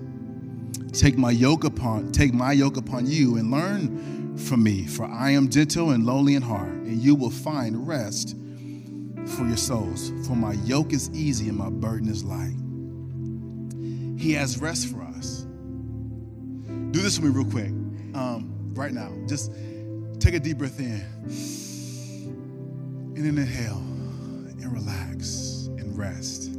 Take 0.98 1.18
my 1.18 1.32
yoke 1.32 1.66
upon, 1.66 2.14
take 2.14 2.34
my 2.34 2.54
yoke 2.54 2.78
upon 2.78 3.06
you 3.06 3.36
and 3.36 3.52
learn 3.52 4.38
from 4.38 4.64
me, 4.64 4.86
for 4.86 5.06
I 5.06 5.32
am 5.32 5.50
gentle 5.50 5.92
and 5.92 6.06
lowly 6.06 6.36
in 6.36 6.42
heart, 6.42 6.70
and 6.70 6.98
you 7.02 7.16
will 7.16 7.30
find 7.30 7.86
rest 7.86 8.38
for 9.26 9.46
your 9.46 9.58
souls. 9.58 10.14
For 10.26 10.38
my 10.38 10.54
yoke 10.64 10.94
is 10.94 11.10
easy 11.12 11.50
and 11.50 11.58
my 11.58 11.70
burden 11.70 12.08
is 12.08 12.24
light. 12.24 12.56
He 14.18 14.32
has 14.34 14.62
rest 14.62 14.88
for 14.88 15.02
us. 15.02 15.46
Do 16.92 17.02
this 17.02 17.20
with 17.20 17.36
me 17.36 17.42
real 17.42 17.52
quick, 17.52 17.72
um, 18.16 18.72
right 18.74 18.94
now. 18.94 19.12
Just 19.28 19.52
take 20.20 20.34
a 20.34 20.40
deep 20.40 20.60
breath 20.60 20.80
in, 20.80 21.06
and 23.16 23.26
then 23.26 23.38
inhale, 23.38 23.80
and 23.80 24.72
relax, 24.72 25.68
and 25.78 25.98
rest. 25.98 26.52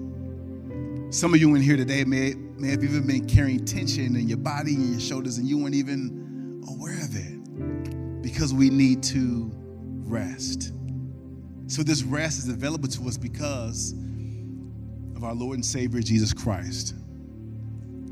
Some 1.16 1.32
of 1.32 1.40
you 1.40 1.54
in 1.54 1.62
here 1.62 1.78
today 1.78 2.04
may, 2.04 2.34
may 2.34 2.68
have 2.68 2.84
even 2.84 3.06
been 3.06 3.26
carrying 3.26 3.64
tension 3.64 4.16
in 4.16 4.28
your 4.28 4.36
body 4.36 4.74
and 4.74 4.90
your 4.90 5.00
shoulders, 5.00 5.38
and 5.38 5.48
you 5.48 5.56
weren't 5.56 5.74
even 5.74 6.62
aware 6.68 7.02
of 7.02 7.16
it 7.16 8.20
because 8.22 8.52
we 8.52 8.68
need 8.68 9.02
to 9.04 9.50
rest. 10.04 10.74
So, 11.68 11.82
this 11.82 12.02
rest 12.02 12.40
is 12.40 12.50
available 12.50 12.86
to 12.88 13.08
us 13.08 13.16
because 13.16 13.92
of 15.16 15.24
our 15.24 15.34
Lord 15.34 15.54
and 15.54 15.64
Savior 15.64 16.02
Jesus 16.02 16.34
Christ. 16.34 16.94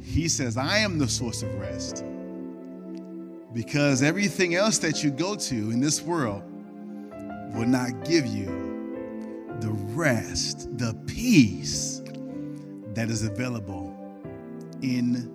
He 0.02 0.26
says, 0.26 0.56
I 0.56 0.78
am 0.78 0.98
the 0.98 1.06
source 1.06 1.42
of 1.42 1.54
rest. 1.56 2.06
Because 3.52 4.02
everything 4.02 4.54
else 4.54 4.78
that 4.78 5.04
you 5.04 5.10
go 5.10 5.36
to 5.36 5.54
in 5.54 5.78
this 5.78 6.00
world 6.00 6.42
will 7.54 7.68
not 7.68 8.06
give 8.06 8.24
you 8.24 8.46
the 9.60 9.72
rest, 9.92 10.78
the 10.78 10.98
peace 11.06 11.93
that 12.94 13.10
is 13.10 13.24
available 13.24 13.94
in 14.82 15.30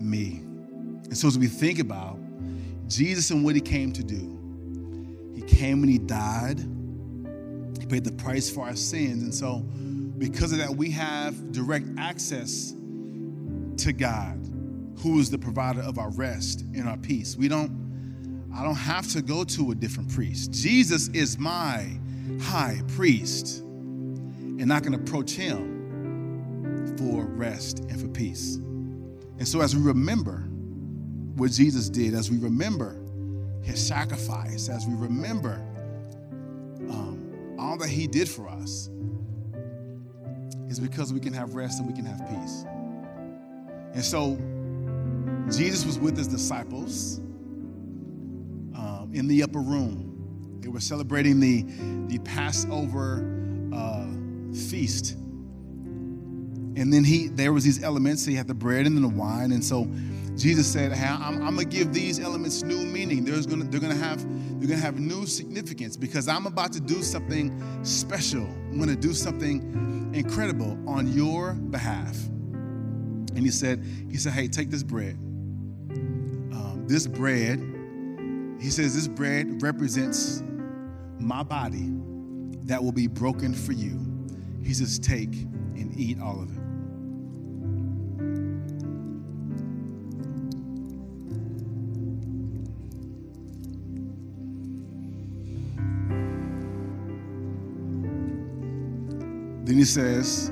me. 0.00 0.40
And 1.04 1.16
so, 1.16 1.28
as 1.28 1.38
we 1.38 1.46
think 1.46 1.78
about 1.78 2.18
Jesus 2.88 3.30
and 3.30 3.44
what 3.44 3.54
he 3.54 3.60
came 3.60 3.92
to 3.92 4.02
do, 4.02 5.32
he 5.34 5.42
came 5.42 5.82
and 5.82 5.90
he 5.90 5.98
died, 5.98 6.58
he 7.78 7.86
paid 7.86 8.04
the 8.04 8.12
price 8.12 8.50
for 8.50 8.64
our 8.64 8.76
sins. 8.76 9.22
And 9.22 9.34
so, 9.34 9.58
because 10.18 10.52
of 10.52 10.58
that, 10.58 10.70
we 10.70 10.90
have 10.90 11.52
direct 11.52 11.86
access 11.98 12.72
to 13.78 13.92
God, 13.92 14.38
who 14.98 15.18
is 15.18 15.30
the 15.30 15.38
provider 15.38 15.80
of 15.80 15.98
our 15.98 16.10
rest 16.10 16.60
and 16.74 16.88
our 16.88 16.98
peace. 16.98 17.36
We 17.36 17.48
don't, 17.48 18.48
I 18.54 18.62
don't 18.62 18.74
have 18.74 19.08
to 19.12 19.22
go 19.22 19.44
to 19.44 19.70
a 19.70 19.74
different 19.74 20.12
priest. 20.12 20.52
Jesus 20.52 21.08
is 21.08 21.38
my 21.38 21.88
high 22.42 22.82
priest, 22.88 23.60
and 23.60 24.72
I 24.72 24.80
can 24.80 24.94
approach 24.94 25.32
him 25.32 25.69
for 27.00 27.24
rest 27.24 27.78
and 27.88 27.98
for 27.98 28.08
peace. 28.08 28.56
And 28.56 29.48
so, 29.48 29.62
as 29.62 29.74
we 29.74 29.80
remember 29.80 30.36
what 31.34 31.50
Jesus 31.50 31.88
did, 31.88 32.12
as 32.12 32.30
we 32.30 32.36
remember 32.36 33.00
his 33.62 33.84
sacrifice, 33.84 34.68
as 34.68 34.86
we 34.86 34.94
remember 34.94 35.54
um, 36.90 37.56
all 37.58 37.78
that 37.78 37.88
he 37.88 38.06
did 38.06 38.28
for 38.28 38.50
us, 38.50 38.90
is 40.68 40.78
because 40.78 41.10
we 41.10 41.20
can 41.20 41.32
have 41.32 41.54
rest 41.54 41.78
and 41.78 41.88
we 41.88 41.94
can 41.94 42.04
have 42.04 42.18
peace. 42.28 42.66
And 43.94 44.04
so 44.04 44.36
Jesus 45.50 45.86
was 45.86 45.98
with 45.98 46.18
his 46.18 46.28
disciples 46.28 47.18
um, 48.76 49.10
in 49.14 49.26
the 49.26 49.42
upper 49.42 49.60
room. 49.60 50.58
They 50.60 50.68
were 50.68 50.80
celebrating 50.80 51.40
the, 51.40 51.62
the 52.08 52.18
Passover 52.24 53.70
uh, 53.72 54.06
feast. 54.52 55.16
And 56.80 56.90
then 56.90 57.04
he 57.04 57.28
there 57.28 57.52
was 57.52 57.62
these 57.62 57.82
elements. 57.82 58.24
He 58.24 58.34
had 58.34 58.48
the 58.48 58.54
bread 58.54 58.86
and 58.86 58.96
then 58.96 59.02
the 59.02 59.08
wine. 59.08 59.52
And 59.52 59.62
so 59.62 59.86
Jesus 60.34 60.66
said, 60.66 60.92
hey, 60.92 61.06
I'm, 61.06 61.42
I'm, 61.42 61.54
gonna 61.54 61.66
give 61.66 61.92
these 61.92 62.18
elements 62.18 62.62
new 62.62 62.78
meaning. 62.78 63.22
There's 63.22 63.44
gonna 63.44 63.64
they're 63.64 63.80
gonna 63.80 63.94
have 63.94 64.22
they're 64.58 64.66
gonna 64.68 64.80
have 64.80 64.98
new 64.98 65.26
significance 65.26 65.98
because 65.98 66.26
I'm 66.26 66.46
about 66.46 66.72
to 66.72 66.80
do 66.80 67.02
something 67.02 67.84
special. 67.84 68.44
I'm 68.44 68.78
gonna 68.78 68.96
do 68.96 69.12
something 69.12 70.10
incredible 70.14 70.78
on 70.88 71.12
your 71.12 71.52
behalf. 71.52 72.16
And 73.34 73.40
he 73.40 73.50
said, 73.50 73.84
he 74.10 74.16
said, 74.16 74.32
hey, 74.32 74.48
take 74.48 74.70
this 74.70 74.82
bread. 74.82 75.16
Um, 75.92 76.84
this 76.88 77.06
bread, 77.06 77.58
he 78.58 78.70
says, 78.70 78.94
this 78.94 79.06
bread 79.06 79.62
represents 79.62 80.42
my 81.18 81.42
body 81.42 81.90
that 82.64 82.82
will 82.82 82.92
be 82.92 83.06
broken 83.06 83.52
for 83.52 83.72
you. 83.72 84.00
He 84.64 84.72
says, 84.72 84.98
take 84.98 85.34
and 85.34 85.94
eat 85.98 86.18
all 86.20 86.42
of 86.42 86.56
it. 86.56 86.59
He 99.80 99.86
says, 99.86 100.50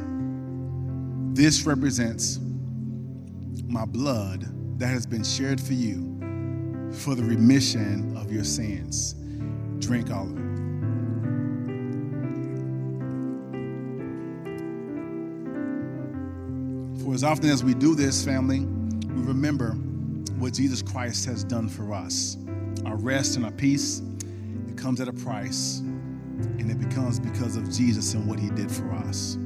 This 1.34 1.66
represents 1.66 2.38
my 3.66 3.84
blood 3.84 4.46
that 4.78 4.86
has 4.86 5.04
been 5.04 5.22
shared 5.22 5.60
for 5.60 5.74
you 5.74 6.90
for 6.94 7.14
the 7.14 7.22
remission 7.22 8.16
of 8.16 8.32
your 8.32 8.42
sins. 8.42 9.16
Drink 9.80 10.10
all 10.10 10.22
of 10.22 10.30
it. 10.30 10.44
For 17.04 17.12
as 17.12 17.22
often 17.22 17.50
as 17.50 17.62
we 17.62 17.74
do 17.74 17.94
this, 17.94 18.24
family, 18.24 18.60
we 18.60 19.22
remember 19.24 19.72
what 20.38 20.54
Jesus 20.54 20.80
Christ 20.80 21.26
has 21.26 21.44
done 21.44 21.68
for 21.68 21.92
us. 21.92 22.38
Our 22.86 22.96
rest 22.96 23.36
and 23.36 23.44
our 23.44 23.52
peace, 23.52 24.00
it 24.70 24.78
comes 24.78 25.02
at 25.02 25.08
a 25.08 25.12
price 25.12 25.82
and 26.59 26.70
it 26.70 26.78
becomes 26.78 27.18
because 27.20 27.57
of 27.57 27.70
Jesus 27.70 28.14
and 28.14 28.26
what 28.26 28.39
he 28.39 28.51
did 28.51 28.70
for 28.70 28.93
us. 28.93 29.39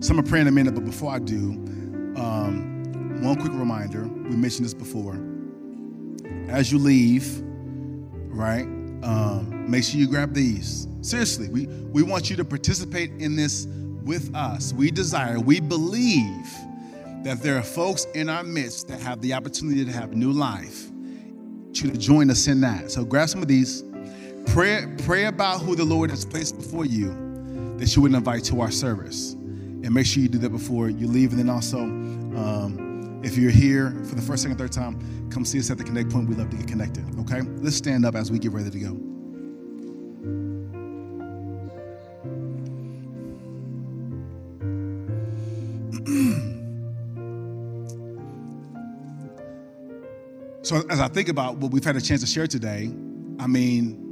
So 0.00 0.10
I'm 0.10 0.16
going 0.16 0.24
to 0.24 0.30
pray 0.30 0.40
in 0.40 0.48
a 0.48 0.52
minute, 0.52 0.74
but 0.74 0.84
before 0.84 1.12
I 1.12 1.18
do, 1.18 1.52
um, 2.16 3.20
one 3.22 3.36
quick 3.36 3.52
reminder 3.52 4.02
we 4.06 4.36
mentioned 4.36 4.64
this 4.64 4.74
before. 4.74 5.20
As 6.48 6.72
you 6.72 6.78
leave, 6.78 7.42
right, 8.28 8.64
um, 9.02 9.70
make 9.70 9.84
sure 9.84 10.00
you 10.00 10.08
grab 10.08 10.34
these. 10.34 10.88
Seriously, 11.02 11.48
we, 11.48 11.66
we 11.66 12.02
want 12.02 12.30
you 12.30 12.36
to 12.36 12.44
participate 12.44 13.10
in 13.18 13.36
this 13.36 13.66
with 14.04 14.34
us. 14.34 14.72
We 14.72 14.90
desire, 14.90 15.40
we 15.40 15.60
believe 15.60 16.46
that 17.24 17.40
there 17.42 17.56
are 17.56 17.62
folks 17.62 18.06
in 18.14 18.28
our 18.28 18.42
midst 18.42 18.88
that 18.88 19.00
have 19.00 19.20
the 19.20 19.34
opportunity 19.34 19.84
to 19.84 19.92
have 19.92 20.14
new 20.14 20.32
life. 20.32 20.90
to 21.74 21.90
join 21.92 22.30
us 22.30 22.48
in 22.48 22.60
that. 22.60 22.90
So 22.90 23.04
grab 23.04 23.28
some 23.28 23.42
of 23.42 23.48
these 23.48 23.82
Pray, 24.46 24.86
pray 25.04 25.26
about 25.26 25.60
who 25.60 25.74
the 25.74 25.84
Lord 25.84 26.10
has 26.10 26.24
placed 26.24 26.56
before 26.56 26.84
you 26.84 27.08
that 27.78 27.96
you 27.96 28.02
would 28.02 28.14
invite 28.14 28.44
to 28.44 28.60
our 28.60 28.70
service. 28.70 29.32
And 29.32 29.92
make 29.92 30.06
sure 30.06 30.22
you 30.22 30.28
do 30.28 30.38
that 30.38 30.50
before 30.50 30.88
you 30.88 31.08
leave. 31.08 31.30
And 31.30 31.40
then 31.40 31.48
also, 31.48 31.80
um, 31.80 33.20
if 33.24 33.36
you're 33.36 33.50
here 33.50 33.90
for 34.04 34.14
the 34.14 34.22
first, 34.22 34.42
second, 34.42 34.58
third 34.58 34.70
time, 34.70 35.28
come 35.30 35.44
see 35.44 35.58
us 35.58 35.68
at 35.70 35.78
the 35.78 35.84
Connect 35.84 36.10
Point. 36.10 36.28
We'd 36.28 36.38
love 36.38 36.50
to 36.50 36.56
get 36.56 36.68
connected. 36.68 37.04
Okay? 37.20 37.40
Let's 37.40 37.76
stand 37.76 38.04
up 38.04 38.14
as 38.14 38.30
we 38.30 38.38
get 38.38 38.52
ready 38.52 38.70
to 38.70 38.78
go. 38.78 38.96
so, 50.62 50.84
as 50.88 51.00
I 51.00 51.08
think 51.08 51.28
about 51.28 51.56
what 51.56 51.72
we've 51.72 51.84
had 51.84 51.96
a 51.96 52.00
chance 52.00 52.20
to 52.20 52.26
share 52.26 52.46
today, 52.46 52.92
I 53.40 53.48
mean, 53.48 54.11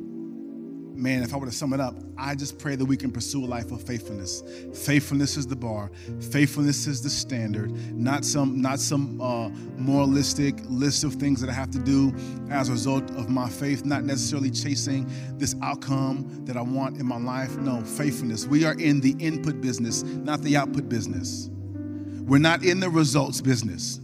man, 1.00 1.22
if 1.22 1.32
I 1.32 1.36
were 1.36 1.46
to 1.46 1.52
sum 1.52 1.72
it 1.72 1.80
up, 1.80 1.94
I 2.18 2.34
just 2.34 2.58
pray 2.58 2.76
that 2.76 2.84
we 2.84 2.96
can 2.96 3.10
pursue 3.10 3.44
a 3.44 3.46
life 3.46 3.70
of 3.72 3.82
faithfulness. 3.82 4.42
Faithfulness 4.74 5.36
is 5.36 5.46
the 5.46 5.56
bar. 5.56 5.90
Faithfulness 6.30 6.86
is 6.86 7.02
the 7.02 7.10
standard. 7.10 7.72
Not 7.94 8.24
some, 8.24 8.60
not 8.60 8.78
some 8.78 9.20
uh, 9.20 9.48
moralistic 9.78 10.54
list 10.68 11.04
of 11.04 11.14
things 11.14 11.40
that 11.40 11.48
I 11.48 11.52
have 11.52 11.70
to 11.70 11.78
do 11.78 12.14
as 12.50 12.68
a 12.68 12.72
result 12.72 13.10
of 13.12 13.28
my 13.28 13.48
faith. 13.48 13.84
Not 13.84 14.04
necessarily 14.04 14.50
chasing 14.50 15.10
this 15.38 15.54
outcome 15.62 16.44
that 16.44 16.56
I 16.56 16.62
want 16.62 16.98
in 16.98 17.06
my 17.06 17.18
life. 17.18 17.56
No, 17.56 17.82
faithfulness. 17.82 18.46
We 18.46 18.64
are 18.64 18.74
in 18.74 19.00
the 19.00 19.16
input 19.18 19.60
business, 19.60 20.02
not 20.02 20.42
the 20.42 20.56
output 20.56 20.88
business. 20.88 21.48
We're 21.50 22.38
not 22.38 22.62
in 22.62 22.78
the 22.78 22.90
results 22.90 23.40
business. 23.40 24.00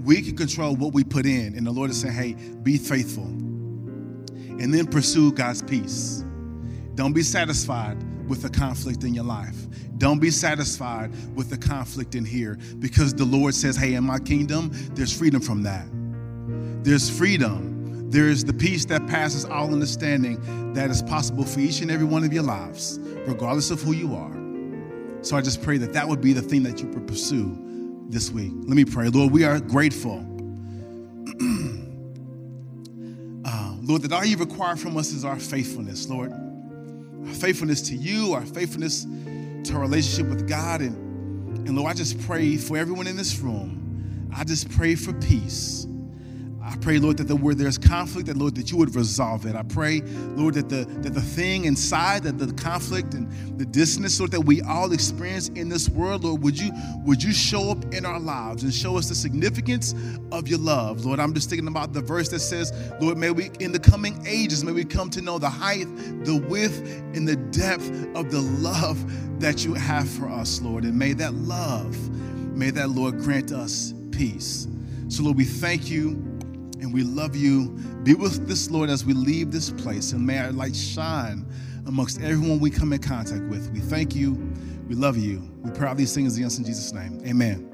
We 0.00 0.22
can 0.22 0.36
control 0.36 0.74
what 0.76 0.94
we 0.94 1.04
put 1.04 1.26
in, 1.26 1.54
and 1.54 1.66
the 1.66 1.70
Lord 1.70 1.90
is 1.90 2.00
saying, 2.00 2.14
"Hey, 2.14 2.32
be 2.62 2.78
faithful." 2.78 3.39
And 4.60 4.72
then 4.72 4.86
pursue 4.86 5.32
God's 5.32 5.62
peace. 5.62 6.22
Don't 6.94 7.14
be 7.14 7.22
satisfied 7.22 7.96
with 8.28 8.42
the 8.42 8.50
conflict 8.50 9.02
in 9.04 9.14
your 9.14 9.24
life. 9.24 9.56
Don't 9.98 10.20
be 10.20 10.30
satisfied 10.30 11.10
with 11.34 11.50
the 11.50 11.58
conflict 11.58 12.14
in 12.14 12.24
here 12.24 12.58
because 12.78 13.14
the 13.14 13.24
Lord 13.24 13.54
says, 13.54 13.76
Hey, 13.76 13.94
in 13.94 14.04
my 14.04 14.18
kingdom, 14.18 14.70
there's 14.94 15.16
freedom 15.16 15.40
from 15.40 15.62
that. 15.64 15.86
There's 16.84 17.10
freedom. 17.10 18.10
There 18.10 18.28
is 18.28 18.44
the 18.44 18.52
peace 18.52 18.84
that 18.86 19.06
passes 19.06 19.44
all 19.44 19.72
understanding 19.72 20.72
that 20.74 20.90
is 20.90 21.02
possible 21.02 21.44
for 21.44 21.60
each 21.60 21.80
and 21.80 21.90
every 21.90 22.06
one 22.06 22.24
of 22.24 22.32
your 22.32 22.42
lives, 22.42 22.98
regardless 23.26 23.70
of 23.70 23.80
who 23.80 23.92
you 23.92 24.14
are. 24.14 24.36
So 25.22 25.36
I 25.36 25.42
just 25.42 25.62
pray 25.62 25.78
that 25.78 25.92
that 25.92 26.06
would 26.08 26.20
be 26.20 26.32
the 26.32 26.42
thing 26.42 26.62
that 26.64 26.80
you 26.80 26.88
pursue 27.06 27.56
this 28.08 28.30
week. 28.30 28.52
Let 28.54 28.76
me 28.76 28.84
pray. 28.84 29.08
Lord, 29.08 29.32
we 29.32 29.44
are 29.44 29.60
grateful 29.60 30.18
Lord, 33.90 34.02
that 34.02 34.12
all 34.12 34.24
you 34.24 34.36
require 34.36 34.76
from 34.76 34.96
us 34.96 35.10
is 35.10 35.24
our 35.24 35.40
faithfulness, 35.40 36.08
Lord. 36.08 36.32
Our 36.32 37.34
faithfulness 37.34 37.82
to 37.88 37.96
you, 37.96 38.34
our 38.34 38.46
faithfulness 38.46 39.04
to 39.64 39.74
our 39.74 39.80
relationship 39.80 40.30
with 40.30 40.48
God. 40.48 40.80
And, 40.80 41.66
and 41.66 41.76
Lord, 41.76 41.90
I 41.90 41.94
just 41.94 42.20
pray 42.20 42.56
for 42.56 42.76
everyone 42.76 43.08
in 43.08 43.16
this 43.16 43.40
room. 43.40 44.28
I 44.32 44.44
just 44.44 44.70
pray 44.70 44.94
for 44.94 45.12
peace. 45.14 45.88
I 46.70 46.76
pray, 46.76 47.00
Lord, 47.00 47.16
that 47.16 47.24
the, 47.24 47.34
where 47.34 47.54
there's 47.54 47.78
conflict, 47.78 48.28
that 48.28 48.36
Lord, 48.36 48.54
that 48.54 48.70
you 48.70 48.76
would 48.76 48.94
resolve 48.94 49.44
it. 49.44 49.56
I 49.56 49.64
pray, 49.64 50.02
Lord, 50.36 50.54
that 50.54 50.68
the 50.68 50.84
that 51.00 51.14
the 51.14 51.20
thing 51.20 51.64
inside, 51.64 52.22
that 52.22 52.38
the 52.38 52.52
conflict 52.52 53.14
and 53.14 53.58
the 53.58 53.66
dissonance, 53.66 54.20
Lord, 54.20 54.30
that 54.30 54.42
we 54.42 54.62
all 54.62 54.92
experience 54.92 55.48
in 55.48 55.68
this 55.68 55.88
world, 55.88 56.22
Lord, 56.22 56.42
would 56.44 56.56
you 56.56 56.70
would 57.04 57.20
you 57.20 57.32
show 57.32 57.72
up 57.72 57.92
in 57.92 58.06
our 58.06 58.20
lives 58.20 58.62
and 58.62 58.72
show 58.72 58.96
us 58.96 59.08
the 59.08 59.16
significance 59.16 59.96
of 60.30 60.46
your 60.46 60.60
love, 60.60 61.04
Lord? 61.04 61.18
I'm 61.18 61.34
just 61.34 61.50
thinking 61.50 61.66
about 61.66 61.92
the 61.92 62.02
verse 62.02 62.28
that 62.28 62.38
says, 62.38 62.72
Lord, 63.00 63.18
may 63.18 63.32
we 63.32 63.50
in 63.58 63.72
the 63.72 63.80
coming 63.80 64.24
ages, 64.24 64.62
may 64.62 64.72
we 64.72 64.84
come 64.84 65.10
to 65.10 65.20
know 65.20 65.40
the 65.40 65.50
height, 65.50 65.86
the 66.24 66.36
width, 66.48 66.80
and 67.14 67.26
the 67.26 67.36
depth 67.36 67.90
of 68.14 68.30
the 68.30 68.42
love 68.42 69.04
that 69.40 69.64
you 69.64 69.74
have 69.74 70.08
for 70.08 70.28
us, 70.28 70.60
Lord, 70.60 70.84
and 70.84 70.96
may 70.96 71.14
that 71.14 71.34
love, 71.34 71.96
may 72.56 72.70
that 72.70 72.90
Lord 72.90 73.18
grant 73.18 73.50
us 73.50 73.92
peace. 74.12 74.68
So, 75.08 75.24
Lord, 75.24 75.36
we 75.36 75.44
thank 75.44 75.90
you 75.90 76.29
and 76.80 76.92
we 76.92 77.02
love 77.02 77.36
you. 77.36 77.68
Be 78.02 78.14
with 78.14 78.46
this, 78.46 78.70
Lord, 78.70 78.90
as 78.90 79.04
we 79.04 79.14
leave 79.14 79.52
this 79.52 79.70
place, 79.70 80.12
and 80.12 80.26
may 80.26 80.38
our 80.38 80.52
light 80.52 80.74
shine 80.74 81.46
amongst 81.86 82.20
everyone 82.20 82.60
we 82.60 82.70
come 82.70 82.92
in 82.92 83.00
contact 83.00 83.42
with. 83.44 83.70
We 83.72 83.80
thank 83.80 84.14
you. 84.14 84.32
We 84.88 84.94
love 84.94 85.16
you. 85.16 85.48
We 85.62 85.70
pray 85.70 85.88
all 85.88 85.94
these 85.94 86.14
things 86.14 86.38
in 86.38 86.64
Jesus' 86.64 86.92
name. 86.92 87.20
Amen. 87.26 87.69